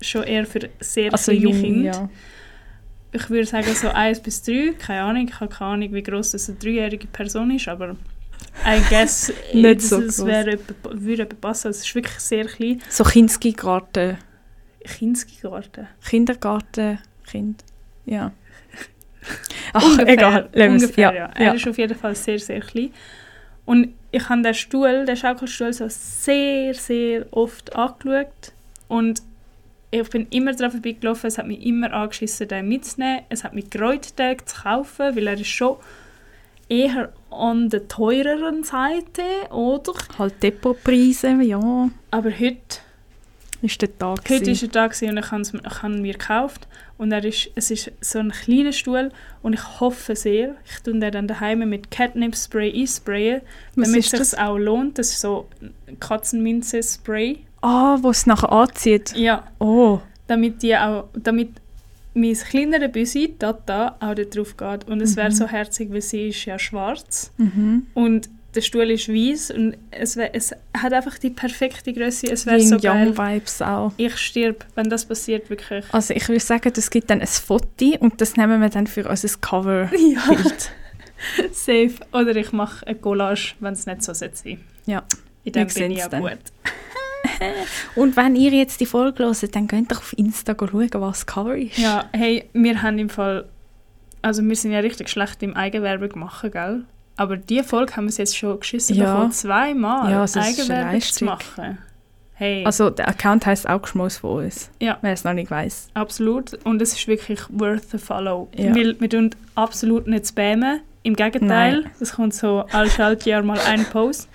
Schon 0.00 0.22
eher 0.24 0.46
für 0.46 0.68
sehr 0.80 1.12
Also 1.12 1.32
kleine 1.32 1.44
jung, 1.44 1.60
Kinder. 1.60 1.92
ja. 1.92 2.08
Ich 3.12 3.30
würde 3.30 3.46
sagen 3.46 3.66
so 3.74 3.88
1 3.88 4.20
bis 4.20 4.42
3, 4.42 4.74
keine 4.78 5.02
Ahnung, 5.02 5.26
ich 5.28 5.40
habe 5.40 5.52
keine 5.54 5.70
Ahnung, 5.72 5.92
wie 5.94 6.02
groß 6.02 6.32
das 6.32 6.48
eine 6.48 6.58
dreijährige 6.58 7.06
Person 7.06 7.50
ist, 7.50 7.66
aber 7.68 7.96
I 8.64 8.80
guess 8.88 9.32
Nicht 9.52 9.80
es, 9.80 9.88
so 9.88 10.00
gross. 10.00 10.26
wäre 10.26 10.58
würde 10.90 11.22
etwa 11.24 11.36
passen. 11.40 11.70
Es 11.70 11.78
ist 11.78 11.94
wirklich 11.94 12.18
sehr 12.18 12.46
klein. 12.46 12.82
So 12.88 13.04
Kinski-Garten. 13.04 14.18
Kinski-Garten. 14.84 15.88
Kindergarten. 16.04 16.98
Kind. 17.30 17.64
Ja. 18.04 18.32
Ach, 19.72 19.84
Ungefähr, 19.84 20.08
egal. 20.08 20.48
ungefähr, 20.54 21.12
ja. 21.12 21.14
ja. 21.14 21.30
Er 21.34 21.46
ja. 21.46 21.52
ist 21.54 21.66
auf 21.68 21.78
jeden 21.78 21.96
Fall 21.96 22.14
sehr, 22.14 22.38
sehr 22.38 22.60
klein. 22.60 22.92
Und 23.64 23.94
ich 24.12 24.28
habe 24.28 24.42
den 24.42 24.54
Stuhl, 24.54 25.04
den 25.04 25.16
Schaukelstuhl 25.16 25.72
so 25.72 25.86
sehr, 25.88 26.72
sehr 26.74 27.26
oft 27.32 27.74
angeschaut 27.74 28.52
und 28.88 29.20
ich 29.90 30.08
bin 30.10 30.26
immer 30.30 30.52
daran 30.52 30.72
vorbeigelaufen, 30.72 31.28
es 31.28 31.38
hat 31.38 31.46
mich 31.46 31.64
immer 31.64 31.92
angeschissen, 31.92 32.48
den 32.48 32.68
mitzunehmen. 32.68 33.22
Es 33.28 33.44
hat 33.44 33.54
mich 33.54 33.70
gereut, 33.70 34.18
den 34.18 34.36
zu 34.44 34.62
kaufen, 34.62 35.16
weil 35.16 35.26
er 35.26 35.34
ist 35.34 35.46
schon 35.46 35.76
eher 36.68 37.12
an 37.30 37.68
der 37.70 37.86
teureren 37.88 38.64
Seite, 38.64 39.22
oder? 39.50 39.92
Halt 40.18 40.42
Depotpreise, 40.42 41.28
ja. 41.42 41.88
Aber 42.10 42.30
heute 42.30 42.78
Ist 43.62 43.80
der 43.82 43.96
Tag 43.98 44.20
Heute 44.28 44.40
gewesen. 44.40 44.62
war 44.62 44.68
er 44.68 44.72
da 44.72 44.86
gewesen 44.88 45.10
und 45.10 45.18
ich 45.18 45.30
habe 45.30 45.42
ich 45.42 45.82
ihn 45.84 46.02
mir 46.02 46.12
gekauft. 46.12 46.68
Und 46.98 47.12
er 47.12 47.24
ist, 47.24 47.50
es 47.54 47.70
ist 47.70 47.92
so 48.00 48.18
ein 48.18 48.30
kleiner 48.30 48.72
Stuhl 48.72 49.10
und 49.42 49.52
ich 49.52 49.80
hoffe 49.80 50.16
sehr, 50.16 50.54
ich 50.64 50.80
tue 50.82 50.98
den 50.98 51.12
dann 51.12 51.28
daheim 51.28 51.68
mit 51.68 51.90
Catnip-Spray 51.90 52.72
einsprayen, 52.80 53.42
Was 53.74 53.88
damit 53.92 54.12
es 54.12 54.30
sich 54.30 54.38
auch 54.38 54.56
lohnt. 54.56 54.98
Das 54.98 55.08
ist 55.10 55.20
so 55.20 55.46
Katzenminze-Spray. 56.00 57.38
Ah, 57.62 57.98
wo 58.00 58.10
es 58.10 58.26
nachher 58.26 58.52
anzieht. 58.52 59.12
Ja, 59.16 59.44
Oh. 59.58 60.00
damit 60.26 60.62
die 60.62 60.76
auch, 60.76 61.04
damit 61.14 61.50
mein 62.16 62.34
kleinere 62.34 62.88
Büsi, 62.88 63.34
Tata, 63.38 63.96
auch 64.00 64.14
drauf 64.14 64.56
geht. 64.56 64.88
Und 64.88 65.00
es 65.00 65.16
wäre 65.16 65.28
Mhm. 65.28 65.34
so 65.34 65.46
herzig, 65.46 65.92
weil 65.92 66.02
sie 66.02 66.28
ist 66.28 66.44
ja 66.44 66.58
schwarz 66.58 67.32
Mhm. 67.36 67.86
und 67.94 68.28
der 68.54 68.62
Stuhl 68.62 68.90
ist 68.90 69.08
weiß 69.10 69.50
und 69.50 69.76
es, 69.90 70.16
wär, 70.16 70.34
es 70.34 70.50
hat 70.74 70.92
einfach 70.94 71.18
die 71.18 71.28
perfekte 71.28 71.92
Größe. 71.92 72.26
Es 72.32 72.46
wäre 72.46 72.58
so 72.62 72.78
geil. 72.78 73.08
Young 73.08 73.18
Vibes 73.18 73.60
auch. 73.60 73.92
Ich 73.98 74.16
stirb, 74.16 74.64
wenn 74.74 74.88
das 74.88 75.04
passiert, 75.04 75.50
wirklich. 75.50 75.84
Also 75.92 76.14
ich 76.14 76.26
würde 76.26 76.40
sagen, 76.40 76.72
es 76.74 76.88
gibt 76.90 77.10
dann 77.10 77.20
ein 77.20 77.26
Foto 77.26 77.96
und 78.00 78.18
das 78.22 78.36
nehmen 78.38 78.62
wir 78.62 78.70
dann 78.70 78.86
für 78.86 79.06
unser 79.08 79.28
Cover-Bild. 79.40 80.00
Ja. 81.38 81.42
Safe. 81.52 81.94
Oder 82.12 82.36
ich 82.36 82.52
mache 82.52 82.86
eine 82.86 82.96
Collage, 82.96 83.54
wenn 83.60 83.72
es 83.74 83.86
nicht 83.86 84.02
so 84.02 84.12
sein 84.14 84.30
sollte. 84.34 84.58
Ja. 84.86 85.02
In 85.44 85.52
dem 85.52 85.68
Wir 85.68 85.82
bin 85.82 85.90
ich 85.92 85.98
ja 85.98 86.08
gut. 86.08 86.38
Und 87.94 88.16
wenn 88.16 88.36
ihr 88.36 88.50
jetzt 88.50 88.80
die 88.80 88.86
Folge 88.86 89.24
hört, 89.24 89.54
dann 89.54 89.68
könnt 89.68 89.92
ihr 89.92 89.96
auf 89.98 90.14
Insta 90.16 90.54
schauen, 90.58 90.88
was 90.94 91.26
Cover 91.26 91.56
ist. 91.56 91.78
Ja, 91.78 92.04
hey, 92.12 92.44
wir 92.52 92.82
haben 92.82 92.98
im 92.98 93.08
Fall... 93.08 93.46
Also 94.22 94.42
wir 94.42 94.56
sind 94.56 94.72
ja 94.72 94.80
richtig 94.80 95.08
schlecht 95.08 95.42
im 95.42 95.54
Eigenwerbung 95.54 96.18
machen, 96.18 96.50
gell? 96.50 96.84
Aber 97.16 97.36
diese 97.36 97.64
Folge 97.64 97.96
haben 97.96 98.04
wir 98.04 98.08
es 98.10 98.16
jetzt 98.18 98.36
schon 98.36 98.58
geschissen 98.60 98.96
Ja. 98.96 99.12
bekommen, 99.14 99.32
zweimal 99.32 100.10
Ja, 100.10 100.20
also 100.22 100.40
Eigenwerbung 100.40 101.00
zu 101.00 101.24
machen. 101.24 101.78
Hey, 102.34 102.64
Also 102.66 102.90
der 102.90 103.08
Account 103.08 103.46
heisst 103.46 103.66
auch 103.66 103.80
Geschmaus 103.80 104.18
von 104.18 104.44
uns. 104.44 104.68
Ja. 104.80 104.98
Wer 105.00 105.12
es 105.14 105.24
noch 105.24 105.32
nicht 105.32 105.50
weiss. 105.50 105.88
absolut. 105.94 106.52
Und 106.64 106.82
es 106.82 106.92
ist 106.92 107.08
wirklich 107.08 107.40
worth 107.48 107.94
a 107.94 107.98
follow. 107.98 108.48
Ja. 108.54 108.74
Weil 108.74 109.00
wir 109.00 109.08
tun 109.08 109.30
absolut 109.54 110.06
nicht 110.06 110.28
spammen. 110.28 110.80
Im 111.02 111.14
Gegenteil, 111.14 111.82
Nein. 111.82 111.90
es 112.00 112.12
kommt 112.14 112.34
so 112.34 112.64
alle 112.72 112.90
Schaltjahr 112.90 113.42
mal 113.42 113.60
ein 113.60 113.84
Post. 113.86 114.28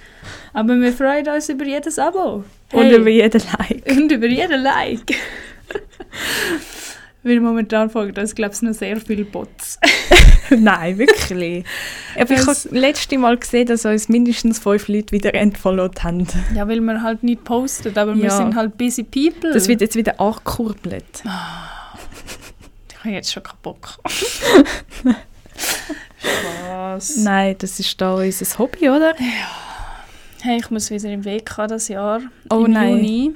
Aber 0.53 0.75
wir 0.79 0.93
freuen 0.93 1.27
uns 1.27 1.49
über 1.49 1.65
jedes 1.65 1.99
Abo. 1.99 2.43
Und 2.73 2.91
über 2.91 3.09
jeden 3.09 3.41
Like. 3.57 3.83
Und 3.97 4.11
über 4.11 4.27
jeden 4.27 4.61
Like. 4.61 5.09
Weil 7.23 7.39
momentan 7.39 7.89
folgen 7.91 8.19
uns, 8.19 8.33
glaube 8.33 8.53
ich, 8.55 8.61
noch 8.63 8.73
sehr 8.73 8.99
viele 8.99 9.25
Bots. 9.25 9.77
Nein, 10.49 10.97
wirklich. 10.97 11.63
Aber 12.19 12.31
ich 12.33 12.39
habe 12.39 12.57
letzte 12.71 13.17
Mal 13.19 13.37
gesehen, 13.37 13.67
dass 13.67 13.85
uns 13.85 14.09
mindestens 14.09 14.57
fünf 14.57 14.87
Leute 14.87 15.11
wieder 15.11 15.35
entfollowt 15.35 16.03
haben. 16.03 16.25
Ja, 16.55 16.67
weil 16.67 16.79
wir 16.81 17.03
halt 17.03 17.21
nicht 17.21 17.43
posten, 17.43 17.95
aber 17.97 18.15
wir 18.15 18.23
Ja. 18.25 18.37
sind 18.37 18.55
halt 18.55 18.75
busy 18.77 19.03
people. 19.03 19.53
Das 19.53 19.67
wird 19.67 19.81
jetzt 19.81 19.95
wieder 19.95 20.19
angekurbelt. 20.19 21.05
ich 21.23 22.97
habe 22.99 23.09
jetzt 23.13 23.31
schon 23.31 23.43
keinen 23.43 23.59
Bock. 23.61 23.99
Spaß. 26.17 27.17
Nein, 27.17 27.55
das 27.59 27.79
ist 27.79 28.01
da 28.01 28.15
unser 28.15 28.57
Hobby, 28.57 28.89
oder? 28.89 29.13
Hey, 30.41 30.57
ich 30.59 30.71
muss 30.71 30.89
wieder 30.89 31.09
im 31.11 31.23
Weg 31.25 31.55
haben 31.57 31.69
das 31.69 31.87
Jahr. 31.87 32.21
Oh 32.49 32.65
Im 32.65 32.71
nein. 32.71 32.91
Juni. 32.97 33.33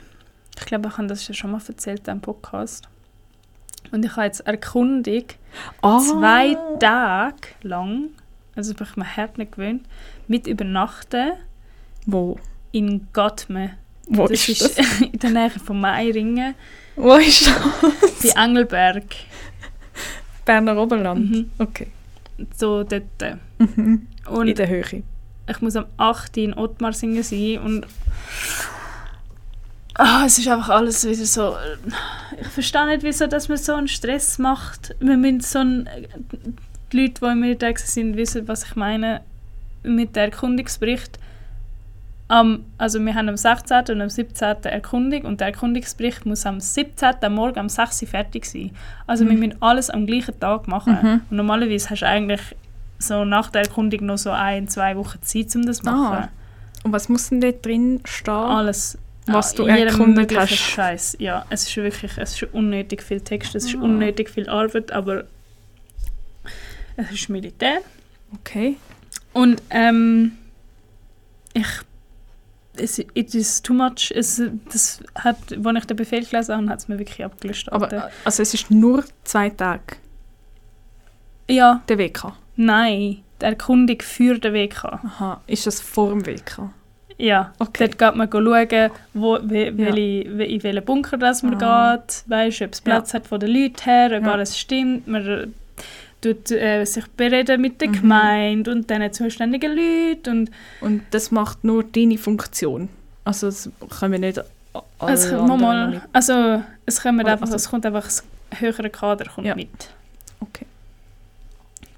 Ich 0.57 0.65
glaube, 0.65 0.89
ich 0.89 0.97
habe 0.97 1.07
das 1.07 1.27
ja 1.27 1.33
schon 1.33 1.51
mal 1.51 1.61
erzählt 1.67 2.07
im 2.07 2.21
Podcast. 2.21 2.87
Und 3.91 4.03
ich 4.03 4.11
habe 4.15 4.25
jetzt 4.25 4.41
erkundigt, 4.41 5.37
Ah. 5.81 5.99
zwei 5.99 6.57
Tage 6.79 7.35
lang, 7.61 8.09
also 8.55 8.73
bin 8.73 8.87
ich 8.89 8.95
mir 8.97 9.17
hart 9.17 9.37
nicht 9.37 9.51
gewöhnt, 9.53 9.85
mit 10.27 10.47
Übernachten 10.47 11.33
Wo? 12.05 12.39
in 12.71 13.07
Gottme. 13.13 13.77
Wo 14.07 14.27
Das 14.27 14.47
ist 14.49 14.61
ist 14.61 14.79
das? 14.79 15.01
in 15.01 15.19
der 15.19 15.29
Nähe 15.31 15.49
von 15.51 15.79
Meiringen, 15.79 16.55
Wo 16.95 17.15
ist 17.15 17.47
das? 17.47 18.33
bei 18.35 18.43
Engelberg. 18.43 19.05
Berner 20.43 20.77
Oberland. 20.77 21.31
Mhm. 21.31 21.51
Okay. 21.59 21.87
So 22.55 22.83
dort. 22.83 23.03
Mhm. 23.59 24.07
Und 24.27 24.47
In 24.47 24.55
der 24.55 24.67
Höhe. 24.67 25.03
Ich 25.47 25.61
muss 25.61 25.75
am 25.75 25.85
8. 25.97 26.37
in 26.37 26.53
Ottmarsingen 26.53 27.23
sein 27.23 27.59
und 27.59 27.85
ah, 29.95 30.23
es 30.25 30.37
ist 30.37 30.47
einfach 30.47 30.69
alles 30.69 31.05
wieder 31.05 31.25
so 31.25 31.55
ich 32.39 32.47
verstehe 32.47 32.85
nicht, 32.87 33.03
wieso 33.03 33.27
dass 33.27 33.47
man 33.49 33.57
so 33.57 33.73
einen 33.75 33.87
Stress 33.87 34.37
macht. 34.39 34.95
Wir 34.99 35.17
müssen 35.17 35.39
so 35.41 35.59
ein, 35.59 35.89
die 36.91 37.01
Leute, 37.01 37.21
die 37.21 37.25
im 37.31 37.39
Militär 37.39 37.73
sind, 37.77 38.17
wissen, 38.17 38.47
was 38.47 38.65
ich 38.65 38.75
meine 38.75 39.21
mit 39.83 40.15
der 40.15 40.23
Erkundungsbericht. 40.25 41.19
Am, 42.27 42.65
also 42.79 42.99
wir 42.99 43.13
haben 43.13 43.29
am 43.29 43.37
16. 43.37 43.83
und 43.89 44.01
am 44.01 44.09
17. 44.09 44.63
Erkundung 44.63 45.21
und 45.25 45.39
der 45.41 45.47
Erkundungsbericht 45.47 46.25
muss 46.25 46.45
am 46.47 46.59
17. 46.59 47.13
am 47.21 47.35
Morgen 47.35 47.59
um 47.59 47.69
6 47.69 48.01
Uhr 48.01 48.07
fertig 48.07 48.45
sein. 48.45 48.71
Also 49.05 49.25
wir 49.25 49.33
Mhm. 49.33 49.39
müssen 49.39 49.61
alles 49.61 49.91
am 49.91 50.07
gleichen 50.07 50.37
Tag 50.39 50.67
machen. 50.67 50.97
Mhm. 51.01 51.21
Und 51.29 51.37
normalerweise 51.37 51.91
hast 51.91 52.01
du 52.01 52.07
eigentlich 52.07 52.41
so 52.99 53.25
nach 53.25 53.49
der 53.51 53.63
Erkundung 53.63 54.05
noch 54.05 54.17
so 54.17 54.31
ein, 54.31 54.67
zwei 54.67 54.95
Wochen 54.95 55.21
Zeit, 55.21 55.55
um 55.55 55.65
das 55.65 55.77
zu 55.77 55.85
machen. 55.85 56.23
Ah. 56.23 56.29
Und 56.83 56.91
was 56.91 57.09
muss 57.09 57.29
denn 57.29 57.41
dort 57.41 57.65
drin 57.65 58.01
stehen? 58.05 58.33
Alles. 58.33 58.97
Was 59.27 59.53
ah, 59.53 59.57
du 59.57 59.65
erkundet 59.65 60.37
hast. 60.37 60.53
Scheiß. 60.53 61.17
Ja, 61.19 61.45
es 61.49 61.63
ist 61.67 61.75
wirklich, 61.77 62.17
es 62.17 62.41
ist 62.41 62.53
unnötig 62.53 63.01
viel 63.01 63.21
Text, 63.21 63.55
es 63.55 63.65
ist 63.65 63.75
Ah. 63.75 63.81
unnötig 63.81 64.29
viel 64.29 64.47
Arbeit, 64.47 64.91
aber 64.91 65.23
es 66.95 67.11
ist 67.11 67.29
Militär. 67.29 67.79
Okay. 68.39 68.77
Und 69.33 69.61
ähm, 69.71 70.33
ich 71.53 71.65
es, 72.77 72.99
it 72.99 73.33
is 73.33 73.61
too 73.61 73.73
much. 73.73 74.11
Es, 74.13 74.41
das 74.71 74.99
hat, 75.15 75.37
als 75.63 75.77
ich 75.77 75.85
den 75.85 75.97
Befehl 75.97 76.25
gelesen 76.25 76.55
habe, 76.55 76.69
hat 76.69 76.79
es 76.79 76.87
mir 76.87 76.99
wirklich 76.99 77.23
abgelöscht. 77.23 77.71
Aber 77.71 78.11
also 78.25 78.43
es 78.43 78.53
ist 78.53 78.69
nur 78.69 79.05
zwei 79.23 79.49
Tage 79.49 79.95
ja, 81.49 81.81
der 81.87 81.97
WK. 81.97 82.33
Nein, 82.55 83.17
die 83.41 83.45
Erkundung 83.45 84.01
für 84.01 84.37
den 84.39 84.53
WK. 84.53 84.85
Aha. 84.85 85.41
Ist 85.47 85.67
das 85.67 85.81
vor 85.81 86.09
dem 86.09 86.25
WK? 86.25 86.69
Ja, 87.17 87.53
Okay. 87.59 87.87
dort 87.87 87.97
geht 87.97 88.15
man 88.15 88.29
schauen, 88.29 88.91
wo, 89.13 89.37
wie, 89.43 89.77
welche, 89.77 90.37
wie- 90.37 90.55
in 90.55 90.63
welchen 90.63 90.83
Bunker 90.83 91.17
das 91.17 91.43
man 91.43 91.61
Ah. 91.63 91.95
geht, 91.97 92.23
weißt, 92.27 92.61
ob 92.63 92.73
es 92.73 92.81
Platz 92.81 93.13
hat 93.13 93.27
von 93.27 93.39
den 93.39 93.51
Leuten 93.51 93.81
her, 93.83 94.11
ob 94.17 94.23
Ja. 94.25 94.31
alles 94.33 94.57
stimmt. 94.57 95.07
Man 95.07 95.25
äh, 95.25 95.47
tut 96.21 96.51
äh, 96.51 96.83
sich 96.83 97.05
bereden 97.07 97.61
mit 97.61 97.79
der 97.79 97.87
Mhm. 97.89 97.93
Gemeinde 97.93 98.71
und 98.71 98.89
den 98.89 99.13
zuständigen 99.13 99.75
Leuten. 99.77 100.39
Und 100.39 100.49
Und 100.81 101.01
das 101.11 101.31
macht 101.31 101.63
nur 101.63 101.83
deine 101.83 102.17
Funktion. 102.17 102.89
Also 103.23 103.47
es 103.47 103.69
können 103.99 104.19
nicht 104.21 104.39
a- 104.39 104.43
alle 104.99 105.13
es, 105.13 105.29
kommt 105.29 105.47
noch 105.47 105.57
mal, 105.57 105.89
nicht. 105.91 106.01
also, 106.11 106.63
es, 106.85 107.01
kommt 107.01 107.21
Oder- 107.21 107.31
einfach, 107.33 107.45
also- 107.45 107.55
es 107.55 107.69
kommt 107.69 107.85
einfach 107.85 108.03
das 108.03 108.23
höhere 108.59 108.89
Kader 108.89 109.25
kommt 109.33 109.47
Ja. 109.47 109.55
mit. 109.55 109.69
Okay. 110.41 110.65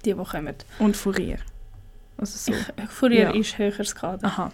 Die, 0.04 0.14
die 0.14 0.24
kommen. 0.24 0.54
Und 0.78 0.96
Fourier. 0.96 1.38
Also 2.16 2.52
so. 2.52 2.58
Ich, 2.58 2.90
vor 2.90 3.10
ihr 3.10 3.24
Ja. 3.24 3.30
ist 3.30 3.58
höheres 3.58 3.94
Kader. 3.94 4.26
Aha. 4.26 4.52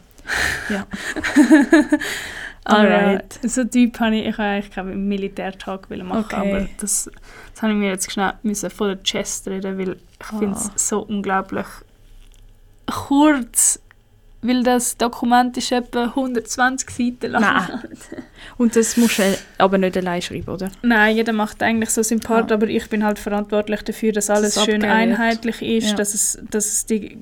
Aber 2.65 2.79
Alright. 2.79 3.39
äh, 3.45 3.49
so 3.49 3.65
Typ 3.65 4.01
habe 4.01 4.17
ich, 4.17 4.27
ich 4.27 4.33
habe 4.39 4.49
eigentlich 4.49 4.71
keinen 4.75 5.07
Militärtag 5.09 5.89
machen, 5.91 6.25
Okay. 6.25 6.37
aber 6.37 6.69
das, 6.79 7.11
das 7.53 7.63
habe 7.63 7.73
ich 7.73 7.79
mir 7.79 7.89
jetzt 7.91 8.11
schnell 8.11 8.33
müssen 8.43 8.71
von 8.71 8.89
der 8.89 9.03
Chest 9.03 9.47
reden, 9.49 9.79
weil 9.79 9.91
ich 9.93 9.99
Ah. 10.33 10.39
finde 10.39 10.57
es 10.59 10.89
so 10.89 11.01
unglaublich 11.03 11.67
kurz, 12.87 13.81
weil 14.47 14.63
das 14.63 14.97
Dokument 14.97 15.57
ist 15.57 15.73
etwa 15.73 16.05
120 16.15 16.91
Seiten 16.91 17.33
lang. 17.33 17.43
Nein. 17.43 17.81
Und 18.59 18.77
das 18.77 18.97
musst 18.97 19.19
du 19.19 19.23
aber 19.59 19.79
nicht 19.79 19.97
allein 19.97 20.21
schreiben, 20.23 20.49
oder? 20.51 20.71
Nein, 20.83 21.17
jeder 21.17 21.33
macht 21.33 21.63
eigentlich 21.63 21.91
so 21.91 22.03
seinen 22.03 22.21
Part, 22.21 22.53
Ah. 22.53 22.57
aber 22.57 22.69
ich 22.69 22.89
bin 22.89 23.03
halt 23.05 23.19
verantwortlich 23.19 23.83
dafür, 23.83 24.13
dass 24.13 24.29
alles 24.31 24.57
es 24.57 24.65
schön 24.65 24.83
wird. 24.83 24.93
einheitlich 24.93 25.63
ist, 25.63 25.91
Ja. 25.91 25.95
dass, 25.97 26.15
es, 26.15 26.39
dass 26.51 26.67
es 26.67 26.87
die 26.87 27.17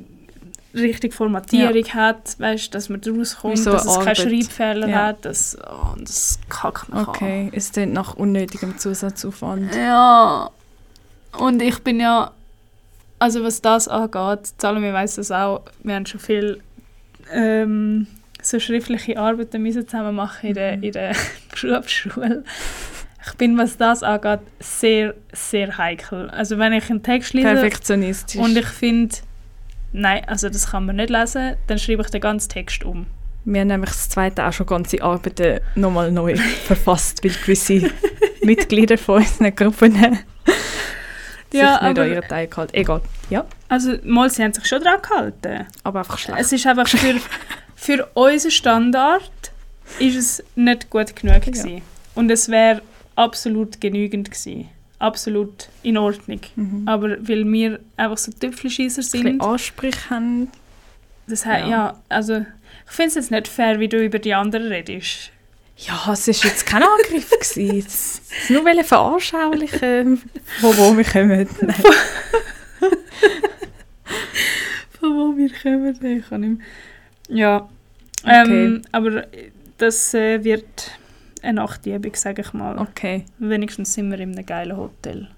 richtige 0.74 1.14
Formatierung 1.14 1.84
hat, 1.94 2.38
weißt, 2.40 2.74
dass 2.74 2.88
man 2.88 3.00
rauskommt, 3.06 3.54
Wie 3.54 3.60
so 3.60 3.72
dass 3.72 3.82
es 3.84 3.98
keine 3.98 4.00
Arbeit. 4.10 4.16
Schreibfehler 4.18 4.88
Ja. 4.88 4.96
hat, 5.08 5.24
dass 5.24 5.56
oh, 5.64 5.94
das 6.00 6.38
kackt 6.48 6.88
man 6.88 7.06
Okay. 7.06 7.50
Es 7.54 7.72
klingt 7.72 7.92
nach 7.92 8.14
unnötigem 8.14 8.78
Zusatzaufwand. 8.78 9.74
Ja, 9.74 10.50
und 11.38 11.60
ich 11.62 11.78
bin 11.84 12.00
ja, 12.00 12.30
also 13.18 13.44
was 13.44 13.60
das 13.62 13.86
angeht, 13.86 14.52
Salome 14.58 14.92
weiss 14.92 15.14
das 15.16 15.30
auch, 15.30 15.60
wir 15.84 15.94
haben 15.94 16.06
schon 16.06 16.20
viel 16.20 16.60
ähm, 17.32 18.06
so 18.42 18.58
schriftliche 18.60 19.18
Arbeiten 19.18 19.62
müssen 19.62 19.86
zusammen 19.86 20.14
machen 20.14 20.48
in 20.48 20.54
der, 20.54 20.76
Mhm. 20.76 20.82
in 20.82 20.92
der 20.92 21.12
Berufsschule. 21.60 22.44
Ich 23.24 23.34
bin, 23.34 23.56
was 23.56 23.76
das 23.76 24.02
angeht, 24.02 24.40
sehr, 24.58 25.14
sehr 25.32 25.78
heikel. 25.78 26.28
Also 26.30 26.58
wenn 26.58 26.72
ich 26.72 26.90
einen 26.90 27.02
Text 27.04 27.34
lese 27.34 27.46
Perfektionistisch. 27.48 28.40
und 28.40 28.56
ich 28.56 28.66
finde, 28.66 29.14
nein, 29.92 30.22
also 30.26 30.48
das 30.48 30.70
kann 30.72 30.86
man 30.86 30.96
nicht 30.96 31.10
lesen, 31.10 31.54
dann 31.68 31.78
schreibe 31.78 32.02
ich 32.02 32.10
den 32.10 32.20
ganzen 32.20 32.48
Text 32.48 32.82
um. 32.84 33.06
Wir 33.44 33.60
haben 33.60 33.68
nämlich 33.68 33.90
das 33.90 34.08
zweite 34.08 34.44
auch 34.44 34.52
schon 34.52 34.66
ganze 34.66 35.00
Arbeiten 35.02 35.60
nochmal 35.76 36.10
neu 36.10 36.36
verfasst, 36.64 37.22
weil 37.24 37.30
gewisse 37.32 37.90
Mitglieder 38.42 38.98
von 38.98 39.16
unseren 39.22 39.54
Gruppen 39.54 40.18
sich 41.52 41.60
Ja, 41.60 41.72
nicht 41.74 41.82
aber- 41.82 42.02
an 42.02 42.12
ihren 42.12 42.28
Teil 42.28 42.46
gehalten 42.48 42.74
Egal. 42.74 43.00
Ja, 43.30 43.44
Also 43.68 43.96
mal, 44.04 44.28
sie 44.30 44.42
haben 44.42 44.52
sich 44.52 44.66
schon 44.66 44.82
daran 44.82 45.00
gehalten. 45.02 45.66
aber 45.84 46.00
einfach 46.00 46.18
schlecht. 46.18 46.40
Es 46.40 46.52
ist 46.52 46.66
einfach 46.66 46.88
für, 46.88 47.14
für 47.76 48.08
unseren 48.14 48.50
Standard 48.50 49.30
ist 49.98 50.16
es 50.16 50.44
nicht 50.54 50.90
gut 50.90 51.14
genug 51.16 51.42
gewesen. 51.42 51.82
Und 52.14 52.30
es 52.30 52.48
wäre 52.48 52.82
absolut 53.16 53.80
genügend 53.80 54.30
gewesen. 54.30 54.68
Absolut 54.98 55.68
in 55.82 55.98
Ordnung. 55.98 56.40
Mhm. 56.56 56.82
Aber 56.86 57.10
weil 57.26 57.44
wir 57.50 57.80
einfach 57.96 58.18
so 58.18 58.30
ein 58.40 58.50
bisschen 58.52 58.88
sind, 58.90 59.40
Ansprüche 59.40 60.10
haben. 60.10 60.48
das 61.26 61.44
he- 61.44 61.50
Ja. 61.50 61.68
ja. 61.68 62.00
also 62.08 62.46
ich 62.86 62.92
finde 62.92 63.08
es 63.08 63.14
jetzt 63.16 63.30
nicht 63.32 63.48
fair, 63.48 63.80
wie 63.80 63.88
du 63.88 63.96
über 64.02 64.18
die 64.20 64.32
anderen 64.34 64.68
redest. 64.68 65.31
Ja, 65.76 66.12
es 66.12 66.28
war 66.28 66.50
jetzt 66.50 66.66
kein 66.66 66.82
Angriff. 66.82 67.30
gewesen. 67.30 67.78
Es 67.86 68.20
es 68.44 68.50
nur 68.50 68.84
veranschaulichen, 68.84 70.22
von 70.60 70.76
wo 70.76 70.96
wir 70.96 71.04
kommen. 71.04 71.48
Nein. 71.60 71.74
Von 75.00 75.16
wo 75.16 75.36
wir 75.36 75.50
kommen, 75.50 76.18
ich 76.18 76.28
kann 76.28 76.40
nicht 76.42 76.58
mehr. 76.58 76.66
Ja, 77.28 77.68
ähm, 78.24 78.82
aber 78.92 79.24
das 79.78 80.14
äh, 80.14 80.44
wird 80.44 80.92
eine 81.42 81.54
Nachtübung, 81.54 82.14
sage 82.14 82.42
ich 82.42 82.52
mal. 82.52 82.78
Okay. 82.78 83.24
Wenigstens 83.38 83.94
sind 83.94 84.10
wir 84.10 84.20
in 84.20 84.32
einem 84.36 84.46
geilen 84.46 84.76
Hotel, 84.76 85.28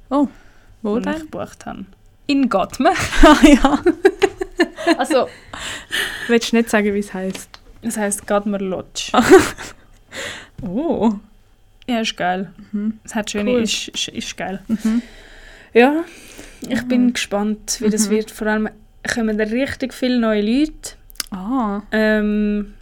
Wo 0.83 0.99
das 0.99 1.15
ich 1.17 1.21
denn? 1.23 1.31
gebucht 1.31 1.67
habe. 1.67 1.85
In 2.27 2.49
Gottme. 2.49 2.93
Ah 3.23 3.37
ja. 3.43 3.83
Also, 4.99 5.29
Willst 6.29 6.53
du 6.53 6.57
nicht 6.57 6.69
sagen, 6.71 6.93
wie 6.93 6.99
es 6.99 7.15
heisst? 7.15 7.49
es 7.83 7.97
heisst 7.97 8.27
Gadmer 8.27 8.59
Lodge. 8.59 9.13
Oh. 10.63 11.13
Ja, 11.87 12.01
ist 12.01 12.17
geil. 12.17 12.51
Mhm. 12.73 12.99
Es 13.05 13.15
hat 13.15 13.31
schöne, 13.31 13.51
Cool. 13.53 13.63
ist, 13.63 13.89
ist, 13.89 14.09
ist 14.09 14.37
geil. 14.37 14.63
Mhm. 14.69 15.03
Ja, 15.75 16.05
ich 16.69 16.83
bin 16.89 17.13
gespannt, 17.13 17.79
wie 17.81 17.91
das 17.91 18.07
Mhm. 18.09 18.13
wird. 18.13 18.31
Vor 18.31 18.47
allem 18.47 18.69
kommen 19.13 19.37
da 19.37 19.45
richtig 19.45 19.93
viele 19.93 20.19
neue 20.19 20.41
Leute. 20.41 20.93
Ah. 21.31 21.83
Ähm, 21.93 22.75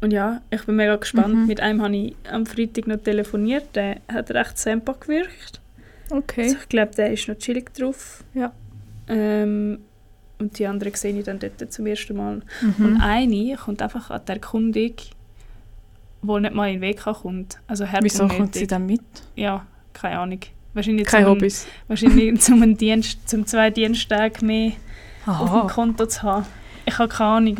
und 0.00 0.12
ja, 0.12 0.40
ich 0.50 0.64
bin 0.64 0.76
mega 0.76 0.96
gespannt. 0.96 1.34
Mhm. 1.34 1.46
Mit 1.46 1.60
einem 1.60 1.82
habe 1.82 1.94
ich 1.96 2.14
am 2.30 2.46
Freitag 2.46 2.86
noch 2.86 3.02
telefoniert. 3.02 3.76
Der 3.76 3.96
hat 4.10 4.30
recht 4.30 4.56
Sempa 4.58 4.92
gewirkt. 4.98 5.60
Okay. 6.08 6.44
Also 6.44 6.56
ich 6.62 6.68
glaube, 6.68 6.94
der 6.94 7.12
ist 7.12 7.28
noch 7.28 7.36
chillig 7.36 7.74
drauf. 7.74 8.24
Ja. 8.32 8.52
Ähm, 9.08 9.80
und 10.38 10.58
die 10.58 10.66
anderen 10.66 10.94
sehe 10.94 11.16
ich 11.18 11.24
dann 11.24 11.38
dort 11.38 11.70
zum 11.70 11.86
ersten 11.86 12.16
Mal. 12.16 12.40
Und 12.62 12.78
Mhm. 12.78 13.00
eine 13.02 13.56
kommt 13.56 13.82
einfach 13.82 14.08
an 14.10 14.22
die 14.26 14.32
Erkundung, 14.32 14.92
wo 16.22 16.38
nicht 16.38 16.54
mal 16.54 16.68
in 16.68 16.74
den 16.76 16.80
Weg 16.82 17.00
kommt. 17.02 17.58
Also 17.66 17.86
Wieso 18.00 18.28
kommt 18.28 18.54
sie 18.54 18.66
dann 18.66 18.86
mit? 18.86 19.00
Ja, 19.36 19.66
keine 19.92 20.18
Ahnung. 20.18 20.40
Wahrscheinlich 20.74 21.06
Keine 21.06 21.24
zum, 21.26 21.34
Hobbys. 21.34 21.66
Wahrscheinlich 21.88 22.40
zum, 22.42 22.62
einen 22.62 22.76
Dienst, 22.76 23.28
zum 23.28 23.44
zwei 23.46 23.70
Diensttage 23.70 24.44
mehr 24.44 24.72
auf 25.26 25.38
dem 25.50 25.58
Aha. 25.58 25.66
Konto 25.68 26.06
zu 26.06 26.22
haben. 26.22 26.46
Ich 26.86 26.96
habe 26.98 27.08
keine 27.08 27.30
Ahnung. 27.30 27.56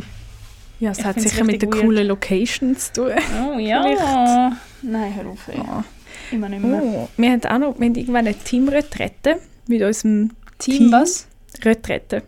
Ja, 0.79 0.93
es 0.93 0.99
Ich 0.99 1.05
hat 1.05 1.21
sicher 1.21 1.45
mit 1.45 1.61
der 1.61 1.71
weird. 1.71 1.83
coolen 1.83 2.07
Location 2.07 2.77
zu 2.77 2.93
tun. 2.93 3.11
Oh 3.45 3.59
ja. 3.59 3.83
Vielleicht. 3.83 4.57
Nein, 4.83 5.15
hör 5.15 5.27
auf. 5.27 5.49
Ja. 5.53 5.85
Immer 6.31 6.49
nicht 6.49 6.63
mehr. 6.63 6.81
Oh, 6.83 7.09
wir 7.17 7.31
haben 7.33 7.45
auch 7.45 7.59
noch 7.59 7.79
wir 7.81 7.87
haben 7.87 7.95
irgendwann 7.97 8.27
eine 8.27 8.35
Teamretrette 8.35 9.41
mit 9.67 9.83
unserem 9.83 10.31
Team, 10.59 10.79
Team. 10.79 10.93
was? 10.93 11.27
Retrette. 11.63 12.23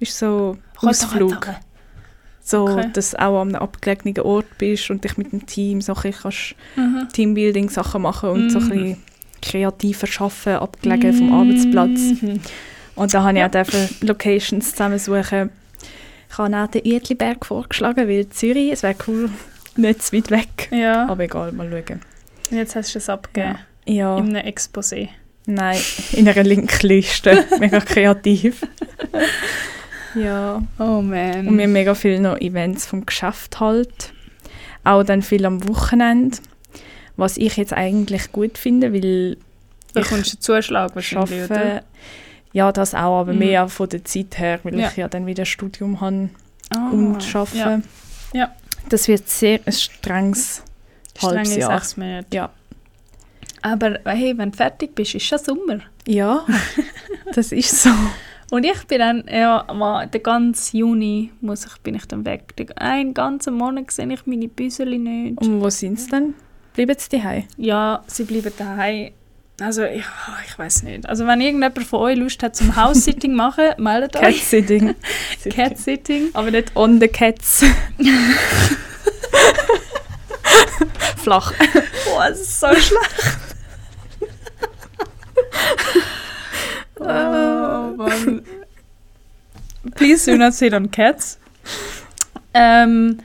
Ist 0.00 0.18
so 0.18 0.58
Ausflug. 0.78 1.48
So, 2.44 2.64
Okay. 2.68 2.90
dass 2.92 3.12
du 3.12 3.20
auch 3.20 3.40
an 3.40 3.48
einem 3.54 3.62
abgelegenen 3.62 4.20
Ort 4.20 4.58
bist 4.58 4.90
und 4.90 5.04
dich 5.04 5.16
mit 5.16 5.32
dem 5.32 5.46
Team 5.46 5.80
so 5.80 5.94
ein 5.94 6.12
kannst 6.12 6.54
Mhm. 6.76 7.08
Teambuilding-Sachen 7.12 8.02
machen 8.02 8.30
und 8.30 8.50
so 8.50 8.58
ein 8.58 8.64
Mhm. 8.64 8.68
bisschen 8.70 9.02
kreativer 9.40 10.08
arbeiten, 10.24 10.62
abgelegen 10.62 11.12
vom 11.14 11.32
Arbeitsplatz. 11.32 12.00
Mhm. 12.20 12.40
Und 12.96 13.14
da 13.14 13.22
habe 13.22 13.38
ich 13.38 13.38
Ja. 13.54 13.62
auch 13.62 14.02
Locations 14.02 14.70
zusammensuchen. 14.72 15.50
Ich 16.30 16.38
habe 16.38 16.56
auch 16.56 16.66
den 16.66 16.82
Uetliberg 16.84 17.44
vorgeschlagen, 17.46 18.08
weil 18.08 18.28
Zürich, 18.30 18.72
es 18.72 18.82
wäre 18.82 18.96
cool, 19.06 19.30
nicht 19.76 20.02
zu 20.02 20.16
weit 20.16 20.30
weg. 20.30 20.68
Ja, 20.70 21.06
Aber 21.08 21.22
egal, 21.24 21.52
mal 21.52 21.68
schauen. 21.70 22.00
und 22.50 22.56
jetzt 22.56 22.74
hast 22.74 22.94
du 22.94 22.98
es 22.98 23.08
abgegeben. 23.08 23.58
Ja, 23.86 24.16
In 24.18 24.34
einem 24.36 24.46
Exposé. 24.46 25.08
nein, 25.46 25.78
in 26.12 26.28
einer 26.28 26.42
Linkliste. 26.44 27.44
mega 27.60 27.80
kreativ. 27.80 28.66
ja, 30.14 30.62
Oh 30.78 31.00
man. 31.02 31.46
und 31.48 31.56
wir 31.56 31.64
haben 31.64 31.72
mega 31.72 31.94
viele 31.94 32.20
noch 32.20 32.38
Events 32.40 32.86
vom 32.86 33.06
Geschäft 33.06 33.60
halt. 33.60 34.12
Auch 34.84 35.02
dann 35.04 35.22
viel 35.22 35.44
am 35.46 35.66
Wochenende. 35.68 36.38
Was 37.16 37.36
ich 37.36 37.56
jetzt 37.56 37.72
eigentlich 37.72 38.32
gut 38.32 38.58
finde, 38.58 38.92
weil 38.92 39.36
da 39.94 40.00
ich 40.00 40.08
kommst 40.08 40.32
du 40.32 40.38
Zuschlag 40.40 40.94
wahrscheinlich, 40.94 41.44
oder? 41.44 41.82
Ja, 42.52 42.72
das 42.72 42.94
auch, 42.94 43.20
aber 43.20 43.32
Mhm. 43.32 43.38
mehr 43.38 43.68
von 43.68 43.88
der 43.88 44.04
Zeit 44.04 44.38
her, 44.38 44.60
weil 44.62 44.78
Ja. 44.78 44.88
ich 44.88 44.96
ja 44.96 45.08
dann 45.08 45.26
wieder 45.26 45.44
Studium 45.44 46.00
habe 46.00 46.30
Ah, 46.74 46.88
und 46.90 47.22
arbeite. 47.34 47.56
Ja. 47.58 47.80
Ja. 48.32 48.52
Das 48.88 49.06
wird 49.08 49.28
sehr 49.28 49.60
ein 49.66 49.72
strenges 49.72 50.62
halbes 51.22 51.48
Strenge 51.48 51.60
Jahr. 51.60 51.78
sechs 51.78 51.96
Monate. 51.96 52.26
Ja. 52.34 52.50
Aber 53.60 53.98
hey, 54.06 54.36
wenn 54.36 54.50
du 54.50 54.56
fertig 54.56 54.94
bist, 54.94 55.14
ist 55.14 55.24
schon 55.26 55.38
Sommer. 55.38 55.80
Ja, 56.06 56.44
das 57.34 57.52
ist 57.52 57.82
so. 57.82 57.90
Und 58.52 58.64
ich 58.64 58.86
bin 58.86 58.98
dann, 58.98 59.24
ja, 59.32 59.64
mal, 59.72 60.06
den 60.08 60.22
ganzen 60.22 60.76
Juni 60.76 61.32
muss 61.40 61.64
ich, 61.64 61.74
bin 61.78 61.94
ich 61.94 62.04
dann 62.04 62.26
weg. 62.26 62.54
Den, 62.56 62.70
einen 62.76 63.14
ganzen 63.14 63.54
Monat 63.54 63.90
sehe 63.90 64.06
ich 64.12 64.26
meine 64.26 64.46
Büseli 64.46 64.98
nicht. 64.98 65.40
Und 65.40 65.62
wo 65.62 65.70
sind 65.70 65.98
sie 65.98 66.10
dann? 66.10 66.34
Bleiben 66.74 66.94
sie 66.98 67.08
daheim? 67.08 67.44
Ja, 67.56 68.04
sie 68.06 68.24
bleiben 68.24 68.52
daheim. 68.58 69.12
Also 69.58 69.84
ich, 69.84 70.04
ich 70.46 70.58
weiß 70.58 70.82
nicht. 70.82 71.08
Also 71.08 71.26
wenn 71.26 71.40
irgendjemand 71.40 71.82
von 71.82 72.00
euch 72.00 72.18
Lust 72.18 72.42
hat 72.42 72.54
zum 72.54 72.76
House-Sitting 72.76 73.32
machen, 73.36 73.70
meldet 73.78 74.16
euch. 74.16 74.40
Cat-Sitting. 74.40 74.96
Cat-Sitting. 75.48 76.28
Aber 76.34 76.50
nicht 76.50 76.76
on 76.76 77.00
the 77.00 77.08
cats. 77.08 77.64
Flach. 81.16 81.54
Boah, 82.04 82.28
es 82.30 82.42
ist 82.42 82.60
so 82.60 82.66
schlecht. 82.74 83.38
Oh 87.06 87.96
Mann. 87.96 88.42
Please 89.94 90.30
do 90.30 90.36
not 90.38 90.54
sit 90.54 90.72
on 90.74 90.90
cats. 90.90 91.38
Ähm, 92.54 93.18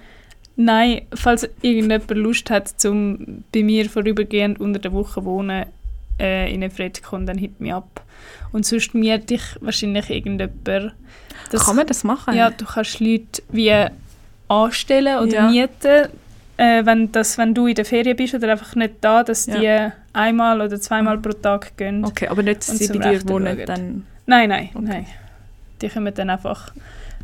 nein, 0.55 1.01
falls 1.13 1.43
irgendjemand 1.61 2.09
Lust 2.11 2.49
hat, 2.49 2.67
zum 2.80 3.43
bei 3.53 3.63
mir 3.63 3.89
vorübergehend 3.89 4.59
unter 4.59 4.80
der 4.80 4.91
Woche 4.93 5.23
wohnen, 5.23 5.65
äh, 6.19 6.51
in 6.53 6.63
Efred 6.63 7.03
kommen, 7.03 7.25
dann 7.28 7.38
hit 7.38 7.59
mich 7.59 7.73
ab. 7.73 8.01
Und 8.51 8.65
sonst 8.65 8.95
miete 8.95 9.36
ich 9.36 9.41
wahrscheinlich 9.61 10.09
irgendjemand. 10.09 10.93
Das- 11.51 11.65
Kann 11.65 11.75
man 11.75 11.86
das 11.86 12.03
machen? 12.03 12.34
ja, 12.36 12.49
du 12.49 12.65
kannst 12.65 12.99
Leute 12.99 13.43
wie 13.49 13.73
anstellen 14.47 15.19
oder 15.19 15.34
Ja. 15.34 15.49
mieten, 15.49 16.07
äh, 16.57 16.85
wenn, 16.85 17.11
das, 17.11 17.37
wenn 17.37 17.53
du 17.53 17.67
in 17.67 17.75
der 17.75 17.85
Ferien 17.85 18.15
bist 18.17 18.33
oder 18.33 18.51
einfach 18.51 18.75
nicht 18.75 18.95
da, 19.01 19.23
dass 19.23 19.45
Ja. 19.45 19.59
die 19.89 19.91
einmal 20.13 20.61
oder 20.61 20.79
zweimal 20.79 21.17
pro 21.19 21.31
Tag 21.33 21.77
gehen. 21.77 22.03
Okay, 22.05 22.27
aber 22.27 22.43
nicht, 22.43 22.67
dass 22.67 22.77
sie 22.77 22.87
bei 22.97 23.11
dir 23.11 23.27
wohnen, 23.29 23.59
dann 23.65 24.05
Nein, 24.25 24.49
nein, 24.49 24.69
Okay. 24.73 24.85
nein. 24.85 25.05
Die 25.81 25.89
kommen 25.89 26.13
dann 26.13 26.29
einfach 26.31 26.73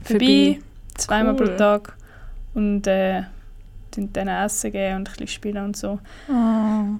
vorbei, 0.03 0.55
vorbei. 0.55 0.59
zweimal 0.95 1.33
Cool. 1.39 1.47
pro 1.49 1.57
Tag 1.57 1.97
und 2.53 2.87
äh, 2.87 3.23
dann 3.95 4.27
Essen 4.27 4.71
geben 4.71 4.95
und 4.97 5.01
ein 5.09 5.11
bisschen 5.11 5.27
spielen 5.27 5.65
und 5.65 5.75
so. 5.77 5.99
Oh. 6.29 6.99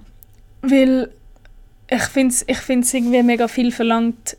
Weil 0.62 1.10
ich 1.88 2.02
finde 2.04 2.34
es 2.34 2.44
ich 2.46 2.58
find's 2.58 2.92
irgendwie 2.94 3.22
mega 3.22 3.46
viel 3.48 3.70
verlangt, 3.72 4.36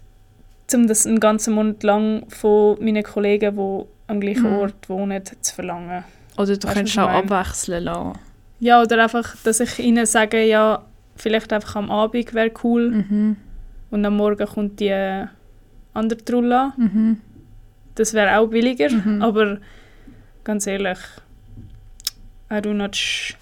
um 0.73 0.87
das 0.87 1.05
einen 1.05 1.19
ganzen 1.19 1.53
Monat 1.53 1.83
lang 1.83 2.23
von 2.29 2.77
meinen 2.83 3.03
Kollegen, 3.03 3.55
die 3.55 3.85
am 4.07 4.19
gleichen 4.19 4.49
Mhm. 4.51 4.57
Ort 4.59 4.89
wohnen, 4.89 5.21
zu 5.41 5.53
verlangen. 5.55 6.03
Oder 6.37 6.57
du 6.57 6.67
Weißt 6.67 6.75
könntest 6.75 6.99
auch 6.99 7.09
abwechseln 7.09 7.83
lassen. 7.85 8.19
Ja, 8.59 8.81
oder 8.81 9.03
einfach, 9.03 9.35
dass 9.43 9.59
ich 9.59 9.79
ihnen 9.79 10.05
sage, 10.05 10.43
ja, 10.45 10.83
vielleicht 11.15 11.51
einfach 11.53 11.75
am 11.77 11.89
Abend 11.91 12.33
wäre 12.33 12.51
cool 12.63 12.91
Mhm. 12.91 13.37
und 13.91 14.05
am 14.05 14.17
Morgen 14.17 14.45
kommt 14.47 14.79
die 14.79 15.25
andere 15.93 16.23
Trulla. 16.25 16.73
Mhm. 16.77 17.21
Das 17.95 18.13
wäre 18.13 18.37
auch 18.39 18.47
billiger, 18.47 18.89
Mhm. 18.91 19.21
aber 19.21 19.57
ganz 20.43 20.67
ehrlich, 20.67 20.97
I 22.51 22.61
do 22.61 22.73
not 22.73 22.95
sh 22.95 23.35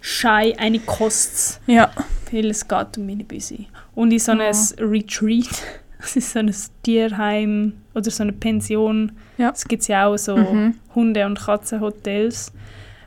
shy 0.00 0.54
any 0.58 0.78
costs, 0.78 1.60
Ja. 1.66 1.90
weil 2.32 2.46
es 2.50 2.66
geht 2.66 2.96
um 2.98 3.06
meine 3.06 3.24
Büsi. 3.24 3.66
Und 3.94 4.12
in 4.12 4.18
so 4.18 4.32
Ja. 4.32 4.38
ein 4.48 4.54
Retreat, 4.78 5.48
das 6.00 6.16
ist 6.16 6.32
so 6.32 6.38
ein 6.38 6.54
Tierheim 6.82 7.74
oder 7.98 8.10
so 8.10 8.22
eine 8.22 8.32
Pension, 8.32 9.12
Ja. 9.36 9.50
es 9.50 9.66
gibt 9.66 9.86
ja 9.88 10.06
auch 10.06 10.16
so 10.16 10.36
Mhm. 10.36 10.74
Hunde- 10.94 11.26
und 11.26 11.38
Katzenhotels, 11.38 12.52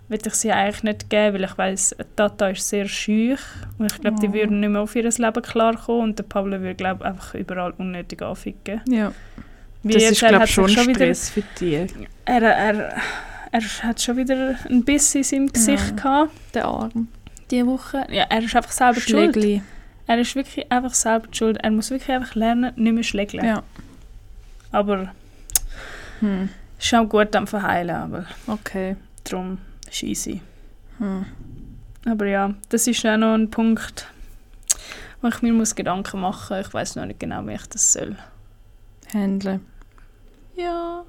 würde 0.08 0.28
ich 0.28 0.36
sie 0.36 0.52
eigentlich 0.52 0.84
nicht 0.84 1.10
geben, 1.10 1.36
weil 1.36 1.44
ich 1.46 1.58
weiss, 1.58 1.96
Tata 2.16 2.50
ist 2.50 2.68
sehr 2.68 2.88
schüch 2.88 3.40
und 3.78 3.92
ich 3.92 4.00
glaube, 4.02 4.18
Oh. 4.20 4.22
die 4.22 4.34
würden 4.34 4.60
nicht 4.60 4.70
mehr 4.70 4.82
auf 4.82 4.96
ihr 4.96 5.04
Leben 5.04 5.42
klarkommen 5.42 6.02
und 6.02 6.20
der 6.20 6.24
Pablo 6.24 6.60
würde, 6.60 6.76
glaube 6.76 7.06
einfach 7.06 7.34
überall 7.36 7.74
unnötig 7.78 8.22
anficken. 8.22 8.82
ja. 8.88 9.12
Wie 9.84 9.94
Das 9.94 10.04
ist, 10.12 10.22
er 10.22 10.30
glaube 10.30 10.46
schon 10.46 10.68
wieder, 10.70 10.94
Stress 10.94 11.30
für 11.32 11.42
dich, 11.60 11.88
er, 12.26 12.42
er, 12.44 12.94
er 13.52 13.62
hat 13.82 14.00
schon 14.00 14.16
wieder 14.18 14.54
ein 14.70 14.84
Biss 14.86 15.16
in 15.16 15.24
seinem 15.24 15.48
Gesicht 15.52 15.90
Ja. 15.90 15.96
gehabt, 15.96 16.32
der 16.54 16.66
Arm. 16.66 17.08
diese 17.50 17.66
Woche. 17.66 18.06
Ja, 18.12 18.26
er 18.30 18.44
ist 18.44 18.56
einfach 18.56 18.72
selber 18.72 19.02
schuld. 19.02 19.34
Schlägli. 19.34 19.62
Er 20.06 20.20
ist 20.20 20.36
wirklich 20.36 20.72
einfach 20.72 20.94
selber 20.94 21.28
schuld. 21.32 21.58
Er 21.64 21.72
muss 21.72 21.90
wirklich 21.90 22.12
einfach 22.16 22.36
lernen, 22.36 22.74
nicht 22.76 22.94
mehr 22.94 23.04
schlägeln. 23.04 23.44
Ja. 23.44 23.64
Aber 24.72 25.12
Hm. 26.20 26.50
es 26.78 26.86
ist 26.86 26.94
auch 26.96 27.06
gut 27.08 27.36
am 27.36 27.48
Verheilen, 27.48 27.96
aber 27.96 28.26
Okay. 28.48 28.96
darum 29.24 29.58
ist 29.90 30.04
easy. 30.04 30.42
Hm. 31.00 31.26
Aber 32.06 32.26
ja, 32.26 32.54
das 32.70 32.88
ist 32.88 33.06
auch 33.06 33.18
noch 33.18 33.34
ein 33.36 33.50
Punkt, 33.50 34.08
wo 35.22 35.28
ich 35.28 35.42
mir 35.42 35.54
muss 35.54 35.76
Gedanken 35.76 36.22
machen 36.22 36.58
muss. 36.58 36.68
Ich 36.68 36.74
weiß 36.74 36.96
noch 36.96 37.06
nicht 37.06 37.20
genau, 37.20 37.46
wie 37.48 37.54
ich 37.54 37.66
das 37.68 37.94
soll. 37.94 38.16
Handeln. 39.14 39.66
Ja. 40.56 41.04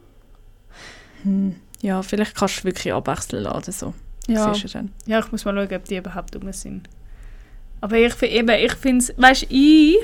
Hm. 1.22 1.56
Ja, 1.80 2.02
vielleicht 2.02 2.36
kannst 2.36 2.60
du 2.60 2.64
wirklich 2.64 2.92
abwechseln 2.92 3.44
lassen. 3.44 3.72
So. 3.72 3.94
Ja, 4.28 4.52
du 4.52 4.88
ja 5.06 5.18
ich 5.18 5.32
muss 5.32 5.44
mal 5.44 5.54
schauen, 5.54 5.76
ob 5.76 5.84
die 5.84 5.96
überhaupt 5.96 6.36
rum 6.36 6.52
sind. 6.52 6.88
Aber 7.80 7.96
ich, 7.96 8.22
eben, 8.22 8.48
ich 8.50 8.74
finde 8.74 9.04
es, 9.04 9.12
weißt 9.16 9.46
ich 9.50 9.96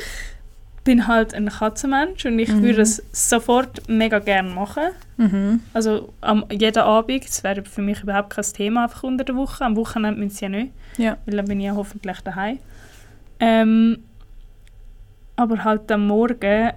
bin 0.89 1.07
halt 1.07 1.35
ein 1.35 1.51
Katzenmensch 1.51 2.25
und 2.25 2.39
ich 2.39 2.49
Mhm. 2.49 2.63
würde 2.63 2.81
es 2.81 3.03
sofort 3.13 3.87
mega 3.91 4.21
gerne 4.21 4.49
machen. 4.49 4.85
Mhm. 5.19 5.61
Also 5.75 6.15
am, 6.23 6.47
jeden 6.51 6.79
Abend, 6.83 7.25
das 7.29 7.45
wäre 7.45 7.63
für 7.65 7.83
mich 7.83 8.03
überhaupt 8.03 8.31
kein 8.31 8.45
Thema 8.45 8.85
einfach 8.85 9.03
unter 9.03 9.23
der 9.25 9.37
Woche. 9.37 9.67
Am 9.67 9.77
Wochenende 9.77 10.19
müssen 10.19 10.35
sie 10.37 10.45
ja 10.47 10.49
nicht, 10.49 10.73
Ja. 10.97 11.19
weil 11.27 11.37
dann 11.37 11.45
bin 11.47 11.61
ich 11.61 11.67
ja 11.67 11.75
hoffentlich 11.77 12.21
daheim. 12.23 12.59
Ähm, 13.39 13.99
aber 15.37 15.63
halt 15.65 15.93
am 15.93 16.07
Morgen 16.07 16.71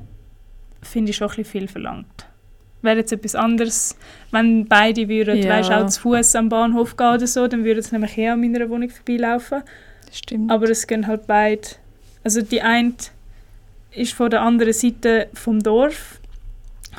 finde 0.81 1.11
ich 1.11 1.15
schon 1.15 1.29
ein 1.29 1.35
bisschen 1.37 1.45
viel 1.45 1.67
verlangt. 1.69 2.25
wäre 2.83 2.97
jetzt 2.97 3.13
etwas 3.13 3.35
anderes, 3.35 3.95
wenn 4.31 4.65
beide 4.65 5.07
würden, 5.07 5.37
Ja. 5.37 5.49
weißt, 5.51 5.71
auch 5.71 5.85
zu 5.85 6.01
Fuß 6.01 6.35
am 6.35 6.49
Bahnhof 6.49 6.97
gehen 6.97 7.13
oder 7.13 7.27
so, 7.27 7.47
dann 7.47 7.63
würden 7.63 7.81
sie 7.83 7.91
nämlich 7.93 8.17
eher 8.17 8.33
an 8.33 8.41
meiner 8.41 8.67
Wohnung 8.69 8.89
vorbeilaufen. 8.89 9.61
Stimmt. 10.11 10.51
Aber 10.51 10.67
es 10.69 10.85
gehen 10.87 11.05
halt 11.07 11.27
beide. 11.27 11.61
Also 12.23 12.41
die 12.41 12.61
eine 12.61 12.93
ist 13.91 14.13
von 14.13 14.29
der 14.29 14.41
anderen 14.41 14.73
Seite 14.73 15.27
vom 15.33 15.61
Dorf 15.61 16.19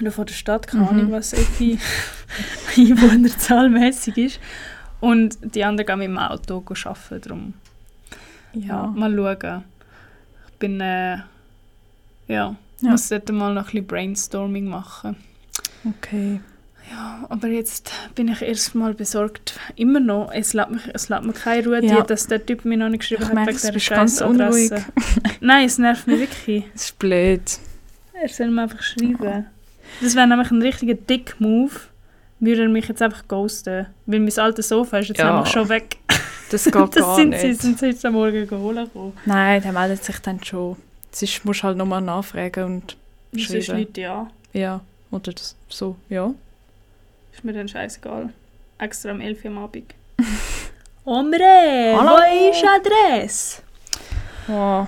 oder 0.01 0.11
von 0.13 0.27
der 0.27 0.35
Stadt, 0.35 0.67
keine 0.67 0.85
Mhm. 0.85 0.89
Ahnung, 0.89 1.13
was 1.13 1.33
irgendwie 1.33 1.79
einwohnerzahlmäßig 2.77 4.17
ist. 4.19 4.41
Und 5.01 5.37
die 5.55 5.65
andere 5.65 5.85
gehen 5.87 5.99
mit 5.99 6.09
dem 6.09 6.19
Auto 6.19 6.63
arbeiten. 6.85 7.21
Darum. 7.23 7.55
Ja, 8.55 8.67
ja. 8.67 8.87
mal 8.87 9.15
schauen. 9.15 9.65
Ich 10.53 10.59
bin, 10.59 10.81
äh, 10.81 11.17
ja, 11.17 11.25
Ja. 12.29 12.57
muss 12.81 13.09
dort 13.09 13.31
mal 13.33 13.53
noch 13.55 13.63
ein 13.63 13.67
bisschen 13.67 13.87
Brainstorming 13.87 14.67
machen. 14.67 15.17
Okay. 15.85 16.41
Ja, 16.91 17.25
aber 17.29 17.49
jetzt 17.49 17.91
bin 18.15 18.29
ich 18.29 18.43
erst 18.43 18.75
mal 18.75 18.93
besorgt. 18.95 19.59
Immer 19.77 20.01
noch. 20.01 20.31
Es 20.33 20.53
lässt, 20.53 20.71
mich, 20.71 20.83
es 20.93 21.09
lässt 21.09 21.23
mir 21.25 21.33
keine 21.33 21.65
Ruhe, 21.67 21.85
Ja. 21.85 22.03
dass 22.03 22.27
der 22.27 22.45
Typ 22.45 22.65
mir 22.65 22.77
noch 22.77 22.89
nicht 22.89 23.01
geschrieben 23.01 23.23
Ich 23.23 23.29
hat 23.29 23.35
merke, 23.35 23.55
wegen 23.63 23.73
dieser 23.73 23.95
ganz 23.95 24.21
unruhig. 24.21 24.71
Nein, 25.41 25.67
es 25.67 25.79
nervt 25.79 26.07
mich 26.07 26.21
wirklich. 26.21 26.65
Das 26.75 26.85
ist 26.85 26.99
blöd. 26.99 27.41
Er 28.21 28.29
soll 28.29 28.49
mir 28.51 28.63
einfach 28.63 28.83
schreiben. 28.83 29.47
Das 30.01 30.15
wäre 30.15 30.27
nämlich 30.27 30.51
ein 30.51 30.63
richtiger 30.63 30.95
Dick-Move, 30.95 31.73
würde 32.41 32.63
er 32.63 32.69
mich 32.69 32.89
jetzt 32.89 33.01
einfach 33.03 33.27
ghosten. 33.29 33.87
Weil 34.07 34.21
mein 34.21 34.39
altes 34.39 34.69
Sofa 34.69 34.99
ist 34.99 35.09
jetzt 35.09 35.19
Ja. 35.19 35.33
nämlich 35.35 35.53
schon 35.53 35.69
weg. 35.69 35.97
Das 36.51 36.65
geht 36.65 36.75
Das 36.95 36.95
gar 36.97 37.17
sind 37.17 37.31
nicht. 37.31 37.41
sie, 37.41 37.53
sind 37.55 37.79
sie 37.79 37.87
jetzt 37.87 38.05
am 38.05 38.15
Morgen 38.15 38.47
geholt 38.47 38.77
gekommen. 38.77 39.13
Nein, 39.25 39.63
der 39.63 39.73
meldet 39.73 40.05
sich 40.05 40.19
dann 40.19 40.43
schon. 40.45 40.77
Sonst 41.11 41.45
musst 41.45 41.61
du 41.61 41.65
halt 41.65 41.77
nochmal 41.77 42.01
nachfragen 42.01 42.65
und 42.65 42.97
Und 43.33 43.41
sonst 43.41 43.67
Schreiben. 43.67 43.79
Leute 43.81 44.01
ja. 44.01 44.31
ja, 44.53 44.81
oder 45.11 45.33
das, 45.33 45.55
so, 45.69 45.97
ja. 46.09 46.33
Ist 47.33 47.45
mir 47.45 47.53
dann 47.53 47.69
scheißegal. 47.69 48.31
Extra 48.79 49.11
am 49.11 49.21
11 49.21 49.45
Uhr 49.45 49.51
am 49.51 49.59
Abend. 49.59 49.95
Omre, 51.05 51.97
Hallo. 51.99 52.11
wo 52.11 52.51
ist 52.51 52.65
Adresse? 52.65 53.63
Oh. 54.49 54.87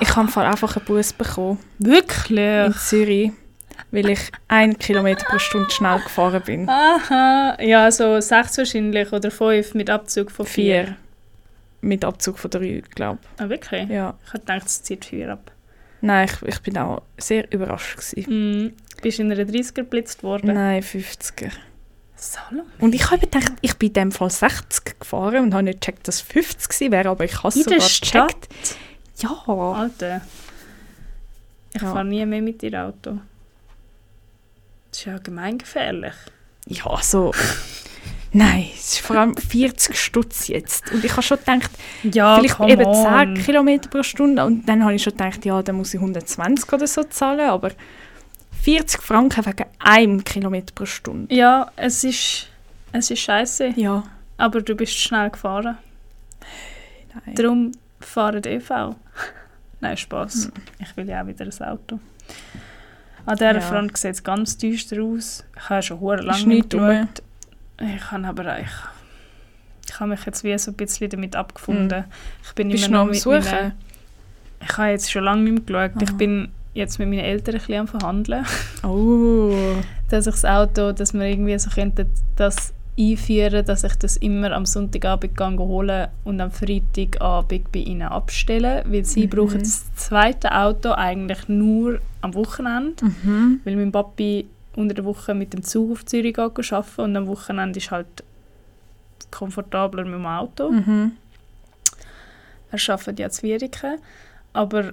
Ich 0.00 0.14
habe 0.16 0.46
einfach 0.46 0.76
einen 0.76 0.84
Bus 0.86 1.12
bekommen 1.12 1.58
in 1.80 1.86
Wirklich? 1.86 2.76
Zürich, 2.78 3.32
weil 3.90 4.10
ich 4.10 4.20
1 4.48 4.78
Kilometer 4.78 5.24
pro 5.26 5.38
Stunde 5.38 5.70
schnell 5.70 5.98
gefahren 6.00 6.42
bin. 6.44 6.68
Aha, 6.68 7.56
ja, 7.60 7.90
so 7.90 8.20
6 8.20 8.58
wahrscheinlich 8.58 9.12
oder 9.12 9.30
5 9.30 9.74
mit 9.74 9.90
Abzug 9.90 10.30
von 10.30 10.46
4. 10.46 10.84
Vier. 10.84 10.96
Mit 11.80 12.04
Abzug 12.04 12.38
von 12.38 12.50
drei, 12.50 12.82
glaube 12.94 13.20
Ah, 13.38 13.48
wirklich? 13.48 13.82
ich. 13.84 13.88
Ja. 13.90 14.14
Ich 14.26 14.32
hätte 14.32 14.46
gedacht, 14.46 14.66
es 14.66 14.82
zieht 14.82 15.04
4 15.04 15.32
ab. 15.32 15.50
Nein, 16.00 16.28
ich, 16.28 16.48
ich 16.48 16.60
bin 16.62 16.78
auch 16.78 17.02
sehr 17.18 17.50
überrascht. 17.52 17.96
Gewesen. 17.96 18.66
Mm, 18.66 18.72
bist 19.02 19.18
du 19.18 19.22
in 19.22 19.32
einer 19.32 19.42
30er 19.42 19.72
geblitzt 19.74 20.22
worden? 20.22 20.54
Nein, 20.54 20.82
50er. 20.82 21.50
Salom. 22.16 22.66
Und 22.80 22.94
ich 22.94 23.10
habe 23.10 23.20
gedacht, 23.20 23.52
ich 23.60 23.74
bin 23.76 23.88
in 23.88 23.92
dem 23.94 24.12
Fall 24.12 24.30
60 24.30 24.98
gefahren 24.98 25.44
und 25.44 25.54
habe 25.54 25.62
nicht 25.64 25.80
gecheckt, 25.80 26.08
dass 26.08 26.16
es 26.16 26.20
50 26.22 26.68
gewesen 26.68 26.92
wäre, 26.92 27.08
aber 27.10 27.24
ich 27.24 27.36
habe 27.38 27.48
es 27.48 27.54
sogar 27.54 27.78
gecheckt. 27.78 28.48
Ja. 29.18 29.30
Alter. 29.46 30.20
Ich 31.74 31.82
Ja. 31.82 31.92
fahre 31.92 32.04
nie 32.04 32.24
mehr 32.26 32.42
mit 32.42 32.60
dir 32.62 32.84
Auto. 32.86 33.18
Das 34.90 35.00
ist 35.00 35.04
ja 35.04 35.18
gemeingefährlich. 35.18 36.14
Ja, 36.66 37.00
so. 37.02 37.32
Nein, 38.32 38.68
es 38.74 38.94
ist 38.94 38.98
vor 39.00 39.16
allem 39.16 39.36
40 39.36 39.96
Stutz 39.96 40.48
jetzt. 40.48 40.90
Und 40.92 41.04
ich 41.04 41.12
habe 41.12 41.22
schon 41.22 41.38
gedacht, 41.38 41.70
Ja, 42.02 42.38
vielleicht 42.38 42.60
eben 42.60 42.84
10 42.94 43.34
Kilometer 43.44 43.88
pro 43.88 44.02
Stunde. 44.02 44.44
Und 44.44 44.68
dann 44.68 44.82
habe 44.84 44.94
ich 44.94 45.02
schon 45.02 45.12
gedacht, 45.12 45.44
ja, 45.44 45.62
dann 45.62 45.76
muss 45.76 45.94
ich 45.94 46.00
120 46.00 46.70
oder 46.72 46.86
so 46.86 47.04
zahlen. 47.04 47.48
Aber 47.48 47.70
40 48.62 49.00
Franken 49.02 49.46
wegen 49.46 49.64
einem 49.78 50.24
Kilometer 50.24 50.72
pro 50.74 50.84
Stunde. 50.86 51.34
Ja, 51.34 51.70
es 51.76 52.04
ist, 52.04 52.48
es 52.92 53.10
ist 53.10 53.20
scheiße. 53.20 53.74
Ja. 53.76 54.02
Aber 54.36 54.60
du 54.62 54.74
bist 54.74 54.94
schnell 54.98 55.30
gefahren. 55.30 55.78
Nein. 57.26 57.34
Darum 57.34 57.72
fahren 58.00 58.42
ÖV. 58.46 58.70
Nein, 59.80 59.96
Spaß. 59.96 60.44
Hm. 60.46 60.52
Ich 60.80 60.96
will 60.96 61.08
ja 61.08 61.22
auch 61.22 61.26
wieder 61.26 61.44
ein 61.46 61.68
Auto. 61.68 61.98
An 63.26 63.36
dieser 63.36 63.54
Ja. 63.54 63.60
Front 63.60 63.96
sieht 63.96 64.12
es 64.14 64.22
ganz 64.24 64.56
düster 64.56 65.02
aus. 65.02 65.44
Ich 65.56 65.68
habe 65.68 65.82
schon 65.82 66.18
Ist 66.18 66.24
lange 66.24 66.46
nicht 66.46 66.70
geschaut. 66.70 67.22
Ich 67.80 68.10
habe 68.10 68.26
aber 68.26 68.58
ich, 68.60 68.66
ich 69.88 70.00
habe 70.00 70.10
mich 70.10 70.24
jetzt 70.24 70.42
wie 70.44 70.56
so 70.58 70.70
ein 70.72 70.74
bisschen 70.74 71.10
damit 71.10 71.36
abgefunden. 71.36 72.04
Ich 72.44 72.52
bin 72.54 72.68
Hm. 72.68 72.72
Bist 72.72 72.86
immer 72.88 72.98
noch 72.98 73.04
noch 73.06 73.12
mit 73.12 73.44
meinen, 73.44 73.72
Ich 74.60 74.76
habe 74.76 74.88
jetzt 74.88 75.10
schon 75.12 75.24
lange 75.24 75.42
nicht 75.50 75.68
mehr 75.68 75.88
geschaut. 75.90 76.02
Ich 76.02 76.10
Ah. 76.10 76.14
bin 76.14 76.48
jetzt 76.78 76.98
mit 76.98 77.08
meinen 77.08 77.20
Eltern 77.20 77.54
ein 77.56 77.58
bisschen 77.60 77.80
am 77.80 77.88
verhandeln, 77.88 78.44
Oh. 78.82 79.52
dass 80.10 80.26
ich 80.26 80.32
das 80.34 80.44
Auto, 80.44 80.92
dass 80.92 81.12
wir 81.14 81.22
irgendwie 81.26 81.58
so 81.58 81.70
könnten 81.70 82.06
das 82.36 82.72
einführen, 82.98 83.64
dass 83.64 83.84
ich 83.84 83.94
das 83.94 84.16
immer 84.16 84.50
am 84.52 84.66
Sonntagabend 84.66 85.36
gehe 85.36 85.58
holen 85.58 86.08
und 86.24 86.40
am 86.40 86.50
Freitagabend 86.50 87.70
bei 87.72 87.78
ihnen 87.80 88.08
abstellen, 88.08 88.82
weil 88.90 89.04
sie 89.04 89.26
Mhm. 89.26 89.30
brauchen 89.30 89.58
das 89.60 89.94
zweite 89.94 90.52
Auto 90.52 90.90
eigentlich 90.92 91.46
nur 91.48 92.00
am 92.22 92.34
Wochenende, 92.34 93.04
Mhm. 93.04 93.60
weil 93.64 93.76
mein 93.76 93.92
Papi 93.92 94.46
unter 94.74 94.94
der 94.94 95.04
Woche 95.04 95.34
mit 95.34 95.52
dem 95.52 95.62
Zug 95.62 95.92
auf 95.92 96.06
Zürich 96.06 96.38
arbeiten 96.38 97.00
und 97.00 97.16
am 97.16 97.26
Wochenende 97.28 97.78
ist 97.78 97.90
halt 97.90 98.06
komfortabler 99.30 100.04
mit 100.04 100.14
dem 100.14 100.26
Auto. 100.26 100.70
Mhm. 100.70 101.12
Er 102.70 102.78
arbeitet 102.92 103.18
ja 103.20 103.30
zu 103.30 103.42
Wieriken, 103.44 103.98
aber 104.52 104.92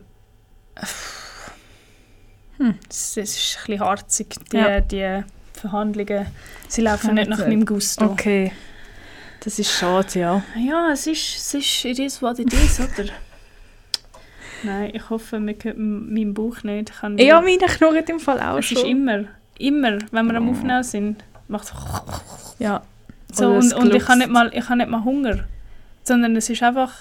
Hm. 2.58 2.76
es, 2.90 3.18
es 3.18 3.36
ist 3.36 3.58
ein 3.58 3.66
bisschen 3.66 3.80
harzig, 3.86 4.36
die, 4.52 4.58
Ja. 4.58 4.80
die 4.82 5.24
Verhandlungen. 5.54 6.26
Sie 6.68 6.82
laufen 6.82 7.14
nicht 7.16 7.24
ich 7.24 7.30
nach 7.30 7.40
meinem 7.40 7.66
Gusto. 7.66 8.06
Okay. 8.06 8.52
Das 9.44 9.60
ist 9.60 9.72
schade, 9.72 10.20
ja. 10.20 10.44
Ja, 10.58 10.92
es 10.92 11.06
ist, 11.08 11.36
es 11.38 11.54
ist 11.54 11.86
it 11.86 12.00
is 12.00 12.22
what 12.22 12.40
it 12.40 12.52
is, 12.54 12.80
oder? 12.80 13.10
Nein, 14.64 14.92
ich 14.94 15.10
hoffe, 15.10 15.40
wir 15.40 15.56
hören 15.62 16.14
meinen 16.14 16.34
Bauch 16.34 16.64
nicht. 16.64 16.90
Ich 16.90 16.96
kann 16.96 17.18
Ja, 17.18 17.42
meine 17.42 17.58
knurren 17.68 18.04
im 18.08 18.20
Fall 18.20 18.40
auch 18.42 18.58
es 18.58 18.66
schon. 18.66 18.78
ist 18.78 18.86
immer, 18.86 19.26
immer, 19.60 20.00
wenn 20.12 20.26
wir 20.28 20.36
am 20.36 20.48
Oh. 20.48 20.52
Aufnehmen 20.52 20.84
sind, 20.84 21.24
macht 21.48 21.66
es 21.66 21.74
ja. 22.60 22.82
so. 23.32 23.56
Es 23.58 23.74
Und, 23.74 23.84
und 23.84 23.96
ich 23.96 24.08
habe 24.08 24.18
nicht, 24.20 24.30
mal, 24.32 24.52
ich 24.54 24.64
habe 24.68 24.78
nicht 24.78 24.90
mal 24.90 25.04
Hunger, 25.04 25.44
sondern 26.04 26.36
es 26.36 26.50
ist 26.50 26.64
einfach, 26.64 26.92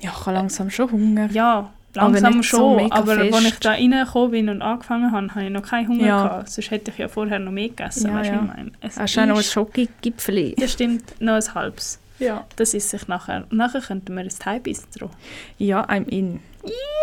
Ja, 0.00 0.10
ich 0.10 0.20
habe 0.26 0.32
langsam 0.32 0.70
schon 0.70 0.90
Hunger. 0.92 1.28
ja, 1.32 1.72
langsam 1.94 2.34
so 2.34 2.42
schon, 2.42 2.76
mega 2.76 2.96
aber 2.96 3.12
als 3.18 3.36
fest. 3.36 3.46
ich 3.46 3.58
da 3.60 3.70
reingekommen 3.70 4.30
bin 4.30 4.48
und 4.48 4.62
angefangen 4.62 5.12
habe, 5.12 5.34
habe 5.34 5.44
ich 5.44 5.50
noch 5.50 5.62
keinen 5.62 5.88
Hunger 5.88 6.06
Ja. 6.06 6.22
gehabt. 6.22 6.50
Sonst 6.50 6.70
hätte 6.70 6.90
ich 6.90 6.98
ja 6.98 7.08
vorher 7.08 7.38
noch 7.38 7.52
mehr 7.52 7.68
gegessen, 7.68 8.08
Ja, 8.08 8.14
weißt 8.14 8.30
du, 8.30 8.34
ja. 8.34 8.40
ich 8.42 8.46
meine? 8.56 8.70
Es 8.80 8.98
Hast 8.98 9.16
du 9.16 9.20
auch 9.20 9.26
noch 9.26 9.34
ein 9.34 9.40
ist- 9.40 9.52
Schokogipfeli? 9.52 10.54
Das 10.58 10.72
stimmt, 10.72 11.20
noch 11.20 11.34
ein 11.34 11.54
halbes. 11.54 12.00
Ja. 12.18 12.44
Das 12.56 12.74
ist 12.74 12.90
sich 12.90 13.08
nachher. 13.08 13.44
Und 13.50 13.56
nachher 13.58 13.80
könnten 13.80 14.14
wir 14.14 14.22
ein 14.22 14.28
Thai-Bistro. 14.28 15.10
Ja, 15.58 15.84
I'm 15.86 16.06
in. 16.08 16.40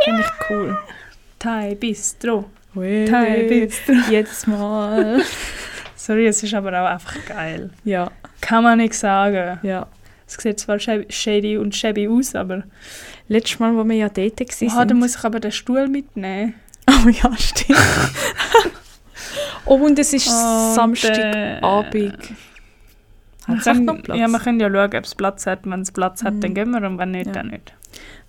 Finde 0.06 0.22
ich 0.22 0.50
cool. 0.50 0.78
Thai-Bistro. 1.40 2.46
Thai-Bistro. 2.74 3.94
Jedes 4.10 4.48
Mal. 4.48 5.22
Sorry, 5.96 6.26
es 6.28 6.42
ist 6.42 6.54
aber 6.54 6.70
auch 6.82 6.88
einfach 6.88 7.16
geil. 7.28 7.70
ja, 7.84 8.10
Kann 8.40 8.64
man 8.64 8.78
nicht 8.80 8.94
sagen. 8.94 9.60
ja. 9.64 9.88
Es 10.28 10.36
sieht 10.42 10.60
zwar 10.62 10.80
shady 10.80 11.58
und 11.58 11.76
shabby 11.76 12.08
aus, 12.08 12.36
aber... 12.36 12.64
Letztes 13.32 13.60
Mal, 13.60 13.74
wo 13.78 13.86
wir 13.86 13.96
ja 13.96 14.10
dort 14.10 14.40
waren. 14.42 14.70
Ah, 14.78 14.84
dann 14.84 15.00
muss 15.00 15.16
ich 15.16 15.24
aber 15.24 15.40
den 15.40 15.52
Stuhl 15.54 15.88
mitnehmen. 15.88 16.54
Oh 16.90 17.08
ja, 17.08 17.32
stimmt. 17.38 17.80
oh, 19.66 19.76
und 19.76 19.98
es 19.98 20.12
ist 20.12 20.28
Und, 20.28 20.76
Samstagabend. 20.76 22.18
Hat 23.48 23.58
es 23.60 23.68
echt 23.68 23.80
noch 23.82 24.02
Platz? 24.04 24.18
ja, 24.20 24.28
wir 24.28 24.40
können 24.40 24.60
ja 24.60 24.70
schauen, 24.70 24.96
ob 24.98 25.04
es 25.06 25.16
Platz 25.16 25.46
hat. 25.46 25.60
Wenn 25.64 25.82
es 25.82 25.92
Platz 25.92 26.24
hat, 26.24 26.34
dann 26.44 26.52
Mhm. 26.52 26.56
gehen 26.56 26.72
wir 26.72 26.84
und 26.86 26.98
wenn 26.98 27.12
nicht, 27.12 27.28
Ja. 27.28 27.32
dann 27.32 27.48
nicht. 27.48 27.74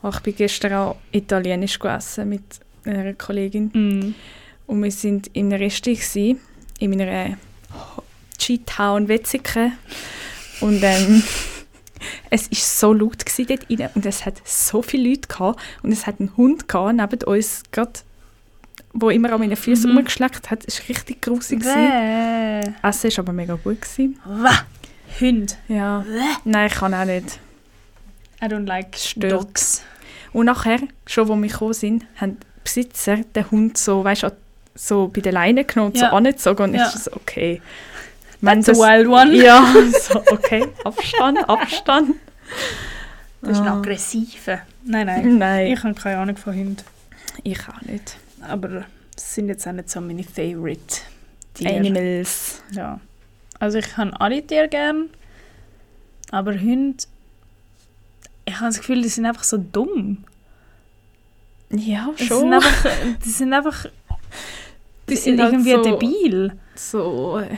Oh, 0.03 0.11
ich 0.11 0.21
bin 0.21 0.37
gestern 0.37 0.73
auch 0.75 0.97
italienisch 1.11 1.79
gegessen 1.81 2.29
mit 2.29 2.43
einer 2.85 3.15
Kollegin. 3.15 3.71
Mm. 3.73 4.15
Und 4.67 4.83
wir 4.83 4.91
sind 4.93 5.27
in 5.33 5.53
Restaurant, 5.53 5.99
gewesen, 6.01 6.41
in 6.79 7.01
einer 7.01 7.37
G-Town 8.39 9.09
Wetzikon. 9.09 9.73
Und 10.61 10.81
ähm, 10.83 11.23
es 12.31 12.51
war 12.51 12.59
so 12.59 12.93
laut 12.93 13.25
dort 13.39 13.71
rein 13.71 13.91
und 13.95 14.07
es 14.07 14.25
hat 14.27 14.35
so 14.45 14.83
viele 14.83 15.11
Leute 15.11 15.29
gehabt. 15.29 15.61
Und 15.83 15.93
es 15.93 16.07
hat 16.07 16.21
einen 16.21 16.37
Hund 16.37 16.69
gehabt, 16.69 16.95
neben 16.97 17.25
uns, 17.25 17.63
grad, 17.73 18.05
wo 18.93 19.11
immer 19.11 19.33
an 19.33 19.41
meinen 19.41 19.57
Füßen 19.57 19.91
Mhm. 19.91 19.97
rumgeschleckt 19.99 20.51
hat. 20.51 20.65
Es 20.67 20.81
war 20.81 20.89
richtig. 20.89 21.21
Bäh. 21.23 22.61
Essen 22.83 23.11
war 23.11 23.19
aber 23.19 23.33
mega 23.33 23.55
gut. 23.55 23.81
Gewesen. 23.81 24.19
Hund. 25.21 25.57
Ja. 25.69 26.05
Nein, 26.45 26.67
ich 26.67 26.75
kann 26.75 26.95
auch 26.95 27.05
nicht. 27.05 27.39
I 28.43 28.47
don't 28.47 28.67
like 28.67 28.97
Stört. 28.97 29.33
dogs. 29.33 29.83
Und 30.33 30.47
nachher, 30.47 30.79
schon 31.07 31.29
wo 31.29 31.37
wir 31.37 31.49
gekommen 31.49 31.75
sind, 31.75 32.05
haben 32.17 32.39
die 32.41 32.47
Besitzer 32.65 33.19
den 33.35 33.51
Hund 33.51 33.77
so, 33.79 34.03
weißt, 34.03 34.27
so 34.75 35.09
bei 35.09 35.21
der 35.21 35.33
Leine 35.33 35.65
genommen 35.65 35.93
und 35.93 35.99
Ja. 36.01 36.11
so 36.11 36.17
angezogen. 36.17 36.63
Und 36.65 36.75
Ja. 36.75 36.91
ich 36.95 37.01
so, 37.03 37.13
okay. 37.13 37.61
That's 38.43 38.68
a 38.68 38.72
wild 38.74 39.07
one. 39.09 39.34
Ja, 39.36 39.64
so, 40.01 40.20
okay. 40.32 40.66
Abstand, 40.84 41.49
Abstand. 41.49 42.16
Das 43.40 43.53
ist 43.53 43.61
ein 43.61 43.68
Ah. 43.68 43.78
aggressiver. 43.78 44.62
Nein, 44.84 45.07
nein. 45.07 45.38
Nein, 45.38 45.66
ich, 45.72 45.82
habe 45.82 45.95
keine 45.95 46.18
Ahnung 46.18 46.36
von 46.36 46.55
Hunden. 46.55 46.76
ich 47.45 47.59
auch 47.68 47.80
nicht. 47.82 48.16
Aber 48.40 48.84
es 49.16 49.34
sind 49.34 49.49
jetzt 49.49 49.66
auch 49.66 49.72
nicht 49.72 49.88
so 49.90 50.01
meine 50.01 50.24
Favorite 50.24 51.01
Tiere. 51.55 51.76
Animals. 51.76 52.62
Ja. 52.72 53.01
Also 53.61 53.78
ich 53.78 53.97
habe 53.97 54.11
alle 54.20 54.45
Tiere 54.45 54.68
gern, 54.68 55.09
aber 56.32 56.53
Hunde, 56.59 57.05
ich 58.45 58.55
habe 58.57 58.66
das 58.66 58.78
Gefühl, 58.78 59.03
die 59.03 59.09
sind 59.09 59.24
einfach 59.26 59.45
so 59.45 59.57
dumm. 59.59 60.24
Ja, 61.70 62.11
Die 62.18 62.26
schon. 62.26 62.40
sind 62.40 62.53
einfach, 62.55 62.86
die 63.24 63.30
sind 63.30 63.53
einfach 63.53 63.86
Die 65.09 65.16
sind 65.16 65.40
halt 65.40 65.53
irgendwie 65.53 65.72
so- 65.72 65.82
debil. 65.82 66.53
so 66.74 67.38
äh, 67.38 67.57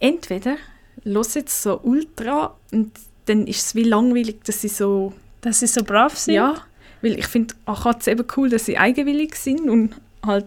entweder 0.00 0.56
los 1.04 1.34
jetzt 1.34 1.62
so 1.62 1.80
ultra 1.82 2.54
und 2.72 2.92
dann 3.26 3.46
ist 3.46 3.66
es 3.66 3.74
wie 3.74 3.84
langweilig, 3.84 4.42
dass 4.44 4.60
sie 4.62 4.68
so 4.68 5.12
Dass 5.40 5.60
sie 5.60 5.66
so 5.66 5.82
brav 5.82 6.16
sind. 6.16 6.34
ja, 6.34 6.54
weil 7.02 7.18
ich 7.18 7.26
finde 7.26 7.54
an 7.66 7.76
Katzen 7.76 8.12
eben 8.14 8.26
cool, 8.36 8.48
dass 8.48 8.66
sie 8.66 8.78
eigenwillig 8.78 9.34
sind 9.36 9.68
und 9.68 9.94
halt 10.24 10.46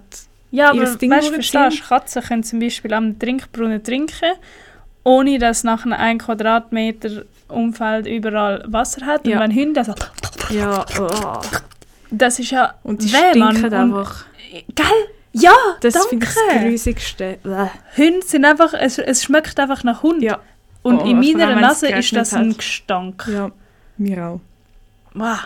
Ja, 0.51 0.69
aber 0.69 0.77
ihr 0.77 0.83
weißt 0.83 1.01
Ding 1.01 1.09
durchziehen. 1.11 1.33
verstehst 1.33 1.87
Katzen 1.87 2.21
können 2.23 2.43
zum 2.43 2.59
Beispiel 2.59 2.93
am 2.93 3.17
Trinkbrunnen 3.19 3.83
trinken, 3.83 4.33
ohne 5.03 5.37
dass 5.39 5.63
nach 5.63 5.85
einem 5.85 5.93
1 5.93 6.23
Quadratmeter 6.23 7.23
Umfeld 7.47 8.07
überall 8.07 8.63
Wasser 8.67 9.05
hat. 9.05 9.25
Und 9.25 9.31
Ja. 9.31 9.39
wenn 9.39 9.53
Hunde 9.55 9.83
so, 9.83 9.93
ja 10.49 10.85
oh. 10.99 11.39
das 12.11 12.39
ist 12.39 12.51
ja 12.51 12.73
und 12.83 13.01
sie 13.01 13.13
weh, 13.13 13.37
Mann. 13.39 13.55
stinken 13.55 13.73
Und- 13.73 13.97
einfach. 13.97 14.25
Gell? 14.75 14.85
Ja, 15.41 15.53
Das 15.81 15.93
danke. 15.93 16.09
finde 16.09 16.25
ich 16.25 16.33
das 16.33 16.63
Grusigste. 16.63 17.37
Hunde 17.97 18.25
sind 18.25 18.45
einfach, 18.45 18.73
es, 18.73 18.97
es 18.97 19.23
schmeckt 19.23 19.59
einfach 19.59 19.83
nach 19.83 20.03
Hund. 20.03 20.21
Ja, 20.23 20.39
Und 20.83 20.99
Oh, 21.01 21.05
in 21.05 21.21
von 21.23 21.33
meiner 21.37 21.55
Nase 21.59 21.87
ist 21.89 22.15
das 22.15 22.33
ein. 22.33 22.55
Gestank. 22.55 23.27
ja, 23.31 23.51
mir 23.97 24.25
auch. 24.25 24.39
Wow. 25.13 25.39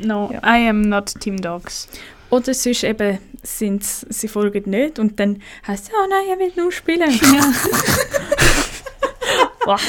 No, 0.00 0.30
Ja. 0.32 0.40
I 0.56 0.68
am 0.68 0.82
not 0.82 1.12
Team 1.20 1.40
Dogs. 1.40 1.88
Oder 2.30 2.52
sonst 2.54 2.84
eben, 2.84 3.18
sind's, 3.42 4.04
sie 4.10 4.28
folgen 4.28 4.70
nicht 4.70 4.98
und 4.98 5.18
dann 5.18 5.42
heisst 5.66 5.88
es, 5.88 5.92
oh 5.94 6.06
nein, 6.08 6.28
er 6.28 6.38
will 6.38 6.52
nur 6.56 6.70
spielen. 6.72 7.10
Wow. 9.64 9.80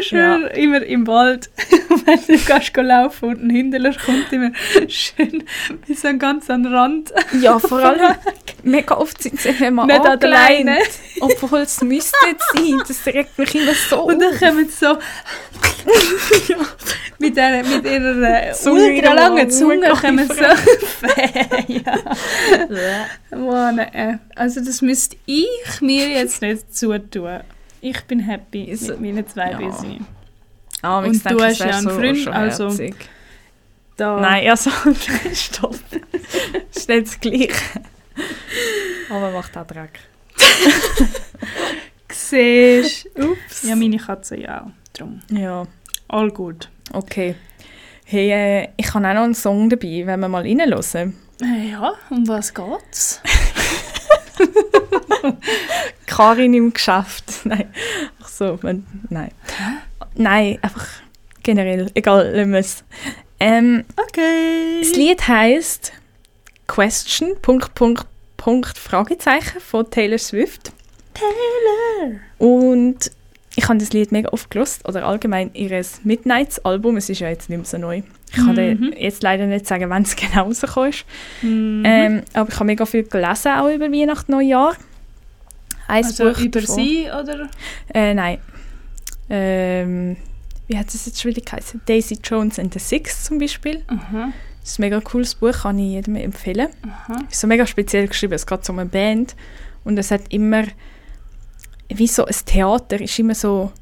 Ich 0.00 0.06
schwöre, 0.08 0.48
immer 0.50 0.82
im 0.82 1.06
Wald, 1.06 1.50
wenn 2.06 2.20
du 2.26 2.44
gehst 2.44 2.76
laufen 2.76 3.28
und 3.30 3.42
ein 3.44 3.50
Hündler 3.50 3.94
kommt 3.94 4.32
immer 4.32 4.50
schön 4.88 5.44
bis 5.86 6.02
so 6.02 6.16
ganz 6.18 6.48
an 6.50 6.62
den 6.64 6.74
Rand. 6.74 7.12
Ja, 7.40 7.58
vor 7.58 7.78
allem, 7.78 8.14
mega 8.62 8.96
oft 8.96 9.22
sind 9.22 9.40
sie 9.40 9.50
immer 9.50 9.86
Nicht 9.86 9.96
an 9.96 10.02
der 10.02 10.12
angeleint, 10.12 10.64
Leine. 10.66 10.78
obwohl 11.20 11.60
es 11.60 11.80
müsste 11.82 12.16
sein. 12.54 12.82
Das 12.86 13.06
regt 13.06 13.38
mich 13.38 13.54
immer 13.54 13.74
so 13.74 14.02
Und 14.06 14.20
dann 14.20 14.32
auf. 14.32 14.38
kommen 14.38 14.68
sie 14.68 14.76
so 14.76 14.98
mit, 17.18 17.36
der, 17.36 17.64
mit 17.64 17.84
ihrer 17.84 18.48
äh, 18.48 18.52
Zunge 18.52 18.94
ultra 18.94 19.12
langen 19.14 19.50
Zunge 19.50 19.88
kommen 19.90 20.26
Mund 20.26 20.32
so 20.34 20.42
ja. 21.72 21.98
Nee. 22.68 24.18
Also 24.34 24.60
das 24.60 24.82
müsste 24.82 25.16
ich 25.26 25.80
mir 25.80 26.08
jetzt 26.08 26.42
nicht 26.42 26.74
zutun. 26.74 27.40
Ich 27.80 28.00
bin 28.02 28.20
happy 28.20 28.74
So- 28.76 28.92
mit 28.92 29.00
meinen 29.00 29.26
zwei 29.26 29.50
ja. 29.52 29.58
Büsi. 29.58 29.98
Ah, 30.82 30.98
Und 31.00 31.24
du 31.30 31.40
hast 31.42 31.58
ja 31.60 31.66
einen 31.66 31.88
Freund, 31.90 32.28
also- 32.28 32.70
Da. 33.96 34.20
Nein, 34.20 34.48
also, 34.48 34.70
stopp. 35.34 35.74
Ist 36.74 36.88
nicht 36.88 37.06
das 37.06 37.20
Gleiche. 37.20 37.52
Aber 39.10 39.30
macht 39.32 39.56
auch 39.58 39.66
Dreck. 39.66 39.98
Siehst 42.12 43.06
Ups. 43.16 43.62
Ja, 43.64 43.74
meine 43.76 43.96
Katze 43.96 44.36
ja 44.38 44.62
auch. 44.64 44.70
Drum. 44.96 45.20
Ja, 45.30 45.66
All 46.08 46.30
gut. 46.30 46.68
okay. 46.92 47.34
Hey, 48.04 48.30
äh, 48.30 48.68
ich 48.76 48.94
habe 48.94 49.06
auch 49.06 49.14
noch 49.14 49.22
einen 49.24 49.34
Song 49.34 49.68
dabei, 49.68 50.02
wenn 50.06 50.20
wir 50.20 50.28
mal 50.28 50.42
reinhören. 50.42 51.14
Äh, 51.42 51.70
ja, 51.72 51.92
um 52.10 52.26
was 52.26 52.54
geht's? 52.54 53.20
Karin 56.06 56.54
im 56.54 56.72
Geschäft. 56.72 57.24
Nein. 57.44 57.72
Ach 58.22 58.28
so, 58.28 58.58
wenn, 58.62 58.86
nein. 59.10 59.30
Nein, 60.14 60.58
einfach 60.62 60.86
generell. 61.42 61.90
Egal, 61.94 62.30
lassen 62.34 62.52
wir 62.52 62.58
es. 62.60 62.84
Ähm, 63.40 63.84
Okay. 63.96 64.80
das 64.80 64.92
Lied 64.92 65.26
heisst 65.28 65.92
Question, 66.66 67.36
Punkt, 67.40 67.74
Punkt, 67.74 68.06
Punkt, 68.36 68.76
Fragezeichen 68.78 69.60
von 69.60 69.88
Taylor 69.90 70.18
Swift. 70.18 70.72
Taylor. 71.14 72.20
Und 72.38 73.10
ich 73.58 73.68
habe 73.68 73.78
das 73.78 73.92
Lied 73.92 74.12
mega 74.12 74.28
oft 74.30 74.50
gelost 74.50 74.88
oder 74.88 75.04
allgemein 75.06 75.50
ihres 75.52 76.00
Midnights-Album. 76.04 76.96
Es 76.96 77.08
ist 77.10 77.18
ja 77.18 77.28
jetzt 77.28 77.48
nicht 77.50 77.58
mehr 77.58 77.64
so 77.66 77.76
neu. 77.78 78.02
Ich 78.30 78.34
kann 78.36 78.54
Mhm. 78.54 78.92
jetzt 78.96 79.22
leider 79.22 79.46
nicht 79.46 79.66
sagen, 79.66 79.90
wann 79.90 80.02
es 80.02 80.14
genau 80.16 80.44
rausgekommen 80.44 80.90
ist. 80.90 81.04
Mhm. 81.42 81.82
Ähm, 81.84 82.22
aber 82.34 82.48
ich 82.50 82.54
habe 82.54 82.64
mega 82.66 82.86
viel 82.86 83.02
gelesen, 83.02 83.52
auch 83.52 83.68
über 83.68 83.90
Weihnachten, 83.90 84.30
Neujahr. 84.32 84.76
Ein 85.88 86.04
also 86.04 86.24
Buch 86.24 86.38
über 86.40 86.60
davon- 86.60 86.74
sie 86.76 87.06
oder? 87.06 87.48
Äh, 87.92 88.14
nein. 88.14 88.38
Ähm, 89.30 90.16
wie 90.66 90.78
hat 90.78 90.88
es 90.88 91.06
jetzt 91.06 91.20
schon 91.20 91.30
wieder 91.30 91.42
geheißen? 91.42 91.80
Daisy 91.86 92.18
Jones 92.22 92.58
and 92.58 92.72
the 92.74 92.78
Six 92.78 93.24
zum 93.24 93.38
Beispiel. 93.38 93.82
Aha. 93.88 94.28
Das 94.60 94.72
ist 94.72 94.78
ein 94.78 94.82
mega 94.82 95.00
cooles 95.00 95.34
Buch, 95.34 95.62
kann 95.62 95.78
ich 95.78 95.92
jedem 95.92 96.16
empfehlen. 96.16 96.68
Aha. 96.82 97.16
ist 97.30 97.40
so 97.40 97.46
mega 97.46 97.66
speziell 97.66 98.06
geschrieben. 98.06 98.34
Es 98.34 98.46
geht 98.46 98.68
um 98.68 98.78
eine 98.78 98.88
Band 98.88 99.34
und 99.84 99.98
es 99.98 100.10
hat 100.10 100.22
immer 100.30 100.64
wie 101.88 102.06
so 102.06 102.24
ein 102.24 102.34
Theater 102.44 103.00
ist 103.00 103.18
immer 103.18 103.34
so 103.34 103.72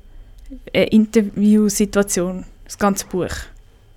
eine 0.74 0.84
Interviewsituation. 0.86 2.44
Das 2.64 2.78
ganze 2.78 3.06
Buch 3.06 3.28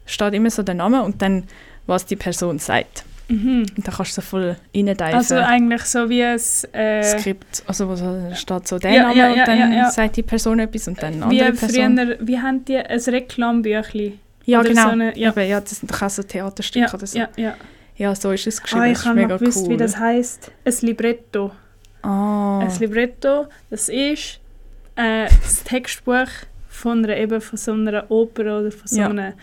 steht 0.05 0.33
immer 0.33 0.49
so 0.49 0.63
der 0.63 0.75
Name 0.75 1.03
und 1.03 1.21
dann 1.21 1.43
was 1.87 2.05
die 2.05 2.15
Person 2.15 2.59
sagt. 2.59 3.03
Mhm. 3.29 3.65
Und 3.77 3.87
dann 3.87 3.93
kannst 3.95 4.11
du 4.17 4.21
so 4.21 4.27
voll 4.27 4.55
reindeifen. 4.75 5.15
Also 5.15 5.35
eigentlich 5.35 5.83
so 5.83 6.09
wie 6.09 6.21
es 6.21 6.67
äh, 6.71 7.03
Skript, 7.03 7.63
also 7.67 7.87
wo 7.87 7.95
so, 7.95 8.31
steht 8.33 8.67
so 8.67 8.79
der 8.79 8.91
Ja, 8.91 9.03
Name 9.03 9.15
ja, 9.15 9.25
ja, 9.35 9.41
und 9.43 9.47
dann 9.47 9.91
sagt 9.91 10.15
die 10.17 10.23
Person 10.23 10.59
etwas 10.59 10.87
und 10.87 11.01
dann 11.01 11.21
eine 11.21 11.31
wie 11.31 11.41
andere 11.41 11.57
Person. 11.67 11.97
früher, 11.97 12.17
wie 12.21 12.39
haben 12.39 12.65
die 12.65 12.77
ein 12.77 12.99
Reklambüchli? 12.99 14.17
ja, 14.45 14.59
oder 14.59 14.69
genau. 14.69 14.81
so 14.83 14.89
eine- 14.89 15.17
ja. 15.17 15.29
Eben, 15.29 15.47
ja, 15.47 15.61
das 15.61 15.71
sind 15.79 15.91
doch 15.91 16.01
auch 16.01 16.09
so 16.09 16.23
Theaterstücke 16.23 16.85
Ja, 16.87 16.93
oder 16.93 17.05
so. 17.07 17.19
ja, 17.19 17.29
ja. 17.37 17.55
Ja, 17.97 18.15
so 18.15 18.31
ist 18.31 18.47
es 18.47 18.61
geschrieben. 18.61 18.81
Ah, 18.83 18.87
ich 18.91 19.05
habe 19.05 19.27
gewusst, 19.27 19.57
cool. 19.65 19.69
wie 19.71 19.77
das 19.77 19.97
heisst. 19.97 20.51
Ein 20.65 20.73
Libretto. 20.81 21.51
Ah. 22.01 22.59
Ein 22.59 22.79
Libretto, 22.79 23.47
das 23.69 23.89
ist 23.89 24.39
äh, 24.95 25.27
das 25.41 25.63
Textbuch 25.63 26.27
von 26.67 27.03
einer, 27.03 27.17
eben 27.17 27.41
von 27.41 27.57
so 27.57 27.73
einer 27.73 28.09
Oper 28.09 28.59
oder 28.59 28.71
von 28.71 28.87
so 28.87 28.99
Ja. 28.99 29.09
einer... 29.09 29.33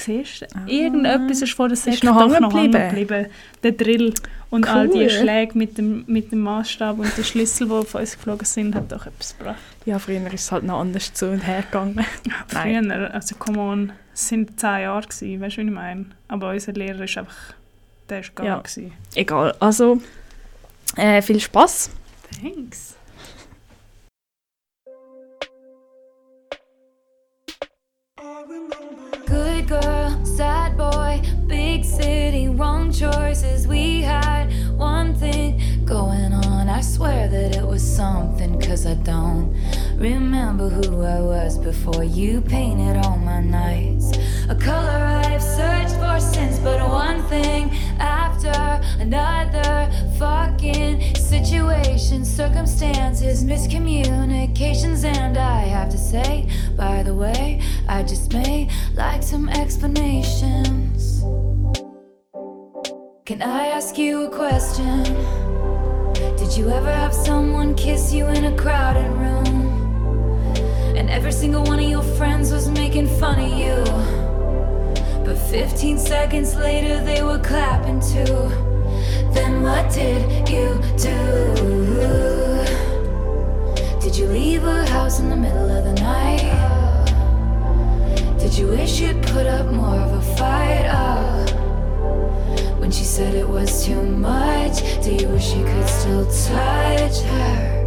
Siehst 0.00 0.42
du? 0.42 0.46
Ah. 0.54 0.62
Irgendetwas 0.66 1.42
ist 1.42 1.54
vor 1.54 1.66
der 1.68 1.76
Sekt 1.76 2.04
noch 2.04 2.20
hängen 2.20 2.48
geblieben? 2.48 2.88
geblieben. 2.90 3.26
Der 3.64 3.72
Drill 3.72 4.14
und 4.50 4.68
all 4.68 4.88
die 4.88 4.98
Cool. 5.00 5.10
Schläge 5.10 5.58
mit 5.58 5.76
dem, 5.76 6.04
mit 6.06 6.30
dem 6.30 6.40
Maßstab 6.40 6.98
und 6.98 7.16
der 7.18 7.24
Schlüssel, 7.24 7.66
die 7.66 7.72
auf 7.72 7.94
uns 7.94 8.14
geflogen 8.14 8.44
sind, 8.46 8.74
hat 8.76 8.92
doch 8.92 9.06
etwas 9.06 9.36
gebracht. 9.36 9.58
Ja, 9.86 9.98
früher 9.98 10.24
ist 10.32 10.34
es 10.42 10.52
halt 10.52 10.62
noch 10.64 10.80
anders 10.80 11.12
zu 11.12 11.30
und 11.30 11.40
her 11.40 11.62
gegangen. 11.62 11.96
Nein. 12.52 12.84
Früher, 12.86 13.12
also 13.14 13.34
come 13.34 13.58
on, 13.58 13.92
es 14.14 14.28
sind 14.28 14.58
zehn 14.60 14.82
Jahre 14.82 15.06
gewesen, 15.06 15.40
weißt 15.40 15.56
du, 15.56 15.62
wie 15.62 15.66
ich 15.66 15.72
meine? 15.72 16.06
Aber 16.28 16.50
unser 16.50 16.72
Lehrer 16.72 17.02
ist 17.04 17.18
einfach, 17.18 17.54
der 18.08 18.20
ist 18.20 18.34
gar 18.36 18.46
ja. 18.46 18.58
gewesen. 18.58 18.92
Egal, 19.16 19.54
also 19.58 20.00
äh, 20.98 21.22
viel 21.22 21.40
Spaß. 21.40 21.90
Thanks. 22.40 22.94
Good 29.26 29.68
girl, 29.68 30.24
sad 30.24 30.76
boy, 30.76 31.20
big 31.46 31.84
city, 31.84 32.48
wrong 32.48 32.90
choices. 32.90 33.66
We 33.66 34.02
had 34.02 34.48
one 34.76 35.14
thing 35.14 35.84
going 35.84 36.32
on. 36.32 36.68
I 36.68 36.80
swear 36.80 37.28
that 37.28 37.56
it 37.56 37.66
was 37.66 37.82
something, 37.82 38.58
cause 38.60 38.86
I 38.86 38.94
don't 38.94 39.54
remember 39.98 40.68
who 40.68 41.02
I 41.02 41.20
was 41.20 41.58
before 41.58 42.04
you 42.04 42.40
painted 42.40 43.04
all 43.04 43.18
my 43.18 43.40
nights. 43.40 44.12
A 44.48 44.54
color 44.54 45.22
I've 45.26 45.42
searched 45.42 45.94
for 45.96 46.20
since, 46.20 46.58
but 46.60 46.80
one 46.88 47.22
thing 47.24 47.70
after 47.98 48.52
another 49.02 49.90
fucking 50.16 51.16
situation, 51.16 52.24
circumstances, 52.24 53.44
miscommunications, 53.44 55.04
and 55.04 55.36
I 55.36 55.62
have 55.62 55.90
to 55.90 55.98
say, 55.98 56.48
by 56.76 57.02
the 57.02 57.14
way, 57.14 57.60
I 57.88 58.04
just 58.04 58.32
may 58.32 58.70
like 58.94 59.22
some 59.22 59.48
explanations. 59.48 61.22
Can 63.26 63.42
I 63.42 63.66
ask 63.66 63.98
you 63.98 64.22
a 64.22 64.30
question? 64.30 65.02
Did 66.36 66.56
you 66.56 66.70
ever 66.70 66.92
have 66.92 67.12
someone 67.12 67.74
kiss 67.74 68.12
you 68.12 68.26
in 68.26 68.44
a 68.44 68.56
crowded 68.56 69.10
room? 69.10 69.57
Single 71.38 71.62
one 71.62 71.78
of 71.78 71.88
your 71.88 72.02
friends 72.02 72.50
was 72.50 72.68
making 72.68 73.06
fun 73.06 73.38
of 73.38 73.56
you. 73.56 73.76
But 75.24 75.38
15 75.38 75.96
seconds 75.96 76.56
later, 76.56 77.00
they 77.04 77.22
were 77.22 77.38
clapping 77.38 78.00
too. 78.00 78.50
Then 79.32 79.62
what 79.62 79.88
did 79.92 80.48
you 80.48 80.82
do? 80.96 81.54
Did 84.00 84.16
you 84.16 84.26
leave 84.26 84.62
her 84.62 84.84
house 84.86 85.20
in 85.20 85.30
the 85.30 85.36
middle 85.36 85.70
of 85.70 85.84
the 85.84 85.94
night? 86.02 86.42
Did 88.40 88.58
you 88.58 88.66
wish 88.66 88.98
you'd 89.00 89.22
put 89.22 89.46
up 89.46 89.66
more 89.66 89.94
of 89.94 90.14
a 90.14 90.22
fight? 90.34 90.90
Oh, 90.92 91.46
When 92.80 92.90
she 92.90 93.04
said 93.04 93.36
it 93.36 93.48
was 93.48 93.84
too 93.84 94.02
much, 94.02 94.80
do 95.04 95.14
you 95.14 95.28
wish 95.28 95.54
you 95.54 95.62
could 95.64 95.88
still 95.88 96.24
touch 96.24 97.20
her? 97.20 97.77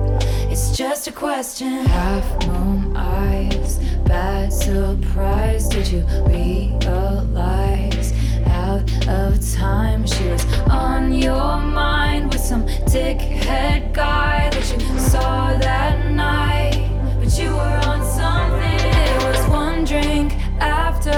Just 0.81 1.05
a 1.07 1.11
question. 1.11 1.85
Half 1.85 2.47
moon 2.47 2.97
eyes, 2.97 3.77
bad 4.03 4.51
surprise. 4.51 5.69
Did 5.69 5.87
you 5.87 6.03
realize? 6.25 8.13
Out 8.47 9.07
of 9.07 9.39
time, 9.53 10.07
she 10.07 10.23
was 10.29 10.43
on 10.71 11.13
your 11.13 11.57
mind 11.61 12.33
with 12.33 12.41
some 12.41 12.65
dickhead 12.89 13.93
guy 13.93 14.49
that 14.49 14.71
you 14.73 14.99
saw 14.99 15.55
that 15.59 16.09
night. 16.09 16.89
But 17.19 17.37
you 17.37 17.51
were 17.51 17.79
on 17.85 18.01
something. 18.03 18.81
It 19.05 19.23
was 19.23 19.47
one 19.51 19.85
drink 19.85 20.33
after 20.59 21.11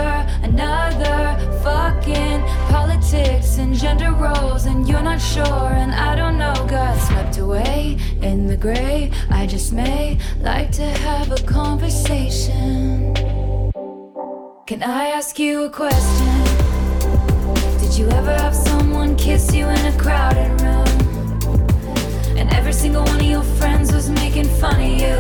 another. 0.44 1.40
Fucking 1.64 2.42
politics 3.14 3.58
and 3.60 3.76
gender 3.76 4.12
roles, 4.12 4.66
and 4.66 4.88
you're 4.90 5.02
not 5.02 5.22
sure, 5.22 5.70
and 5.84 5.94
I 5.94 6.16
don't 6.16 6.38
know. 6.38 6.54
Got 6.68 6.98
swept 7.08 7.38
away 7.38 7.98
in 8.22 8.48
the 8.48 8.58
gray. 8.58 9.12
I 9.30 9.46
just 9.46 9.72
may 9.72 10.18
like 10.40 10.72
to 10.72 10.84
have 10.84 11.32
a 11.32 11.42
conversation. 11.44 13.14
Can 14.66 14.82
I 14.82 15.10
ask 15.10 15.38
you 15.38 15.66
a 15.66 15.70
question? 15.70 16.44
Did 17.80 17.96
you 18.00 18.10
ever 18.10 18.34
have 18.34 18.56
someone 18.56 19.16
kiss 19.16 19.54
you 19.54 19.68
in 19.68 19.86
a 19.86 19.98
crowded 20.00 20.50
room? 20.62 20.88
And 22.36 22.52
every 22.54 22.74
single 22.74 23.04
one 23.04 23.20
of 23.20 23.28
your 23.36 23.44
friends 23.60 23.94
was 23.94 24.10
making 24.10 24.50
fun 24.62 24.82
of 24.82 24.90
you. 25.04 25.18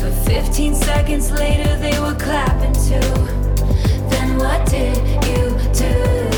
But 0.00 0.12
15 0.24 0.74
seconds 0.74 1.30
later, 1.30 1.76
they 1.76 1.98
were 2.00 2.14
clapping 2.14 2.72
too. 2.72 3.10
Then 4.08 4.38
what 4.38 4.66
did 4.70 4.96
you 5.26 5.58
do? 5.74 6.37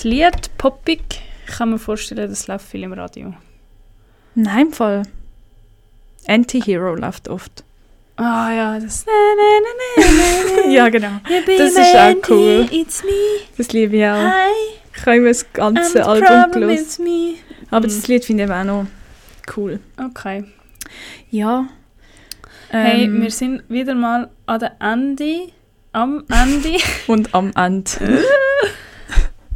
Cooles 0.00 0.04
Lied, 0.04 0.56
poppig. 0.56 1.02
Ich 1.46 1.52
kann 1.52 1.70
mir 1.70 1.78
vorstellen, 1.78 2.30
das 2.30 2.46
läuft 2.46 2.66
viel 2.68 2.82
im 2.84 2.92
Radio. 2.92 3.34
Nein, 4.34 4.68
im 4.68 4.72
Fall. 4.72 5.02
Anti-Hero 6.26 6.94
läuft 6.94 7.28
oft. 7.28 7.64
Ah 8.16 8.50
ja, 8.50 8.78
das... 8.78 9.04
ja, 10.68 10.88
genau. 10.88 11.20
Das 11.46 11.72
ist 11.72 11.96
auch 11.96 12.30
cool. 12.30 12.68
It's 12.70 13.02
me. 13.02 13.10
Das 13.58 13.72
liebe 13.72 13.96
ich 13.96 14.04
auch. 14.04 14.14
Hi. 14.14 14.78
Ich 14.94 15.02
habe 15.02 15.16
immer 15.16 15.28
das 15.28 15.52
ganze 15.52 16.06
Album 16.06 16.52
gelesen. 16.52 17.06
Aber 17.70 17.86
das 17.86 18.06
Lied 18.08 18.24
finde 18.24 18.44
ich 18.44 18.50
auch 18.50 18.64
noch 18.64 18.86
cool. 19.56 19.80
Okay. 19.98 20.44
Ja. 21.30 21.68
Hey, 22.68 23.04
Ähm, 23.04 23.20
wir 23.20 23.30
sind 23.30 23.68
wieder 23.68 23.94
mal 23.94 24.30
an 24.46 24.60
der 24.60 24.76
Ende, 24.80 25.48
am 25.92 26.24
Ende, 26.30 26.78
und 27.06 27.34
am 27.34 27.52
Ende. 27.54 27.90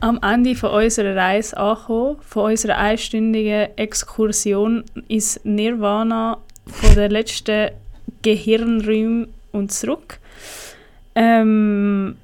am 0.05 0.19
Ende 0.23 0.55
von 0.55 0.71
unserer 0.71 1.17
Reise 1.17 1.57
angekommen, 1.57 2.17
von 2.29 2.51
unserer 2.51 2.77
einstündigen 2.77 3.69
Exkursion 3.79 4.85
ins 5.09 5.41
Nirvana 5.45 6.37
von 6.67 6.95
den 6.95 7.11
letzten 7.11 7.71
Gehirnräumen 8.21 9.33
und 9.53 9.73
zurück. 9.73 10.19
Ähm, 11.15 12.17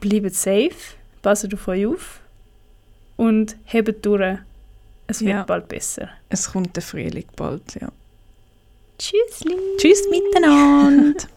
bleibt 0.00 0.34
safe, 0.34 0.72
passt 1.22 1.52
auf 1.54 1.68
euch 1.68 1.86
auf 1.86 2.20
und 3.16 3.54
hebt 3.66 4.04
durch. 4.04 4.38
Es 5.06 5.20
wird 5.20 5.30
Ja. 5.30 5.42
bald 5.44 5.68
besser. 5.68 6.08
Es 6.28 6.50
kommt 6.50 6.74
der 6.74 6.82
Frühling 6.82 7.26
bald, 7.36 7.62
ja. 7.80 7.88
Tschüssli! 8.98 9.54
Tschüss 9.78 10.02
miteinander! 10.10 11.24